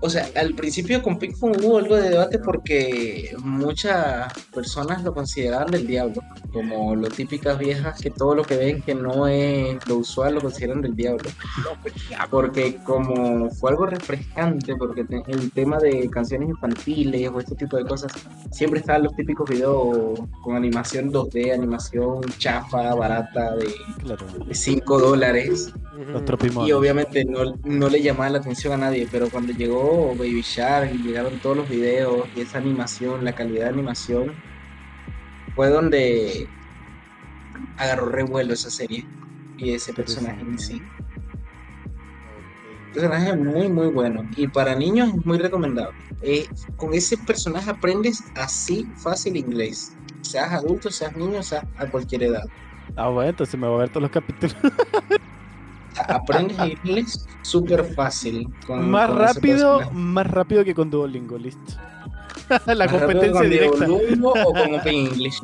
O 0.02 0.10
sea, 0.10 0.28
al 0.36 0.54
principio 0.56 1.02
con 1.04 1.20
Pink 1.20 1.36
Fong 1.36 1.56
hubo 1.64 1.78
algo 1.78 1.96
de 1.96 2.10
debate 2.10 2.40
porque 2.40 3.36
muchas 3.44 4.34
personas 4.54 5.04
lo 5.04 5.14
consideraban 5.14 5.70
del 5.72 5.86
diablo, 5.86 6.22
como 6.52 6.96
lo 6.96 7.08
típicas 7.08 7.58
viejas 7.60 8.02
que 8.02 8.10
todo 8.10 8.34
lo 8.36 8.44
que 8.44 8.58
ven 8.58 8.82
que 8.82 8.96
no 8.96 9.28
es 9.28 9.78
lo 9.88 9.98
usual 9.98 10.36
lo 10.36 10.42
consideran 10.42 10.82
del 10.82 10.96
diablo. 10.96 11.30
Porque 12.30 12.78
como 12.84 13.50
fue 13.52 13.72
algo 13.72 13.86
refrescante, 13.86 14.76
porque 14.76 15.06
el 15.28 15.52
tema 15.52 15.78
de 15.78 16.10
canciones 16.10 16.50
infantiles 16.50 17.30
o 17.30 17.40
este 17.40 17.56
tipo 17.56 17.78
de 17.78 17.86
cosas, 17.86 18.12
siempre 18.52 18.80
estaban 18.80 19.04
los 19.04 19.16
típicos 19.16 19.50
videos 19.50 20.20
con 20.44 20.56
animación 20.56 21.12
2D, 21.12 21.54
animación 21.54 22.22
chafa, 22.38 22.96
barata, 22.96 23.56
de 23.56 23.72
Claro. 24.04 24.26
5 24.52 25.00
dólares. 25.00 25.74
Los. 26.08 26.68
Y 26.68 26.72
obviamente 26.72 27.24
no, 27.26 27.56
no 27.64 27.90
le 27.90 28.02
llamaba 28.02 28.30
la 28.32 28.38
atención 28.40 28.74
a 28.74 28.78
nadie, 28.78 29.08
pero 29.12 29.30
cuando 29.30 29.54
llegó 29.54 29.91
Baby 29.92 30.42
Shark 30.42 30.94
y 30.94 30.98
llegaron 31.00 31.40
todos 31.40 31.58
los 31.58 31.70
videos 31.70 32.28
y 32.36 32.42
esa 32.42 32.58
animación, 32.58 33.24
la 33.24 33.34
calidad 33.34 33.66
de 33.66 33.70
animación, 33.70 34.32
fue 35.56 35.70
donde 35.70 36.48
agarró 37.78 38.08
revuelo 38.08 38.54
esa 38.54 38.70
serie 38.70 39.06
y 39.58 39.74
ese 39.74 39.94
personaje 39.94 40.42
en 40.42 40.58
sí. 40.58 40.82
Un 42.88 42.94
personaje 42.94 43.36
muy 43.36 43.70
muy 43.70 43.88
bueno 43.88 44.28
y 44.36 44.48
para 44.48 44.76
niños 44.76 45.10
es 45.10 45.26
muy 45.26 45.38
recomendable. 45.38 45.98
Eh, 46.22 46.48
con 46.78 46.94
ese 46.94 47.18
personaje 47.18 47.70
aprendes 47.70 48.24
así 48.36 48.86
fácil 49.02 49.36
inglés, 49.38 49.96
seas 50.22 50.52
adulto, 50.52 50.92
seas 50.92 51.16
niño, 51.16 51.42
seas 51.42 51.64
a 51.78 51.88
cualquier 51.88 52.24
edad. 52.24 52.44
Ah, 52.96 53.10
bueno, 53.10 53.30
entonces 53.30 53.60
me 53.60 53.68
voy 53.68 53.78
a 53.78 53.80
ver 53.80 53.90
todos 53.90 54.04
los 54.04 54.12
capítulos. 54.12 54.56
Aprendes 56.08 56.58
inglés 56.84 57.26
súper 57.42 57.84
fácil. 57.94 58.48
con- 58.68 58.90
más 58.90 59.10
con 59.10 59.20
rápido, 59.20 59.92
más 59.92 60.28
rápido 60.28 60.64
que 60.64 60.74
con 60.76 60.90
Duolingo, 60.90 61.38
listo. 61.38 61.74
La 62.66 62.86
Más 62.86 62.92
competencia 62.92 63.32
con 63.32 63.50
directa. 63.50 63.86
Duolingo 63.86 64.32
o 64.34 64.54
con 64.54 64.76
Open 64.80 64.94
English. 64.94 65.40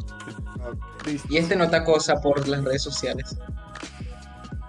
Y 1.30 1.38
este 1.38 1.56
nota 1.56 1.84
cosa 1.86 2.16
por 2.22 2.46
las 2.48 2.64
redes 2.64 2.82
sociales. 2.82 3.38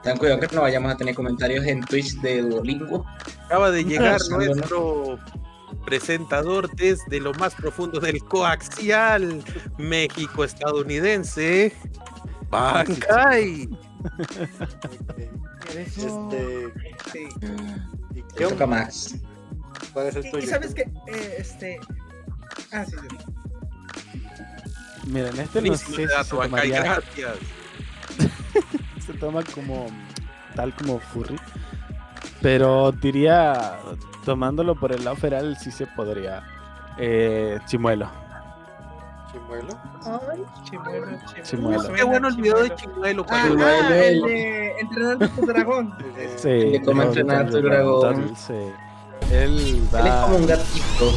Ten 0.04 0.16
cuidado 0.16 0.38
que 0.38 0.54
no 0.54 0.62
vayamos 0.62 0.92
a 0.92 0.96
tener 0.96 1.14
comentarios 1.16 1.66
en 1.66 1.80
Twitch 1.84 2.14
de 2.20 2.42
Duolingo. 2.42 3.04
Acaba 3.46 3.72
de 3.72 3.84
llegar 3.84 4.20
nuestro 4.30 5.18
presentador 5.84 6.70
desde 6.76 7.18
lo 7.20 7.32
más 7.34 7.54
profundo 7.56 7.98
del 7.98 8.22
coaxial 8.22 9.42
México 9.78 10.44
estadounidense. 10.44 11.74
Bancay. 12.50 13.68
Este, 15.76 16.72
Sí. 17.12 17.28
¿y 18.14 18.22
Te 18.22 18.34
qué 18.36 18.46
toca? 18.46 18.66
Max. 18.66 19.16
¿Cuál 19.92 20.06
es 20.08 20.16
el 20.16 20.26
Y, 20.26 20.30
tuyo? 20.30 20.44
y 20.44 20.46
sabes 20.46 20.74
que, 20.74 20.82
eh, 20.82 21.34
este. 21.38 21.78
Ah, 22.72 22.84
sí, 22.84 22.96
sí. 23.00 23.16
Miren, 25.10 25.38
este 25.40 25.62
no 25.62 25.76
sé 25.76 25.86
si 25.86 25.94
se 26.06 26.24
tomaría, 26.28 26.82
gracias. 26.82 27.36
se 29.06 29.12
toma 29.14 29.42
como 29.54 29.86
tal 30.54 30.74
como 30.74 30.98
furry. 30.98 31.36
Pero 32.42 32.92
diría, 32.92 33.78
tomándolo 34.24 34.74
por 34.78 34.92
el 34.92 35.04
lado 35.04 35.16
feral, 35.16 35.56
sí 35.58 35.70
se 35.70 35.86
podría. 35.86 36.44
Eh, 36.98 37.58
chimuelo. 37.66 38.10
¿Chimuelo? 39.48 39.78
Ay, 40.04 40.44
chimuelo, 40.64 41.06
chimuelo. 41.42 41.92
Qué 41.94 42.04
bueno 42.04 42.28
el 42.28 42.36
video 42.36 42.62
de 42.62 42.74
chimuelo. 42.74 43.24
Ah, 43.30 43.44
Chimuelo. 43.48 43.94
el 43.94 44.22
de 45.18 45.24
a 45.24 45.28
tu 45.28 45.46
dragón. 45.46 45.94
Sí, 46.36 46.48
De 46.48 46.82
cómo 46.84 47.02
entrenar 47.02 47.48
tu 47.50 47.62
dragón. 47.62 48.36
sí. 48.36 48.52
Él 49.32 49.88
va, 49.92 50.00
Él 50.00 50.06
es 50.06 50.12
como 50.14 50.36
un 50.36 50.46
gatito. 50.46 51.12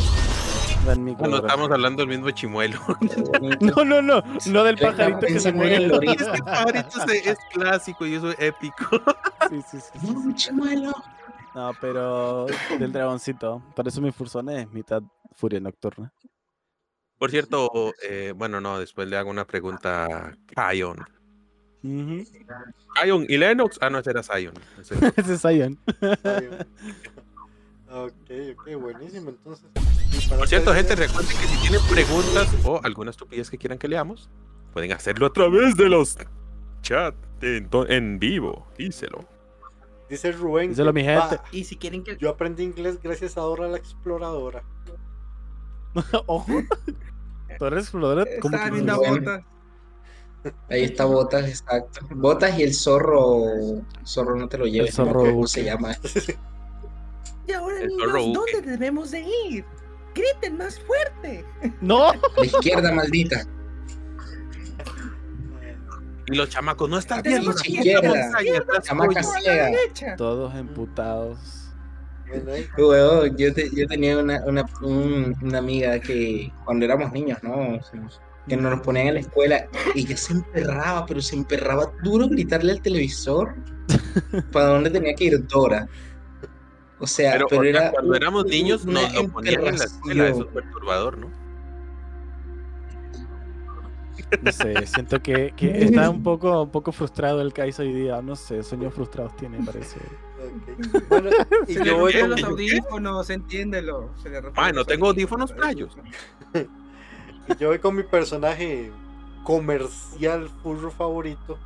corazón. 1.17 1.45
estamos 1.45 1.71
hablando 1.71 2.01
del 2.05 2.07
mismo 2.09 2.31
Chimuelo. 2.31 2.79
No, 3.59 3.83
no, 3.83 4.01
no, 4.01 4.23
no 4.45 4.63
del 4.63 4.77
pajarito 4.77 5.19
que 5.27 5.39
se 5.39 5.51
muere. 5.51 5.75
el 5.75 5.87
lorito. 5.89 6.13
Este 6.31 6.41
pajarito 6.43 7.03
es, 7.05 7.27
es 7.27 7.37
clásico 7.51 8.05
y 8.05 8.15
eso 8.15 8.29
es 8.31 8.39
épico. 8.39 8.85
Sí, 9.49 9.61
sí, 9.69 9.79
sí, 9.81 9.99
sí, 9.99 10.13
No, 10.13 10.21
sí. 10.21 10.33
chimuelo. 10.35 10.93
No, 11.53 11.71
pero 11.81 12.45
del 12.79 12.93
dragoncito. 12.93 13.61
Por 13.75 13.85
eso 13.87 13.99
mi 13.99 14.11
fursona 14.13 14.61
es 14.61 14.71
mitad 14.71 15.01
furia 15.35 15.59
nocturna. 15.59 16.13
Por 17.21 17.29
cierto, 17.29 17.93
eh, 18.01 18.33
bueno, 18.35 18.59
no, 18.61 18.79
después 18.79 19.07
le 19.07 19.15
hago 19.15 19.29
una 19.29 19.45
pregunta 19.45 20.05
a 20.55 20.71
Kion. 20.71 20.97
Kion 21.83 23.25
y 23.29 23.37
Lennox. 23.37 23.77
Ah, 23.79 23.91
no, 23.91 23.99
ese 23.99 24.09
era 24.09 24.23
Zion. 24.23 24.55
Ese 24.79 24.97
era- 24.97 25.13
Ese 25.15 25.33
es 25.35 25.39
Zion. 25.41 25.77
ok, 27.91 28.31
ok, 28.57 28.81
buenísimo. 28.81 29.29
Entonces, 29.29 29.65
Por 30.35 30.47
cierto, 30.47 30.73
gente, 30.73 30.95
recuerden 30.95 31.37
que 31.37 31.45
si 31.45 31.57
tienen 31.61 31.81
preguntas 31.91 32.47
o 32.65 32.79
alguna 32.83 33.11
estupidez 33.11 33.51
que 33.51 33.57
quieran 33.59 33.77
que 33.77 33.87
leamos, 33.87 34.27
pueden 34.73 34.91
hacerlo 34.91 35.27
a 35.27 35.31
través 35.33 35.77
de 35.77 35.89
los 35.89 36.17
chats 36.81 37.15
en, 37.43 38.17
vivo. 38.17 38.65
Díselo. 38.79 39.27
Dice 40.09 40.31
Rubén. 40.31 40.69
Díselo, 40.69 40.91
mi 40.91 41.03
gente. 41.03 41.37
"Pa, 41.37 41.43
Y 41.51 41.65
si 41.65 41.75
quieren 41.77 42.03
que. 42.03 42.17
Yo 42.17 42.29
aprendí 42.31 42.63
inglés 42.63 42.99
gracias 42.99 43.37
a 43.37 43.41
Dora 43.41 43.67
la 43.67 43.77
exploradora. 43.77 44.63
Ojo. 46.25 46.47
Tú 47.59 47.65
eres 47.65 47.83
exploradora. 47.83 48.25
¿Cómo 48.41 48.55
Estaba 48.55 48.65
que 48.69 48.71
viendo 48.75 48.93
a 48.93 48.97
bueno. 48.97 49.13
Botas. 49.31 49.43
Ahí 50.69 50.83
está 50.85 51.05
Botas, 51.05 51.47
exacto. 51.47 51.99
Botas 52.15 52.57
y 52.57 52.63
el 52.63 52.73
zorro. 52.73 53.43
Zorro 54.05 54.35
no 54.35 54.47
te 54.47 54.57
lo 54.57 54.65
lleves. 54.65 54.97
me 54.97 55.05
zorro 55.05 55.21
¿Cómo 55.23 55.47
se 55.47 55.63
llama? 55.63 55.95
Y 57.47 57.53
ahora, 57.53 57.79
El 57.81 57.87
niños, 57.87 58.05
zorro 58.07 58.23
buque. 58.25 58.51
¿dónde 58.53 58.71
debemos 58.71 59.11
de 59.11 59.19
ir? 59.49 59.65
Griten 60.15 60.57
más 60.57 60.79
fuerte. 60.79 61.43
No, 61.81 62.11
La 62.37 62.45
izquierda 62.45 62.91
maldita. 62.91 63.45
Y 66.27 66.35
los 66.35 66.49
chamacos, 66.49 66.89
no 66.89 66.99
Tenemos 67.01 67.61
viendo. 67.61 67.81
que 67.83 67.89
ir 67.89 67.97
a 67.97 68.01
la 68.01 68.07
montaña, 68.23 68.53
estás 68.57 68.83
Chamaca 68.85 69.07
pollo". 69.21 69.23
Por 69.27 69.33
la 69.33 69.39
ciega. 69.41 69.65
derecha. 69.65 70.15
todos 70.15 70.55
emputados. 70.55 71.60
Bueno, 72.77 73.25
yo, 73.27 73.53
te- 73.53 73.69
yo 73.75 73.87
tenía 73.87 74.17
una, 74.17 74.43
una, 74.45 74.65
un- 74.81 75.35
una 75.41 75.57
amiga 75.57 75.99
que 75.99 76.51
cuando 76.65 76.85
éramos 76.85 77.11
niños, 77.11 77.39
¿no? 77.43 77.75
O 77.77 77.83
sea, 77.83 78.01
que 78.47 78.57
nos 78.57 78.79
ponían 78.81 79.07
en 79.07 79.13
la 79.15 79.19
escuela, 79.19 79.67
ella 79.95 80.17
se 80.17 80.33
emperraba, 80.33 81.05
pero 81.05 81.21
se 81.21 81.35
emperraba 81.35 81.91
duro 82.03 82.27
gritarle 82.27 82.71
al 82.73 82.81
televisor 82.81 83.53
para 84.51 84.67
dónde 84.67 84.89
tenía 84.89 85.13
que 85.13 85.25
ir 85.25 85.47
Dora. 85.47 85.87
O 86.99 87.07
sea, 87.07 87.33
Pero, 87.33 87.47
pero, 87.49 87.61
o 87.61 87.63
sea, 87.63 87.69
era 87.81 87.91
cuando 87.91 88.15
éramos 88.15 88.45
niños 88.45 88.85
nos 88.85 89.13
lo 89.13 89.27
ponían 89.29 89.65
en 89.65 89.77
la 89.77 89.83
escuela, 89.85 90.27
eso 90.29 90.41
es 90.43 90.53
perturbador, 90.53 91.17
¿no? 91.17 91.41
No 94.41 94.51
sé, 94.51 94.85
siento 94.85 95.21
que, 95.21 95.53
que 95.57 95.83
está 95.83 96.09
un 96.09 96.23
poco, 96.23 96.63
un 96.63 96.69
poco 96.71 96.91
frustrado 96.91 97.41
el 97.41 97.53
Kaizo 97.53 97.81
hoy 97.81 97.93
día. 97.93 98.21
No 98.21 98.35
sé, 98.35 98.63
sueños 98.63 98.93
frustrados 98.93 99.35
tiene, 99.35 99.57
parece. 99.65 99.99
Ok. 100.41 101.03
Bueno, 101.09 101.29
y 101.67 101.73
Se 101.73 101.85
yo 101.85 101.97
voy 101.97 102.13
con 102.13 102.29
los 102.31 102.43
audífonos, 102.43 103.29
entiéndelo. 103.29 104.09
Se 104.21 104.31
Ah, 104.55 104.71
no 104.71 104.85
tengo 104.85 105.07
audífonos 105.07 105.51
playos. 105.51 105.95
y 106.53 107.55
yo 107.59 107.69
voy 107.69 107.79
con 107.79 107.95
mi 107.95 108.03
personaje 108.03 108.91
comercial 109.43 110.49
furro 110.61 110.91
favorito. 110.91 111.57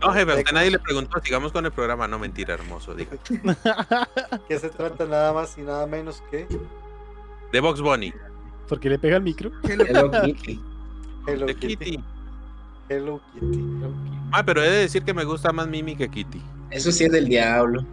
No, 0.00 0.12
jefe, 0.12 0.32
a 0.32 0.36
usted 0.36 0.52
nadie 0.52 0.72
le 0.72 0.80
preguntó, 0.80 1.20
sigamos 1.20 1.52
con 1.52 1.64
el 1.64 1.70
programa. 1.70 2.08
No, 2.08 2.18
mentira, 2.18 2.54
hermoso, 2.54 2.94
diga. 2.94 3.12
Que 4.48 4.58
se 4.58 4.68
trata 4.68 5.06
nada 5.06 5.32
más 5.32 5.56
y 5.56 5.62
nada 5.62 5.86
menos 5.86 6.22
que 6.30 6.46
De 7.52 7.60
Box 7.60 7.80
Bunny, 7.80 8.12
Porque 8.68 8.88
le 8.90 8.98
pega 8.98 9.16
el 9.16 9.22
micro. 9.22 9.52
Hello 9.62 9.84
Hello 9.86 10.10
Kitty. 10.10 10.60
Hello 11.28 11.46
de 11.46 11.54
Kitty. 11.54 11.76
Kitty. 11.76 12.04
Hello 12.88 13.20
Kitty. 13.32 13.64
Ah, 14.32 14.42
pero 14.44 14.62
he 14.62 14.68
de 14.70 14.78
decir 14.78 15.04
que 15.04 15.14
me 15.14 15.24
gusta 15.24 15.52
más 15.52 15.68
Mimi 15.68 15.94
que 15.94 16.08
Kitty. 16.08 16.42
Eso 16.70 16.90
sí 16.90 17.04
es 17.04 17.12
del 17.12 17.28
diablo. 17.28 17.84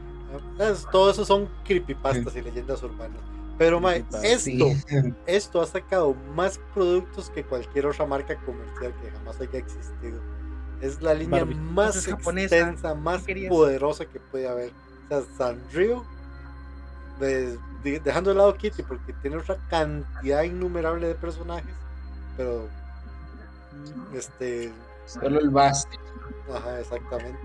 Es- 0.60 0.86
todo 0.92 1.12
eso 1.12 1.26
son 1.26 1.48
creepypastas 1.66 2.36
y 2.36 2.42
leyendas 2.42 2.82
urbanas. 2.84 3.20
Pero, 3.58 3.80
mae, 3.82 4.06
esto, 4.24 4.66
esto 5.26 5.62
ha 5.62 5.66
sacado 5.68 6.14
más 6.36 6.60
productos 6.74 7.30
que 7.30 7.44
cualquier 7.44 7.88
otra 7.88 8.06
marca 8.06 8.36
comercial 8.46 8.94
que 9.02 9.12
jamás 9.12 9.40
haya 9.42 9.60
existido. 9.60 10.20
Es 10.82 11.02
la 11.02 11.14
línea 11.14 11.40
Barbie. 11.44 11.56
más 11.56 11.96
Esa 11.98 12.12
es 12.12 12.16
japonesa. 12.16 12.56
extensa, 12.58 12.96
más 12.96 13.26
poderosa 13.50 14.06
que 14.06 14.20
puede 14.20 14.48
haber. 14.48 14.72
O 15.06 15.08
sea, 15.10 15.22
Sanrio, 15.38 16.06
de- 17.20 17.58
de- 17.84 18.00
dejando 18.00 18.30
de 18.30 18.38
lado 18.38 18.56
Kitty, 18.56 18.84
porque 18.84 19.12
tiene 19.22 19.36
otra 19.38 19.58
cantidad 19.70 20.44
innumerable 20.44 21.08
de 21.10 21.16
personajes, 21.16 21.76
pero 22.38 22.70
este, 24.14 24.72
Solo 25.06 25.40
el 25.40 25.50
base. 25.50 25.88
Ajá, 26.54 26.80
exactamente. 26.80 27.40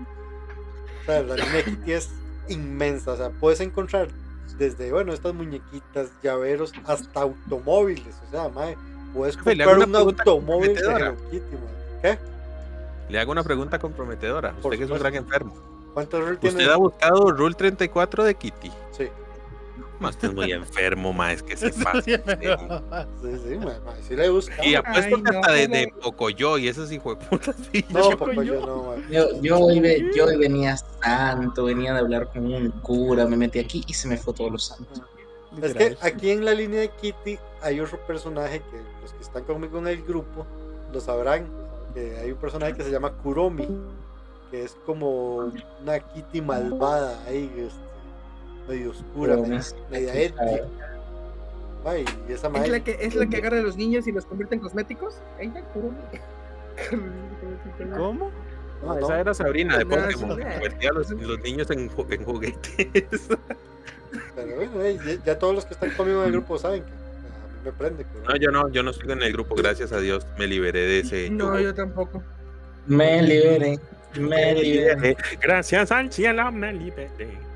O 1.01 1.05
sea, 1.05 1.21
la 1.23 1.35
línea 1.35 1.63
Kitty 1.65 1.91
es 1.91 2.09
inmensa. 2.49 3.13
O 3.13 3.17
sea, 3.17 3.29
puedes 3.29 3.59
encontrar 3.59 4.09
desde, 4.57 4.91
bueno, 4.91 5.13
estas 5.13 5.33
muñequitas, 5.33 6.11
llaveros, 6.23 6.73
hasta 6.85 7.21
automóviles. 7.21 8.15
O 8.27 8.31
sea, 8.31 8.49
mae, 8.49 8.77
puedes 9.13 9.37
comprar 9.37 9.79
un 9.79 9.95
automóvil 9.95 10.73
de. 10.73 10.81
Hello 10.81 11.15
Kitty, 11.31 11.55
mae. 11.55 12.01
¿Qué? 12.01 12.19
Le 13.09 13.19
hago 13.19 13.31
una 13.31 13.43
pregunta 13.43 13.79
comprometedora. 13.79 14.51
Por 14.53 14.73
Usted 14.73 14.77
que 14.77 14.83
es 14.85 14.91
un 14.91 14.99
gran 14.99 15.15
enfermo. 15.15 15.53
¿Cuántos 15.93 16.25
rol 16.25 16.37
tiene? 16.39 16.57
¿Usted 16.57 16.71
ha 16.71 16.77
buscado 16.77 17.31
Rule 17.31 17.55
34 17.55 18.23
de 18.23 18.35
Kitty? 18.35 18.71
Ma, 19.99 20.09
usted 20.09 20.27
es 20.29 20.33
muy 20.33 20.51
enfermo, 20.51 21.13
ma, 21.13 21.31
es 21.31 21.41
que 21.43 21.55
se 21.55 21.69
pasa. 21.83 22.01
sí, 22.01 22.11
sí, 23.21 23.57
mae, 23.57 23.75
sí 24.07 24.15
le 24.15 24.29
buscado. 24.29 24.63
Y 24.67 24.75
apuesto 24.75 25.15
Ay, 25.15 25.23
que 25.23 25.29
hasta 25.37 25.47
no, 25.47 25.53
de, 25.53 25.67
de 25.67 25.93
Pocoyo 26.01 26.57
y 26.57 26.67
esos 26.67 26.91
hijos 26.91 27.17
de 27.19 27.25
puta. 27.25 27.53
sí, 27.71 27.85
No, 27.89 28.11
yo- 28.11 28.17
papá, 28.17 28.43
yo 28.43 28.65
no, 28.65 28.83
mae. 28.83 29.03
Yo, 29.09 29.41
yo, 29.41 29.57
hoy, 29.59 29.79
ve- 29.79 30.11
yo 30.15 30.25
hoy 30.25 30.37
venía 30.37 30.75
santo, 30.77 31.63
venía 31.65 31.93
de 31.93 31.99
hablar 31.99 32.27
con 32.31 32.51
un 32.53 32.69
cura, 32.81 33.25
me 33.25 33.37
metí 33.37 33.59
aquí 33.59 33.83
y 33.87 33.93
se 33.93 34.07
me 34.07 34.17
fue 34.17 34.33
todos 34.33 34.51
los 34.51 34.65
santos. 34.65 35.01
Es 35.61 35.73
que 35.73 35.97
aquí 36.01 36.31
en 36.31 36.43
la 36.43 36.53
línea 36.53 36.81
de 36.81 36.89
Kitty 36.89 37.39
hay 37.61 37.79
otro 37.79 37.97
personaje 38.05 38.59
que 38.59 38.77
los 39.01 39.13
que 39.13 39.23
están 39.23 39.43
conmigo 39.45 39.79
en 39.79 39.87
el 39.87 40.03
grupo 40.03 40.45
lo 40.91 40.99
sabrán. 40.99 41.47
Que 41.93 42.17
hay 42.17 42.31
un 42.31 42.37
personaje 42.37 42.73
que 42.73 42.83
se 42.83 42.91
llama 42.91 43.13
Kuromi, 43.23 43.65
que 44.51 44.63
es 44.63 44.75
como 44.85 45.49
una 45.81 45.99
Kitty 45.99 46.41
malvada 46.41 47.23
ahí, 47.25 47.49
este, 47.55 47.79
medio 48.67 48.91
oscura, 48.91 49.35
media, 49.37 50.13
media. 50.13 50.33
Ay, 51.85 52.03
y 52.27 52.31
esa 52.33 52.47
¿Es 52.47 52.69
la, 52.69 52.79
que, 52.79 52.97
¿Es 52.99 53.13
la 53.15 53.27
que 53.27 53.37
agarra 53.37 53.59
a 53.59 53.61
los 53.61 53.77
niños 53.77 54.07
y 54.07 54.11
los 54.11 54.25
convierte 54.25 54.55
en 54.55 54.61
cosméticos? 54.61 55.15
¿Cómo? 57.95 58.31
no, 58.81 58.87
No, 58.87 58.99
no, 58.99 59.05
esa 59.05 59.19
era 59.19 59.33
Sabrina 59.33 59.77
de 59.77 59.85
Pokémon, 59.85 60.37
que 60.37 60.43
convertía 60.43 60.89
a 60.89 60.93
los, 60.93 61.09
los 61.11 61.39
niños 61.41 61.69
en, 61.71 61.89
ju- 61.89 62.11
en 62.13 62.23
juguetes. 62.25 63.27
pero 64.35 64.55
bueno, 64.55 64.81
eh, 64.83 64.97
ya, 65.05 65.23
ya 65.25 65.39
todos 65.39 65.55
los 65.55 65.65
que 65.65 65.73
están 65.73 65.91
conmigo 65.91 66.19
en 66.21 66.25
el 66.27 66.31
grupo 66.33 66.57
saben 66.57 66.83
que 66.83 66.89
a 66.89 66.91
mí 66.91 67.59
me 67.65 67.71
prende. 67.71 68.05
No, 68.27 68.35
yo 68.35 68.51
no, 68.51 68.69
yo 68.69 68.83
no 68.83 68.91
estoy 68.91 69.11
en 69.11 69.21
el 69.23 69.31
grupo, 69.33 69.55
gracias 69.55 69.91
a 69.91 69.99
Dios, 69.99 70.25
me 70.37 70.47
liberé 70.47 70.81
de 70.81 70.99
ese. 70.99 71.29
No, 71.29 71.59
yo 71.59 71.73
tampoco. 71.73 72.21
Me 72.87 73.21
liberé, 73.21 73.79
me 74.19 74.53
liberé. 74.53 75.17
Gracias 75.41 75.91
al 75.91 76.11
cielo 76.11 76.51
me 76.51 76.73
liberé. 76.73 77.09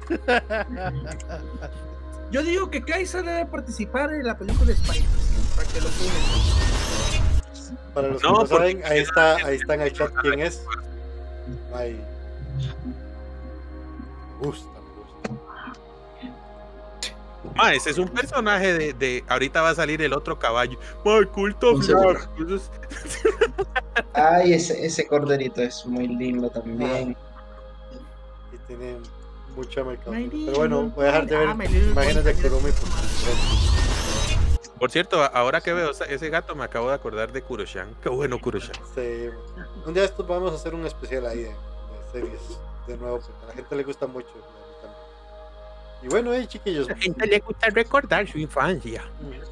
Yo 2.31 2.43
digo 2.43 2.69
que 2.69 2.83
Kaisa 2.83 3.21
debe 3.23 3.45
participar 3.47 4.13
en 4.13 4.23
la 4.25 4.37
película 4.37 4.67
de 4.67 4.73
Spider. 4.73 5.09
Para 5.55 5.67
que 5.67 5.81
lo. 5.81 5.87
Para 7.93 8.07
los 8.09 8.21
No, 8.23 8.33
que 8.35 8.39
no 8.41 8.47
saben, 8.47 8.81
ahí 8.85 8.99
está, 8.99 9.35
ahí 9.37 9.55
está 9.55 9.73
en 9.73 9.81
el 9.81 9.93
chat 9.93 10.11
quién 10.21 10.39
es. 10.41 10.63
Ay. 11.73 11.99
Me 14.39 14.45
gusta, 14.47 14.69
me 14.79 15.31
gusta. 15.31 15.49
Ma, 17.55 17.73
ese 17.73 17.89
es 17.89 17.97
un 17.97 18.09
personaje 18.09 18.73
de, 18.73 18.93
de- 18.93 19.23
Ahorita 19.27 19.61
va 19.61 19.69
a 19.69 19.75
salir 19.75 19.99
el 20.03 20.13
otro 20.13 20.37
caballo. 20.37 20.77
Ma, 21.03 21.25
culto 21.25 21.73
Ay, 24.13 24.53
ese, 24.53 24.85
ese 24.85 25.07
corderito 25.07 25.61
es 25.63 25.83
muy 25.85 26.07
lindo 26.07 26.49
también. 26.51 27.17
y 28.53 28.57
tiene 28.67 28.97
mucha 29.59 29.83
mercadotecnia. 29.83 30.29
My 30.39 30.45
Pero 30.45 30.57
bueno, 30.57 30.81
voy 30.95 31.03
a 31.03 31.07
dejar 31.07 31.25
de 31.27 31.37
ver. 31.37 31.47
Ah, 31.49 31.65
imágenes 31.65 32.23
de. 32.23 32.33
Kurumi 32.35 32.71
Por 34.79 34.91
cierto, 34.91 35.21
ahora 35.23 35.59
que 35.61 35.73
veo 35.73 35.91
ese 35.91 36.29
gato, 36.29 36.55
me 36.55 36.63
acabo 36.63 36.87
de 36.89 36.95
acordar 36.95 37.31
de 37.31 37.41
Kuroshan. 37.41 37.93
Qué 38.01 38.09
bueno 38.09 38.39
Kuroshan. 38.39 38.75
este, 38.81 39.31
un 39.85 39.93
día 39.93 40.03
de 40.03 40.09
estos 40.09 40.25
vamos 40.27 40.51
a 40.53 40.55
hacer 40.55 40.73
un 40.73 40.85
especial 40.85 41.25
ahí 41.25 41.39
de, 41.39 41.49
de 41.49 41.55
series 42.11 42.41
de 42.87 42.97
nuevo, 42.97 43.19
porque 43.19 43.43
a 43.43 43.47
la 43.47 43.53
gente 43.53 43.75
le 43.75 43.83
gusta 43.83 44.07
mucho. 44.07 44.29
y 46.01 46.07
bueno, 46.07 46.31
hey 46.33 46.47
chiquillos, 46.47 46.87
A 46.89 46.93
la 46.93 46.97
gente 46.97 47.27
le 47.27 47.39
gusta 47.39 47.67
recordar 47.69 48.25
su 48.27 48.37
infancia. 48.39 49.03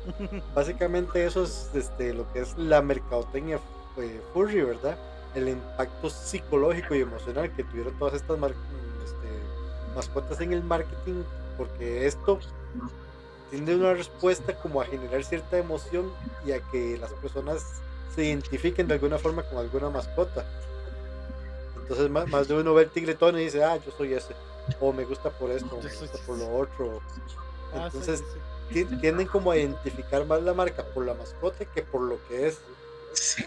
básicamente 0.55 1.25
eso 1.25 1.43
es 1.43 1.69
este, 1.73 2.13
lo 2.13 2.31
que 2.31 2.39
es 2.39 2.57
la 2.57 2.81
mercadotecnia 2.81 3.59
eh, 3.97 4.21
furry, 4.33 4.61
¿verdad? 4.61 4.97
El 5.35 5.49
impacto 5.49 6.09
psicológico 6.09 6.95
y 6.95 7.01
emocional 7.01 7.53
que 7.53 7.63
tuvieron 7.65 7.99
todas 7.99 8.13
estas 8.13 8.39
mar- 8.39 8.51
este, 8.51 8.86
mascotas 9.97 10.39
en 10.41 10.53
el 10.53 10.63
marketing, 10.63 11.23
porque 11.57 12.05
esto 12.05 12.39
tiene 13.49 13.75
una 13.75 13.93
respuesta 13.93 14.53
como 14.59 14.81
a 14.81 14.85
generar 14.85 15.23
cierta 15.23 15.57
emoción 15.57 16.11
y 16.45 16.51
a 16.51 16.59
que 16.71 16.97
las 16.97 17.11
personas 17.13 17.63
se 18.13 18.25
identifiquen 18.25 18.87
de 18.87 18.93
alguna 18.95 19.17
forma 19.17 19.43
con 19.43 19.57
alguna 19.57 19.89
mascota. 19.89 20.45
Entonces 21.81 22.09
más, 22.09 22.27
más 22.27 22.47
de 22.47 22.55
uno 22.55 22.73
ve 22.73 22.83
el 22.83 22.89
tigretón 22.89 23.37
y 23.39 23.45
dice, 23.45 23.63
ah, 23.63 23.77
yo 23.77 23.91
soy 23.97 24.13
ese, 24.13 24.33
o 24.79 24.91
me 24.93 25.05
gusta 25.05 25.29
por 25.29 25.49
esto, 25.51 25.75
o 25.75 25.81
me 25.81 25.93
gusta 25.93 26.17
por 26.25 26.37
lo 26.37 26.57
otro. 26.57 27.01
Ah, 27.73 27.85
Entonces 27.85 28.23
tienden 29.01 29.27
como 29.27 29.51
a 29.51 29.57
identificar 29.57 30.25
más 30.25 30.41
la 30.43 30.53
marca 30.53 30.83
por 30.93 31.05
la 31.05 31.13
mascota 31.13 31.65
que 31.65 31.81
por 31.81 32.01
lo 32.01 32.19
que 32.27 32.47
es. 32.47 32.59
Sí, 33.13 33.45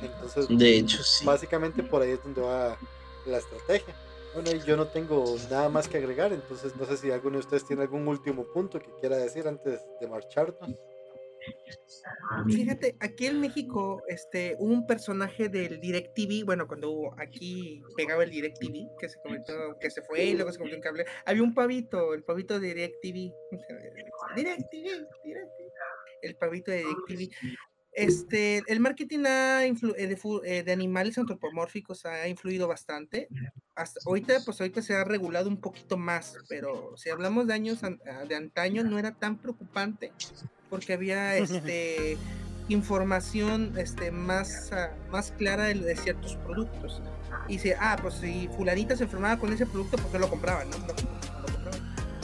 Entonces, 0.00 0.46
de 0.48 0.76
hecho, 0.78 1.02
sí. 1.02 1.26
básicamente 1.26 1.82
por 1.82 2.02
ahí 2.02 2.12
es 2.12 2.22
donde 2.22 2.40
va 2.40 2.76
la 3.26 3.38
estrategia. 3.38 3.94
Bueno, 4.34 4.50
yo 4.66 4.76
no 4.76 4.88
tengo 4.88 5.36
nada 5.48 5.68
más 5.68 5.86
que 5.86 5.98
agregar, 5.98 6.32
entonces 6.32 6.74
no 6.76 6.84
sé 6.86 6.96
si 6.96 7.10
alguno 7.12 7.34
de 7.34 7.40
ustedes 7.40 7.64
tiene 7.64 7.82
algún 7.82 8.06
último 8.08 8.44
punto 8.52 8.80
que 8.80 8.90
quiera 9.00 9.16
decir 9.16 9.46
antes 9.46 9.80
de 10.00 10.08
marcharnos. 10.08 10.74
Fíjate, 12.48 12.96
aquí 13.00 13.26
en 13.26 13.40
México, 13.40 14.02
este, 14.08 14.56
un 14.58 14.86
personaje 14.86 15.48
del 15.48 15.80
DirecTV, 15.80 16.44
bueno, 16.44 16.66
cuando 16.66 16.90
hubo 16.90 17.14
aquí 17.18 17.82
pegaba 17.96 18.24
el 18.24 18.30
DirecTV, 18.30 18.96
que 18.98 19.08
se 19.08 19.20
comentó, 19.22 19.78
que 19.78 19.90
se 19.90 20.02
fue 20.02 20.24
y 20.24 20.34
luego 20.34 20.50
se 20.50 20.58
convirtió 20.58 20.76
en 20.76 20.82
cable. 20.82 21.04
Había 21.26 21.42
un 21.42 21.54
pavito, 21.54 22.14
el 22.14 22.24
pavito 22.24 22.58
de 22.58 22.74
DirecTV. 22.74 23.32
DirecTV, 24.34 25.06
DirecTV. 25.22 25.72
El 26.22 26.36
pavito 26.36 26.70
de 26.70 26.78
DirecTV. 26.78 27.30
Este, 27.94 28.62
el 28.66 28.80
marketing 28.80 29.20
ha 29.26 29.66
influ- 29.66 29.94
eh, 29.96 30.06
de, 30.08 30.18
eh, 30.44 30.62
de 30.64 30.72
animales 30.72 31.16
antropomórficos 31.18 32.04
ha 32.06 32.26
influido 32.28 32.66
bastante. 32.68 33.28
Hasta 33.76 34.00
ahorita, 34.06 34.40
pues 34.44 34.60
ahorita 34.60 34.82
se 34.82 34.94
ha 34.94 35.04
regulado 35.04 35.48
un 35.48 35.60
poquito 35.60 35.96
más, 35.96 36.36
pero 36.48 36.96
si 36.96 37.10
hablamos 37.10 37.46
de 37.46 37.54
años 37.54 37.82
an- 37.84 38.00
ah, 38.10 38.24
de 38.24 38.36
antaño 38.36 38.84
no 38.84 38.98
era 38.98 39.12
tan 39.12 39.38
preocupante 39.38 40.12
porque 40.70 40.92
había 40.92 41.36
este 41.38 42.18
información 42.68 43.74
este 43.78 44.10
más, 44.10 44.72
ah, 44.72 44.90
más 45.10 45.32
clara 45.32 45.64
de, 45.64 45.74
de 45.74 45.96
ciertos 45.96 46.36
productos. 46.36 47.02
Y 47.48 47.54
dice, 47.54 47.76
ah, 47.78 47.96
pues 48.00 48.14
si 48.14 48.48
fulanita 48.56 48.96
se 48.96 49.04
enfermaba 49.04 49.38
con 49.38 49.52
ese 49.52 49.66
producto, 49.66 49.98
pues 49.98 50.20
lo 50.20 50.28
compraban, 50.30 50.70
¿no? 50.70 50.76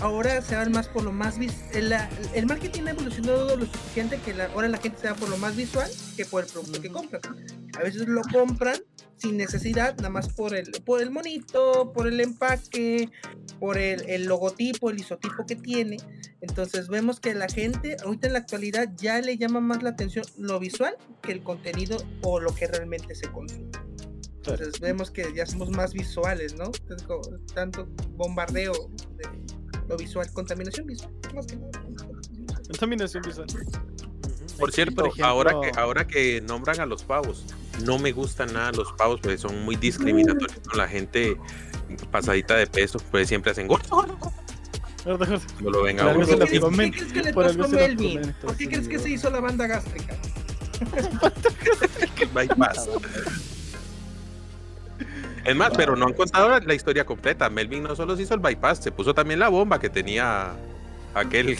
Ahora 0.00 0.40
se 0.42 0.56
van 0.56 0.72
más 0.72 0.88
por 0.88 1.02
lo 1.04 1.12
más 1.12 1.36
el, 1.72 1.94
el 2.34 2.46
marketing 2.46 2.82
ha 2.86 2.90
evolucionado 2.90 3.56
lo 3.56 3.66
suficiente 3.66 4.18
que 4.24 4.34
la- 4.34 4.46
ahora 4.46 4.68
la 4.68 4.78
gente 4.78 4.98
se 5.00 5.08
va 5.08 5.14
por 5.14 5.28
lo 5.28 5.36
más 5.36 5.56
visual 5.56 5.90
que 6.16 6.24
por 6.24 6.44
el 6.44 6.50
producto 6.50 6.80
que 6.80 6.90
compran. 6.90 7.22
A 7.78 7.82
veces 7.82 8.06
lo 8.08 8.22
compran 8.22 8.76
sin 9.16 9.36
necesidad, 9.36 9.96
nada 9.98 10.08
más 10.10 10.28
por 10.32 10.54
el, 10.54 10.70
por 10.84 11.02
el 11.02 11.10
monito, 11.10 11.92
por 11.92 12.06
el 12.06 12.20
empaque, 12.20 13.10
por 13.58 13.76
el, 13.76 14.08
el 14.08 14.24
logotipo, 14.24 14.90
el 14.90 14.98
isotipo 15.00 15.44
que 15.46 15.56
tiene. 15.56 15.98
Entonces 16.40 16.88
vemos 16.88 17.20
que 17.20 17.34
la 17.34 17.48
gente 17.48 17.96
ahorita 18.02 18.28
en 18.28 18.32
la 18.32 18.38
actualidad 18.38 18.88
ya 18.96 19.20
le 19.20 19.36
llama 19.36 19.60
más 19.60 19.82
la 19.82 19.90
atención 19.90 20.24
lo 20.38 20.58
visual 20.58 20.96
que 21.22 21.32
el 21.32 21.42
contenido 21.42 21.98
o 22.22 22.40
lo 22.40 22.54
que 22.54 22.66
realmente 22.66 23.14
se 23.14 23.30
consume. 23.30 23.70
Entonces 24.36 24.80
vemos 24.80 25.10
que 25.10 25.30
ya 25.34 25.44
somos 25.44 25.68
más 25.68 25.92
visuales, 25.92 26.54
¿no? 26.54 26.70
Tanto 27.54 27.86
bombardeo 28.16 28.72
de 29.18 29.28
lo 29.90 29.96
visual, 29.96 30.32
contaminación 30.32 30.86
visual, 30.86 31.10
más 31.34 31.46
que 31.46 31.56
nada. 31.56 31.70
Contaminación 32.68 33.22
visual. 33.24 33.46
Por 34.58 34.72
cierto, 34.72 34.94
por 34.94 35.06
ejemplo- 35.06 35.26
ahora, 35.26 35.52
que, 35.60 35.78
ahora 35.78 36.06
que 36.06 36.40
nombran 36.42 36.80
a 36.80 36.86
los 36.86 37.02
pavos, 37.02 37.44
no 37.84 37.98
me 37.98 38.12
gustan 38.12 38.52
nada 38.52 38.70
los 38.72 38.92
pavos, 38.92 39.20
porque 39.20 39.36
son 39.36 39.64
muy 39.64 39.74
discriminatorios 39.76 40.60
con 40.60 40.78
la 40.78 40.86
gente 40.86 41.36
pasadita 42.12 42.54
de 42.56 42.68
peso, 42.68 42.98
pues 43.10 43.26
siempre 43.26 43.50
hacen 43.50 43.66
gordo, 43.66 43.88
gordo, 43.90 44.16
gordo", 44.16 44.32
cuando 45.54 45.70
lo 45.70 45.82
ven 45.82 45.98
a 45.98 46.12
Por 46.12 46.26
¿Por 46.26 46.48
qué, 46.48 46.60
comen, 46.60 46.92
¿Qué 46.92 46.98
crees 46.98 47.12
que 47.12 47.22
le 47.22 47.34
pasó 47.34 47.64
a 47.64 47.68
Melvin? 47.68 48.34
¿Por 48.40 48.56
qué 48.56 48.68
crees 48.68 48.86
que 48.86 48.98
se 48.98 49.10
hizo 49.10 49.28
la 49.30 49.40
banda 49.40 49.66
gástrica? 49.66 50.14
bypass. 52.34 52.88
Es 55.44 55.56
más, 55.56 55.70
pero 55.76 55.96
no 55.96 56.06
han 56.06 56.12
contado 56.12 56.48
la, 56.48 56.60
la 56.60 56.74
historia 56.74 57.04
completa. 57.04 57.48
Melvin 57.50 57.82
no 57.82 57.96
solo 57.96 58.16
se 58.16 58.22
hizo 58.22 58.34
el 58.34 58.40
bypass, 58.40 58.78
se 58.78 58.92
puso 58.92 59.14
también 59.14 59.40
la 59.40 59.48
bomba 59.48 59.78
que 59.80 59.88
tenía 59.88 60.52
aquel. 61.14 61.56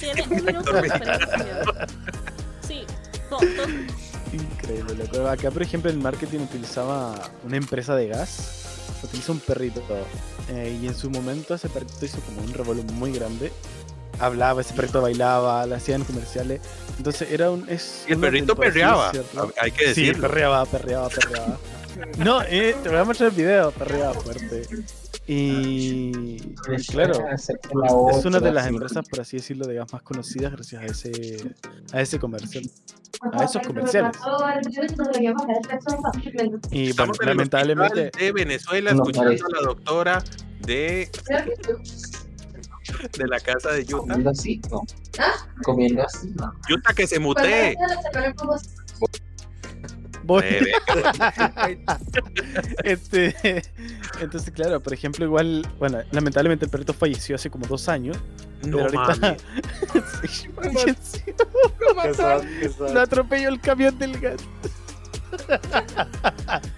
Sí, 2.66 2.84
to- 3.28 3.36
to- 3.38 3.46
Increíble, 4.32 4.94
loco. 4.94 5.26
Acá, 5.28 5.50
por 5.50 5.62
ejemplo, 5.62 5.90
el 5.90 5.98
marketing 5.98 6.40
utilizaba 6.40 7.14
una 7.44 7.56
empresa 7.56 7.96
de 7.96 8.08
gas. 8.08 8.56
Utiliza 9.02 9.32
un 9.32 9.40
perrito. 9.40 9.82
eh, 10.50 10.78
y 10.80 10.86
en 10.86 10.94
su 10.94 11.10
momento 11.10 11.54
ese 11.54 11.68
perrito 11.68 12.04
hizo 12.04 12.20
como 12.20 12.42
un 12.42 12.52
revuelo 12.52 12.82
muy 12.94 13.12
grande. 13.12 13.50
Hablaba, 14.18 14.60
ese 14.60 14.74
perrito 14.74 15.00
bailaba, 15.00 15.64
le 15.66 15.74
hacían 15.74 16.04
comerciales. 16.04 16.60
Entonces 16.98 17.30
era 17.30 17.50
un. 17.50 17.66
Es 17.68 18.04
Y 18.08 18.12
el 18.12 18.18
perrito 18.18 18.54
perreaba, 18.54 19.10
hay 19.60 19.70
que 19.72 19.94
Sí, 19.94 20.02
decirlo. 20.02 20.28
perreaba, 20.28 20.66
perreaba, 20.66 21.08
perreaba. 21.08 21.56
No, 22.18 22.42
eh, 22.42 22.74
te 22.82 22.88
voy 22.88 22.98
a 22.98 23.04
mostrar 23.04 23.30
el 23.30 23.36
video, 23.36 23.70
perreaba 23.72 24.14
fuerte. 24.14 24.66
Y, 25.26 26.10
y 26.36 26.86
claro, 26.88 27.24
es 27.32 28.24
una 28.24 28.40
de 28.40 28.52
las 28.52 28.66
empresas, 28.66 29.08
por 29.08 29.20
así 29.20 29.36
decirlo, 29.36 29.66
de 29.66 29.74
gas 29.74 29.92
más 29.92 30.02
conocidas 30.02 30.52
gracias 30.52 30.82
a 30.82 30.86
ese, 30.86 31.54
a 31.92 32.00
ese 32.00 32.18
comercial. 32.18 32.68
A 33.32 33.44
esos 33.44 33.62
comerciales. 33.66 34.16
Y 36.70 36.92
bueno, 36.92 37.12
lamentablemente, 37.24 38.10
de 38.18 38.32
Venezuela 38.32 38.90
escuchando 38.90 39.30
a 39.30 39.60
la 39.60 39.66
doctora 39.66 40.24
de, 40.60 41.10
de 43.18 43.28
la 43.28 43.38
casa 43.40 43.72
de 43.72 43.82
Utah. 43.82 43.98
Comiendo 43.98 44.30
así, 44.30 44.60
¿no? 44.70 44.82
Comiendo 45.62 46.02
así, 46.02 46.32
¿no? 46.34 46.52
Utah 46.74 46.92
que 46.94 47.06
se 47.06 47.20
mutee. 47.20 47.76
Voy, 50.22 50.44
este, 52.84 53.62
entonces 54.20 54.52
claro, 54.52 54.80
por 54.80 54.92
ejemplo, 54.92 55.24
igual, 55.24 55.66
bueno, 55.78 55.98
lamentablemente 56.12 56.64
el 56.64 56.70
perrito 56.70 56.92
falleció 56.92 57.36
hace 57.36 57.50
como 57.50 57.66
dos 57.66 57.88
años. 57.88 58.16
no 58.62 58.78
pero 58.78 59.00
ahorita. 59.00 59.36
Sí. 61.02 61.22
Lo 62.92 63.00
atropelló 63.00 63.48
el 63.48 63.60
camión 63.60 63.98
del 63.98 64.20
gas. 64.20 64.40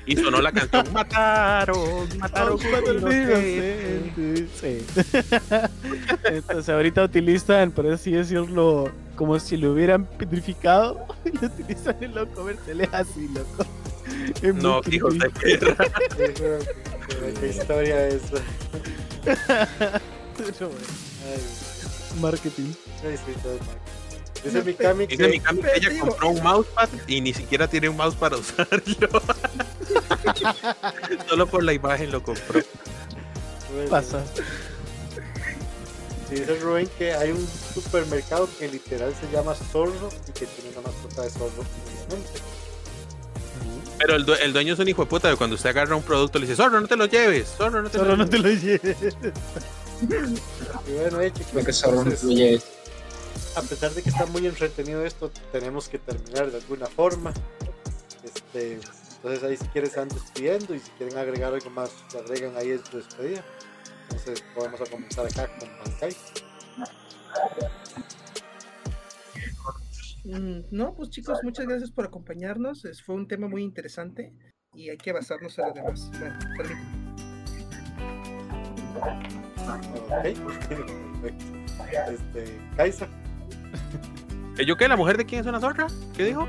Y 0.07 0.17
sonó 0.17 0.41
la 0.41 0.53
canción 0.53 0.93
Mataron, 0.93 2.09
mataron 2.19 2.19
Mataron 2.19 2.59
con 2.59 2.97
inocentes". 2.97 4.51
Sí. 4.61 4.79
Entonces 6.25 6.69
ahorita 6.69 7.05
utilizan, 7.05 7.71
por 7.71 7.87
así 7.87 8.13
decirlo, 8.13 8.91
como 9.17 9.39
si 9.39 9.57
lo 9.57 9.73
hubieran 9.73 10.05
petrificado 10.05 11.07
y 11.25 11.31
lo 11.33 11.47
utilizan 11.47 11.97
en 12.01 12.15
los 12.15 12.29
comerciales 12.29 12.89
así, 12.93 13.29
loco. 13.29 13.67
Es 14.43 14.55
No, 14.55 14.81
hijos 14.91 15.19
de 15.19 15.31
perra. 15.31 15.77
¿Qué 17.41 17.49
historia 17.49 18.09
es? 18.09 18.23
Pero 19.25 20.69
bueno, 20.69 20.87
Ay, 21.25 22.21
Marketing. 22.21 22.73
ay, 23.05 23.17
sí, 23.17 23.33
todo 23.43 23.55
mal. 23.59 23.79
Dice 24.45 24.63
Mikami 24.65 25.07
Dice 25.07 25.29
mi 25.29 25.39
que 25.39 25.61
que 25.61 25.73
ella 25.77 26.01
compró 26.01 26.31
un 26.31 26.43
mousepad 26.43 26.89
y 27.07 27.21
ni 27.21 27.33
siquiera 27.33 27.69
tiene 27.69 27.89
un 27.89 27.97
mouse 27.97 28.17
para 28.17 28.37
usarlo. 28.37 29.23
Solo 31.29 31.47
por 31.47 31.63
la 31.63 31.73
imagen 31.73 32.11
lo 32.11 32.23
compró. 32.23 32.61
Pasa. 33.89 34.25
Dice 36.33 36.59
Rubén 36.61 36.89
que 36.99 37.13
hay 37.13 37.31
un 37.31 37.47
supermercado 37.75 38.49
que 38.59 38.69
literal 38.69 39.15
se 39.21 39.31
llama 39.35 39.55
Zorro 39.55 40.09
y 40.29 40.33
que 40.33 40.47
tiene 40.47 40.71
una 40.71 40.89
mascota 40.89 41.23
de 41.23 41.31
zorro. 41.31 41.63
obviamente. 41.63 42.41
Pero 43.99 44.17
el, 44.17 44.29
el 44.43 44.53
dueño 44.53 44.75
es 44.75 44.79
un 44.81 44.89
hijo 44.89 45.03
de 45.03 45.07
puta 45.11 45.29
de 45.29 45.37
cuando 45.37 45.55
usted 45.57 45.71
agarra 45.71 45.95
un 45.95 46.03
producto 46.03 46.39
le 46.39 46.47
dice, 46.47 46.57
zorro, 46.57 46.81
no 46.81 46.89
te 46.89 46.97
lo 46.97 47.07
lleves, 47.07 47.49
zorro, 47.57 47.83
no 47.83 47.91
te 47.91 47.99
lo 47.99 48.17
no 48.17 48.25
lleves. 48.25 48.31
te 48.31 48.39
lo 48.39 48.49
lleves. 48.51 49.17
Y 50.89 50.93
bueno, 50.95 51.21
eh, 51.21 51.33
chicos, 51.33 51.55
Lo 51.55 51.65
que 51.65 51.73
solo 51.73 51.99
entonces, 51.99 52.23
incluye 52.25 52.55
es 52.55 52.65
a 53.55 53.63
pesar 53.63 53.93
de 53.93 54.03
que 54.03 54.09
está 54.11 54.27
muy 54.27 54.47
entretenido 54.47 55.05
esto, 55.05 55.31
tenemos 55.53 55.89
que 55.89 55.99
terminar 55.99 56.51
de 56.51 56.57
alguna 56.57 56.87
forma. 56.87 57.33
Este, 58.25 58.79
entonces 59.17 59.43
ahí 59.45 59.57
si 59.57 59.67
quieres 59.67 59.93
se 59.93 60.01
van 60.01 60.09
despidiendo 60.09 60.75
y 60.75 60.81
si 60.81 60.91
quieren 60.93 61.17
agregar 61.19 61.53
algo 61.53 61.71
más, 61.71 61.91
lo 62.13 62.21
agregan 62.21 62.57
ahí 62.57 62.71
en 62.71 62.85
su 62.85 62.97
despedida. 62.97 63.45
Entonces 64.03 64.45
podemos 64.55 64.81
a 64.81 64.85
comenzar 64.87 65.27
acá 65.27 65.49
con 65.59 65.69
Bankai. 65.79 66.17
Mm, 70.25 70.61
No, 70.71 70.95
pues 70.95 71.11
chicos, 71.11 71.39
muchas 71.43 71.67
gracias 71.67 71.91
por 71.91 72.05
acompañarnos. 72.07 72.85
Es- 72.85 73.03
fue 73.03 73.15
un 73.17 73.27
tema 73.27 73.49
muy 73.49 73.63
interesante 73.63 74.33
y 74.75 74.89
hay 74.91 74.97
que 74.97 75.13
basarnos 75.13 75.59
en 75.59 75.67
lo 75.67 75.73
demás. 75.73 76.11
Bueno, 76.19 76.39
permíteme. 76.57 77.03
Ok, 79.69 80.23
perfecto. 81.23 82.13
Este, 82.13 82.61
Kaisa, 82.77 83.09
¿Eh, 84.59 84.65
¿Yo 84.67 84.77
qué? 84.77 84.87
¿La 84.89 84.97
mujer 84.97 85.17
de 85.17 85.25
quién 85.25 85.41
es 85.41 85.47
una 85.47 85.61
zorra? 85.61 85.87
¿Qué 86.17 86.25
dijo? 86.25 86.47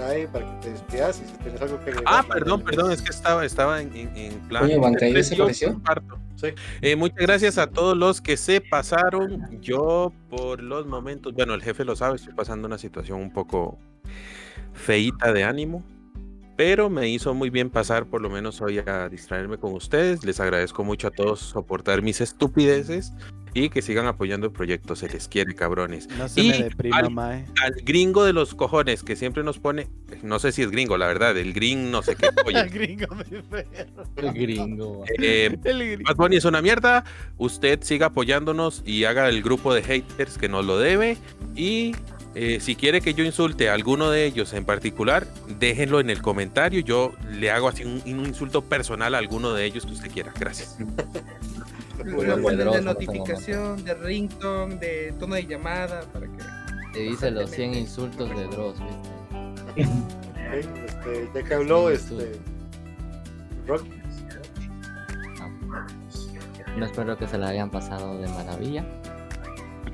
Ahí 0.00 0.26
para 0.26 0.46
que 0.46 0.66
te 0.66 0.70
despidas 0.70 1.20
y 1.20 1.28
si 1.28 1.36
tienes 1.38 1.60
algo 1.60 1.78
que 1.80 1.90
agregar. 1.90 2.04
Ah, 2.06 2.24
perdón, 2.26 2.62
perdón, 2.62 2.92
es 2.92 3.02
que 3.02 3.10
estaba, 3.10 3.44
estaba 3.44 3.80
en, 3.80 3.94
en, 3.96 4.16
en 4.16 4.40
plan. 4.48 4.64
Oye. 4.64 4.78
Sí. 6.36 6.46
Eh, 6.80 6.96
muchas 6.96 7.18
gracias 7.18 7.58
a 7.58 7.68
todos 7.68 7.96
los 7.96 8.20
que 8.20 8.36
se 8.36 8.60
pasaron. 8.60 9.60
Yo, 9.60 10.12
por 10.30 10.62
los 10.62 10.86
momentos, 10.86 11.34
bueno, 11.34 11.54
el 11.54 11.62
jefe 11.62 11.84
lo 11.84 11.94
sabe, 11.94 12.16
estoy 12.16 12.34
pasando 12.34 12.66
una 12.66 12.78
situación 12.78 13.20
un 13.20 13.32
poco 13.32 13.78
feíta 14.72 15.32
de 15.32 15.44
ánimo. 15.44 15.84
Pero 16.56 16.90
me 16.90 17.08
hizo 17.08 17.32
muy 17.34 17.50
bien 17.50 17.70
pasar 17.70 18.06
por 18.06 18.20
lo 18.20 18.28
menos 18.28 18.60
hoy 18.60 18.78
a 18.78 19.08
distraerme 19.08 19.56
con 19.58 19.72
ustedes. 19.72 20.24
Les 20.24 20.38
agradezco 20.38 20.84
mucho 20.84 21.08
a 21.08 21.10
todos 21.10 21.40
soportar 21.40 22.02
mis 22.02 22.20
estupideces 22.20 23.12
y 23.54 23.68
que 23.68 23.82
sigan 23.82 24.06
apoyando 24.06 24.46
el 24.46 24.52
proyecto. 24.52 24.96
Se 24.96 25.08
les 25.08 25.28
quiere, 25.28 25.54
cabrones. 25.54 26.08
No 26.16 26.28
se 26.28 26.40
Y 26.42 26.48
me 26.50 26.62
deprima, 26.64 26.96
al- 26.98 27.10
mae. 27.10 27.44
Al 27.62 27.72
gringo 27.84 28.24
de 28.24 28.32
los 28.32 28.54
cojones 28.54 29.02
que 29.02 29.16
siempre 29.16 29.42
nos 29.44 29.58
pone, 29.58 29.88
no 30.22 30.38
sé 30.38 30.52
si 30.52 30.62
es 30.62 30.70
gringo, 30.70 30.96
la 30.96 31.06
verdad, 31.06 31.36
el 31.36 31.52
gring 31.52 31.90
no 31.90 32.02
sé 32.02 32.16
qué. 32.16 32.28
El 32.52 32.70
gringo. 32.70 33.06
El 34.16 34.32
gringo. 34.32 35.04
eh, 35.18 35.58
El 35.64 35.78
gringo. 35.78 36.02
Bad 36.08 36.16
Bunny 36.16 36.36
es 36.36 36.44
una 36.44 36.62
mierda. 36.62 37.04
Usted 37.38 37.82
siga 37.82 38.06
apoyándonos 38.06 38.82
y 38.84 39.04
haga 39.04 39.28
el 39.28 39.42
grupo 39.42 39.74
de 39.74 39.82
haters 39.82 40.38
que 40.38 40.48
nos 40.48 40.64
lo 40.64 40.78
debe. 40.78 41.16
Y 41.54 41.94
eh, 42.34 42.60
si 42.60 42.76
quiere 42.76 43.00
que 43.02 43.12
yo 43.14 43.24
insulte 43.24 43.68
a 43.68 43.74
alguno 43.74 44.10
de 44.10 44.24
ellos 44.24 44.52
en 44.54 44.64
particular, 44.64 45.26
déjenlo 45.58 46.00
en 46.00 46.08
el 46.10 46.22
comentario. 46.22 46.80
Yo 46.80 47.12
le 47.30 47.50
hago 47.50 47.68
así 47.68 47.84
un, 47.84 48.02
un 48.06 48.26
insulto 48.26 48.62
personal 48.62 49.14
a 49.14 49.18
alguno 49.18 49.52
de 49.52 49.64
ellos 49.66 49.84
que 49.86 49.92
usted 49.92 50.10
quiera. 50.10 50.32
Gracias. 50.38 50.78
Lo 52.04 52.16
Bueno, 52.16 52.36
ponen 52.42 52.58
Pedrosa, 52.58 52.78
de 52.78 52.84
notificación, 52.84 53.84
de 53.84 53.94
ringtone, 53.94 54.76
de 54.76 55.14
tono 55.18 55.34
de 55.34 55.46
llamada 55.46 56.02
para 56.12 56.26
que. 56.26 56.38
Te 56.92 57.00
dice 57.00 57.30
los 57.30 57.50
100 57.50 57.74
insultos 57.74 58.28
de 58.30 58.44
Dross, 58.48 58.76
¿viste? 58.80 59.86
ok, 59.86 60.76
este, 60.84 61.30
ya 61.34 61.42
que 61.42 61.54
habló, 61.54 61.88
este, 61.90 62.38
Rocky. 63.66 63.90
No 66.76 66.86
espero 66.86 67.16
que 67.18 67.26
se 67.26 67.38
la 67.38 67.48
hayan 67.48 67.70
pasado 67.70 68.18
de 68.18 68.28
maravilla. 68.28 68.84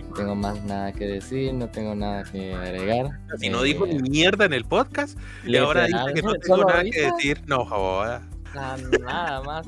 No 0.08 0.14
tengo 0.14 0.34
más 0.34 0.62
nada 0.64 0.92
que 0.92 1.04
decir, 1.06 1.52
no 1.54 1.68
tengo 1.68 1.94
nada 1.94 2.24
que 2.24 2.54
agregar. 2.54 3.20
Si 3.38 3.48
no 3.48 3.62
Eh, 3.62 3.66
dijo 3.66 3.86
ni 3.86 3.98
mierda 3.98 4.44
en 4.46 4.52
el 4.52 4.64
podcast, 4.64 5.18
y 5.44 5.56
ahora 5.56 5.86
dice 5.86 5.98
que 6.14 6.22
no 6.22 6.32
tengo 6.40 6.64
nada 6.64 6.82
que 6.84 7.10
decir, 7.12 7.42
no 7.46 7.64
joda. 7.64 8.22
Na- 8.58 8.76
nada 9.04 9.42
más. 9.42 9.66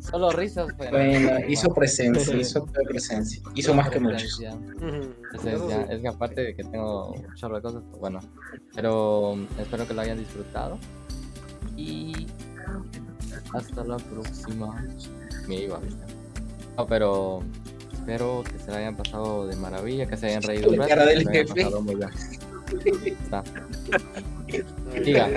Solo 0.00 0.30
risas. 0.30 0.68
pero- 0.78 0.90
Bueno, 0.92 1.30
hizo 1.48 1.72
presencia, 1.74 2.36
hizo 2.36 2.64
presencia. 2.66 3.42
Hizo 3.54 3.74
más 3.74 3.88
que 3.90 4.00
muchos. 4.00 4.40
Presencia. 5.30 5.82
Es 5.90 6.00
que 6.00 6.08
aparte 6.08 6.40
de 6.42 6.54
que 6.54 6.64
tengo 6.64 7.12
un 7.12 7.34
chorro 7.34 7.56
de 7.56 7.62
cosas, 7.62 7.82
pues, 7.88 8.00
bueno. 8.00 8.20
Pero 8.74 9.36
espero 9.58 9.86
que 9.86 9.94
lo 9.94 10.00
hayan 10.02 10.18
disfrutado. 10.18 10.78
Y 11.76 12.26
hasta 13.54 13.84
la 13.84 13.96
próxima. 13.96 14.84
Me 15.48 15.56
iba, 15.56 15.78
¿viste? 15.78 16.04
No, 16.76 16.86
pero 16.86 17.42
espero 17.92 18.42
que 18.50 18.58
se 18.58 18.70
la 18.70 18.78
hayan 18.78 18.96
pasado 18.96 19.46
de 19.46 19.56
maravilla, 19.56 20.06
que 20.06 20.16
se 20.16 20.26
hayan 20.26 20.42
reído 20.42 20.70
La 20.76 20.86
cara 20.86 21.06
del 21.06 21.28
jefe. 21.28 21.64
muy 21.80 21.94
bien. 21.96 22.10
Está. 23.04 23.42
Diga. 25.04 25.28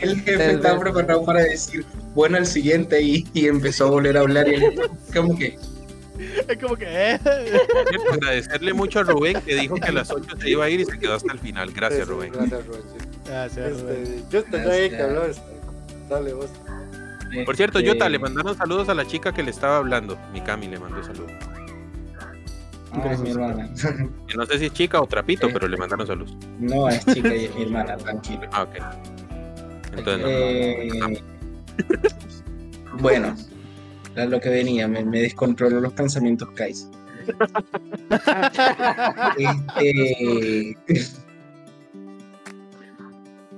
El 0.00 0.20
jefe 0.22 0.52
estaba 0.52 0.78
preparado 0.80 1.24
para 1.24 1.40
decir, 1.42 1.84
bueno, 2.14 2.38
el 2.38 2.46
siguiente, 2.46 3.00
y, 3.02 3.26
y 3.34 3.46
empezó 3.46 3.86
a 3.86 3.90
volver 3.90 4.16
a 4.16 4.20
hablar. 4.20 4.48
Y 4.48 4.54
él, 4.54 4.80
como 5.14 5.36
que, 5.36 5.58
Es 6.48 6.58
como 6.58 6.76
que. 6.76 6.86
¿eh? 6.86 7.20
Agradecerle 8.12 8.72
mucho 8.72 9.00
a 9.00 9.02
Rubén 9.02 9.40
que 9.42 9.54
dijo 9.54 9.76
que 9.76 9.88
a 9.88 9.92
las 9.92 10.10
8 10.10 10.36
se 10.40 10.50
iba 10.50 10.64
a 10.64 10.70
ir 10.70 10.80
y 10.80 10.84
se 10.84 10.98
quedó 10.98 11.14
hasta 11.14 11.32
el 11.32 11.38
final. 11.38 11.72
Gracias, 11.72 12.06
Rubén. 12.08 12.32
Gracias, 12.32 12.66
Rubén. 12.66 12.82
sí. 12.92 13.06
Gracias, 13.26 13.80
Rubén. 13.80 14.02
Este, 14.02 14.24
yo 14.30 14.44
tendría 14.44 14.90
que 14.90 15.02
hablar. 15.02 15.30
este, 15.30 15.42
Dale 16.08 16.32
vos. 16.32 16.50
Por 17.44 17.56
cierto, 17.56 17.78
este, 17.78 17.90
Jota, 17.90 18.08
le 18.08 18.18
mandaron 18.18 18.56
saludos 18.56 18.88
a 18.88 18.94
la 18.94 19.06
chica 19.06 19.32
que 19.34 19.42
le 19.42 19.50
estaba 19.50 19.76
hablando. 19.76 20.18
Mi 20.32 20.40
Cami 20.40 20.66
le 20.68 20.78
mandó 20.78 21.02
saludos. 21.02 21.32
Ah, 22.92 23.12
es 23.12 23.20
mi 23.20 23.30
hermana. 23.30 23.70
No 24.36 24.46
sé 24.46 24.58
si 24.58 24.66
es 24.66 24.72
chica 24.72 25.00
o 25.00 25.06
trapito, 25.06 25.46
Eh. 25.48 25.50
pero 25.52 25.68
le 25.68 25.76
mandaron 25.76 26.06
saludos. 26.06 26.36
No, 26.58 26.88
es 26.88 27.04
chica 27.06 27.34
y 27.34 27.46
es 27.46 27.54
mi 27.54 27.62
hermana, 27.62 27.96
tranquilo. 27.96 28.42
Ah, 28.52 28.62
ok. 28.64 28.76
Entonces, 29.96 30.94
no. 30.98 31.08
Eh, 31.08 31.22
bueno, 33.00 33.34
era 34.14 34.26
lo 34.26 34.40
que 34.40 34.48
venía, 34.50 34.86
me, 34.88 35.04
me 35.04 35.20
descontroló 35.22 35.80
los 35.80 35.92
pensamientos 35.92 36.50
Kais. 36.52 36.88
Este, 39.38 40.76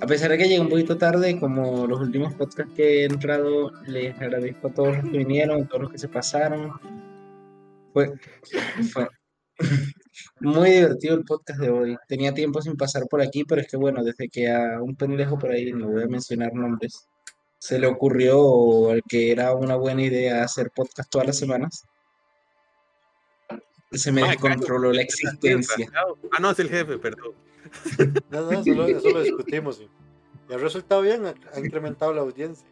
a 0.01 0.07
pesar 0.07 0.31
de 0.31 0.39
que 0.39 0.45
llegué 0.49 0.61
un 0.61 0.69
poquito 0.69 0.97
tarde, 0.97 1.39
como 1.39 1.87
los 1.87 2.01
últimos 2.01 2.33
podcasts 2.35 2.73
que 2.75 3.03
he 3.03 3.05
entrado, 3.05 3.71
les 3.87 4.19
agradezco 4.21 4.69
a 4.69 4.71
todos 4.73 4.97
los 4.97 5.05
que 5.11 5.19
vinieron, 5.19 5.63
a 5.63 5.67
todos 5.69 5.83
los 5.83 5.93
que 5.93 5.99
se 5.99 6.09
pasaron. 6.09 6.73
Fue, 7.93 8.13
fue 8.93 9.09
muy 10.41 10.71
divertido 10.71 11.15
el 11.15 11.25
podcast 11.25 11.61
de 11.61 11.71
hoy. 11.71 11.97
Tenía 12.09 12.35
tiempo 12.35 12.63
sin 12.63 12.77
pasar 12.77 13.07
por 13.09 13.21
aquí, 13.21 13.45
pero 13.45 13.61
es 13.61 13.69
que 13.69 13.77
bueno, 13.77 14.03
desde 14.03 14.29
que 14.29 14.51
a 14.51 14.81
un 14.83 14.97
pendejo 14.97 15.39
por 15.39 15.51
ahí, 15.51 15.73
no 15.73 15.89
voy 15.89 16.03
a 16.03 16.09
mencionar 16.09 16.55
nombres, 16.55 17.09
se 17.59 17.79
le 17.79 17.87
ocurrió 17.87 18.91
al 18.91 19.03
que 19.09 19.31
era 19.33 19.55
una 19.55 19.77
buena 19.77 20.03
idea 20.03 20.43
hacer 20.43 20.71
podcast 20.75 21.11
todas 21.11 21.27
las 21.29 21.39
semanas, 21.39 21.85
se 23.93 24.13
me 24.13 24.23
Ay, 24.23 24.31
descontroló 24.31 24.93
la 24.93 25.03
existencia. 25.03 25.91
Ah, 26.33 26.41
no, 26.41 26.51
es 26.51 26.59
el 26.59 26.69
jefe, 26.69 26.99
perdón. 26.99 27.35
No, 28.31 28.41
no, 28.43 28.53
eso 28.53 28.75
lo, 28.75 28.87
eso 28.87 29.11
lo 29.11 29.23
discutimos. 29.23 29.81
Y, 29.81 29.89
y 30.51 30.55
ha 30.55 30.59
resultado 30.59 31.03
bien, 31.03 31.27
ha, 31.27 31.35
ha 31.55 31.61
incrementado 31.61 32.13
la 32.13 32.21
audiencia. 32.23 32.67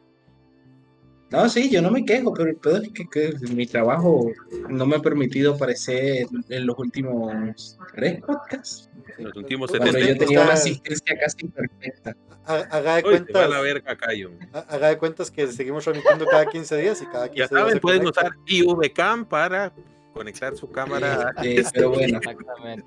No, 1.30 1.46
sí, 1.48 1.68
yo 1.70 1.82
no 1.82 1.90
me 1.90 2.04
quejo, 2.06 2.32
pero 2.32 2.48
el 2.48 2.56
pedo 2.56 2.78
es 2.78 2.88
que, 2.90 3.06
que 3.06 3.34
mi 3.54 3.66
trabajo 3.66 4.30
no 4.70 4.86
me 4.86 4.96
ha 4.96 5.00
permitido 5.00 5.54
aparecer 5.54 6.26
en 6.48 6.66
los 6.66 6.78
últimos 6.78 7.76
tres 7.94 8.20
podcasts. 8.22 8.88
Los 9.18 9.36
últimos 9.36 9.68
Cuando 9.70 9.84
Cuando 9.90 9.98
70. 10.00 10.12
yo 10.14 10.26
tenía 10.26 10.42
una 10.44 10.52
asistencia 10.54 11.18
casi 11.18 11.48
perfecta. 11.48 12.16
Ha- 12.46 12.54
Haga 12.70 12.96
de 12.96 13.02
Uy, 13.02 13.10
cuentas, 13.10 13.50
la 13.50 13.60
verga, 13.60 13.96
haga 14.68 14.88
de 14.88 14.96
cuentas 14.96 15.30
que 15.30 15.46
seguimos 15.48 15.84
transmitiendo 15.84 16.24
cada 16.24 16.46
15 16.46 16.76
días 16.78 17.02
y 17.02 17.06
cada 17.06 17.28
15 17.28 17.38
Ya 17.40 17.46
días. 17.48 17.50
saben, 17.60 17.74
se 17.74 17.80
pueden 17.80 17.98
conecta. 18.04 18.20
usar 18.22 18.32
IVCAM 18.46 19.24
para 19.26 19.72
conectar 20.14 20.56
su 20.56 20.70
cámara. 20.70 21.34
Este, 21.42 21.70
pero 21.74 21.90
bueno, 21.90 22.18
Exactamente. 22.22 22.86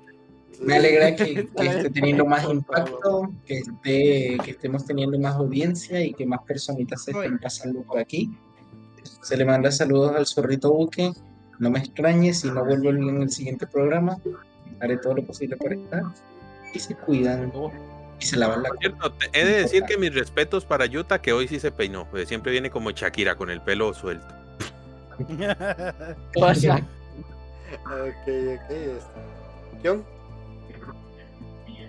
Me 0.60 0.76
alegra 0.76 1.16
que, 1.16 1.46
que 1.56 1.66
esté 1.66 1.90
teniendo 1.90 2.24
más 2.26 2.44
impacto, 2.48 3.30
que, 3.46 3.58
esté, 3.58 4.38
que 4.44 4.50
estemos 4.52 4.84
teniendo 4.86 5.18
más 5.18 5.34
audiencia 5.36 6.00
y 6.04 6.12
que 6.14 6.26
más 6.26 6.40
personitas 6.42 7.04
se 7.04 7.10
estén 7.12 7.38
pasando 7.38 7.82
por 7.82 7.98
aquí. 7.98 8.30
Se 9.22 9.36
le 9.36 9.44
manda 9.44 9.70
saludos 9.70 10.14
al 10.16 10.26
zorrito 10.26 10.72
buque. 10.72 11.12
No 11.58 11.70
me 11.70 11.78
extrañe 11.78 12.32
si 12.34 12.50
no 12.50 12.64
vuelvo 12.64 12.90
en 12.90 13.22
el 13.22 13.30
siguiente 13.30 13.66
programa. 13.66 14.18
Haré 14.80 14.96
todo 14.98 15.14
lo 15.14 15.22
posible 15.24 15.56
para 15.56 15.74
estar. 15.74 16.02
Y 16.74 16.78
se 16.78 16.94
cuidan 16.94 17.52
y 18.18 18.24
se 18.24 18.36
lavan 18.36 18.62
la 18.62 18.68
Por 18.70 18.78
cierto, 18.78 19.12
te- 19.12 19.28
he 19.40 19.44
de 19.44 19.62
decir 19.62 19.82
que 19.82 19.98
mis 19.98 20.14
respetos 20.14 20.64
para 20.64 20.86
Yuta, 20.86 21.20
que 21.20 21.32
hoy 21.32 21.48
sí 21.48 21.58
se 21.60 21.70
peinó. 21.70 22.08
porque 22.08 22.26
siempre 22.26 22.52
viene 22.52 22.70
como 22.70 22.90
Shakira 22.92 23.34
con 23.36 23.50
el 23.50 23.60
pelo 23.60 23.92
suelto. 23.94 24.26
Ok, 27.84 28.28
ok. 28.28 28.70
Este. 28.70 29.88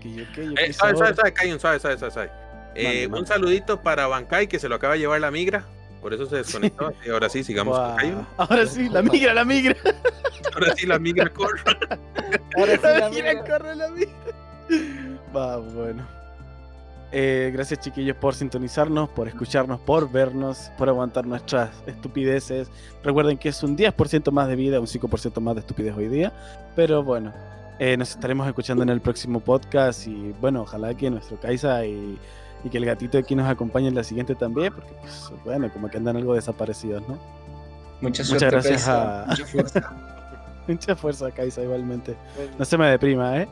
Eh, 0.03 0.73
suave, 0.73 0.97
suave, 0.97 1.15
suave, 1.15 1.59
suave, 1.59 1.79
suave, 1.79 1.97
suave, 1.97 2.11
suave. 2.11 2.31
Eh, 2.75 3.07
un 3.07 3.25
saludito 3.25 3.81
para 3.81 4.07
Bankai, 4.07 4.47
que 4.47 4.59
se 4.59 4.67
lo 4.67 4.75
acaba 4.75 4.93
de 4.93 4.99
llevar 4.99 5.21
la 5.21 5.31
migra. 5.31 5.63
Por 6.01 6.13
eso 6.13 6.25
se 6.25 6.37
desconectó. 6.37 6.91
Y 7.05 7.09
ahora 7.09 7.29
sí, 7.29 7.43
sigamos 7.43 7.77
con. 7.77 8.27
Ahora 8.37 8.65
sí, 8.65 8.89
la 8.89 9.01
migra, 9.01 9.33
la 9.33 9.45
migra. 9.45 9.75
Ahora 10.53 10.75
sí, 10.75 10.85
la 10.85 10.99
migra 10.99 11.29
corre. 11.29 11.61
Ahora 12.57 12.73
sí, 12.75 12.99
La 12.99 13.09
migra. 13.09 13.43
corre 13.45 13.75
la 13.75 13.87
migra. 13.89 14.13
Va, 15.35 15.57
bueno. 15.57 16.05
Eh, 17.15 17.51
gracias 17.53 17.79
chiquillos 17.79 18.17
por 18.17 18.33
sintonizarnos, 18.33 19.07
por 19.09 19.27
escucharnos, 19.27 19.79
por 19.81 20.11
vernos, 20.11 20.71
por 20.77 20.89
aguantar 20.89 21.25
nuestras 21.27 21.69
estupideces. 21.85 22.69
Recuerden 23.03 23.37
que 23.37 23.49
es 23.49 23.61
un 23.63 23.77
10% 23.77 24.31
más 24.31 24.47
de 24.47 24.55
vida, 24.55 24.79
un 24.79 24.87
5% 24.87 25.39
más 25.39 25.53
de 25.55 25.61
estupidez 25.61 25.95
hoy 25.95 26.07
día. 26.07 26.33
Pero 26.75 27.03
bueno, 27.03 27.31
eh, 27.85 27.97
nos 27.97 28.11
estaremos 28.11 28.47
escuchando 28.47 28.83
en 28.83 28.89
el 28.89 29.01
próximo 29.01 29.39
podcast 29.41 30.07
y 30.07 30.33
bueno, 30.39 30.61
ojalá 30.61 30.93
que 30.93 31.09
nuestro 31.09 31.37
Kaisa 31.39 31.85
y, 31.85 32.17
y 32.63 32.69
que 32.69 32.77
el 32.77 32.85
gatito 32.85 33.17
aquí 33.17 33.35
nos 33.35 33.49
acompañe 33.49 33.87
en 33.89 33.95
la 33.95 34.03
siguiente 34.03 34.35
también, 34.35 34.73
porque 34.73 34.93
pues 35.01 35.31
bueno, 35.43 35.69
como 35.73 35.89
que 35.89 35.97
andan 35.97 36.15
algo 36.15 36.33
desaparecidos, 36.33 37.01
¿no? 37.09 37.15
Mucha 37.99 38.23
Muchas 38.23 38.27
suerte, 38.27 38.45
gracias 38.47 38.85
Kaisa. 38.85 39.23
a- 39.23 39.25
Mucha 39.27 39.45
fuerza. 39.45 39.93
Mucha 40.67 40.95
fuerza, 40.95 41.31
Kaisa, 41.31 41.61
igualmente. 41.61 42.15
Bueno, 42.37 42.51
No 42.57 42.63
se 42.65 42.77
me 42.77 42.87
deprima, 42.89 43.37
¿eh? 43.41 43.47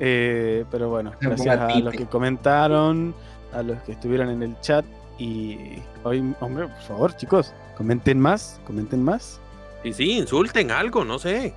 Eh, 0.00 0.64
pero 0.70 0.88
bueno, 0.88 1.12
Me 1.20 1.28
gracias 1.28 1.58
a 1.58 1.78
los 1.80 1.92
que 1.94 2.06
comentaron, 2.06 3.14
a 3.52 3.62
los 3.62 3.78
que 3.82 3.92
estuvieron 3.92 4.30
en 4.30 4.42
el 4.42 4.58
chat. 4.60 4.84
Y 5.18 5.82
hoy, 6.02 6.34
hombre, 6.40 6.68
por 6.68 6.82
favor, 6.82 7.16
chicos, 7.16 7.52
comenten 7.76 8.18
más, 8.18 8.58
comenten 8.66 9.02
más. 9.02 9.38
Y 9.84 9.92
sí, 9.92 10.12
insulten 10.18 10.70
algo, 10.70 11.04
no 11.04 11.18
sé. 11.18 11.52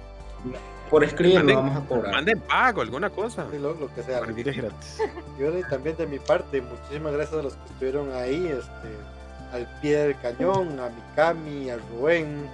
Por 0.90 1.04
escribir 1.04 1.40
Manden- 1.40 1.54
lo 1.56 1.62
vamos 1.64 1.78
a 1.84 1.88
cobrar. 1.88 2.14
Manden 2.14 2.40
pago, 2.42 2.82
alguna 2.82 3.10
cosa. 3.10 3.46
sí, 3.52 3.58
lo, 3.60 3.74
lo 3.76 3.94
que 3.94 4.04
sea. 4.04 4.20
Gratis. 4.22 5.00
Y 5.38 5.44
bueno, 5.44 5.60
y 5.60 5.64
también 5.70 5.96
de 5.98 6.08
mi 6.08 6.20
parte, 6.20 6.62
muchísimas 6.62 7.14
gracias 7.14 7.40
a 7.40 7.44
los 7.44 7.54
que 7.54 7.66
estuvieron 7.74 8.12
ahí, 8.14 8.48
este, 8.48 9.54
al 9.54 9.68
pie 9.82 9.98
del 9.98 10.20
cañón, 10.20 10.80
a 10.80 10.90
Mikami, 10.90 11.70
a 11.70 11.78
Rubén, 11.78 12.48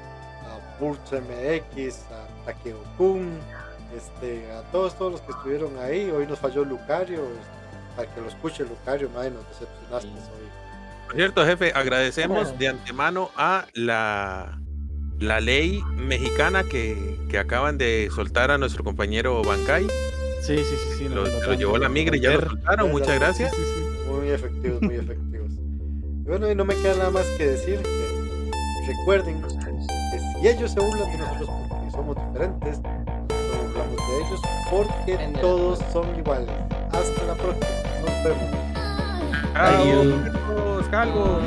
a 0.44 0.80
Burch 0.80 1.12
MX, 1.14 2.03
a 2.12 2.45
Takeo-kun, 2.45 3.38
este, 3.95 4.52
a 4.52 4.62
todos, 4.72 4.98
todos 4.98 5.14
los 5.14 5.22
que 5.22 5.32
estuvieron 5.32 5.78
ahí. 5.80 6.10
Hoy 6.12 6.28
nos 6.28 6.40
falló 6.40 6.66
Lucario, 6.66 7.22
para 7.95 8.14
que 8.14 8.22
lo 8.22 8.28
escuche 8.28 8.64
Lucario, 8.64 9.10
madre, 9.12 9.32
nos 9.32 9.48
decepcionaste 9.49 10.07
hoy. 10.10 10.49
Por 11.07 11.16
cierto, 11.16 11.45
jefe, 11.45 11.72
agradecemos 11.74 12.44
Bueno. 12.44 12.57
de 12.57 12.68
antemano 12.68 13.30
a 13.38 13.66
la, 13.74 14.60
la 15.20 15.40
ley 15.40 15.82
mexicana 15.98 16.64
que, 16.64 17.18
que 17.30 17.40
acaban 17.40 17.78
de 17.78 18.10
soltar 18.14 18.52
a 18.52 18.58
nuestro 18.58 18.84
compañero 18.84 19.42
Bankai. 19.44 19.88
Sí, 20.42 20.58
sí, 20.58 20.64
sí, 20.64 20.98
sí. 20.98 21.10
Lo, 21.10 21.26
lo 21.26 21.54
llevó 21.54 21.78
la 21.78 21.90
migra 21.90 22.16
y 22.18 22.20
ya 22.20 22.32
lo 22.32 22.50
soltaron. 22.50 22.92
Muchas 22.92 23.20
gracias. 23.20 23.52
Sí, 23.56 23.62
sí, 23.62 23.72
sí. 23.76 24.12
Muy 24.12 24.30
efectivos, 24.30 24.82
muy 24.82 24.96
efectivos. 24.96 25.52
Y 25.54 26.28
bueno, 26.28 26.52
y 26.52 26.56
no 26.56 26.66
me 26.66 26.76
queda 26.76 26.96
nada 26.96 27.12
más 27.12 27.26
que 27.38 27.46
decir 27.48 27.80
que 27.82 28.88
recuerden 28.88 29.42
que 29.42 29.50
si 30.42 30.48
ellos 30.48 30.72
se 30.72 30.80
burlan 30.80 31.12
de 31.12 31.18
nosotros 31.18 31.50
porque 31.70 31.92
somos 31.92 32.16
diferentes, 32.28 32.80
nos 32.82 33.64
burlamos 33.64 33.98
de 33.98 34.18
ellos 34.18 34.42
porque 34.70 35.40
todos 35.42 35.80
son 35.92 36.16
iguales. 36.18 36.50
Hasta 36.92 37.24
la 37.26 37.36
próxima. 37.36 37.68
Nos 38.02 38.24
vemos. 38.24 38.66
Adiós. 39.56 40.08
perros, 40.24 40.88
calvos. 40.90 41.44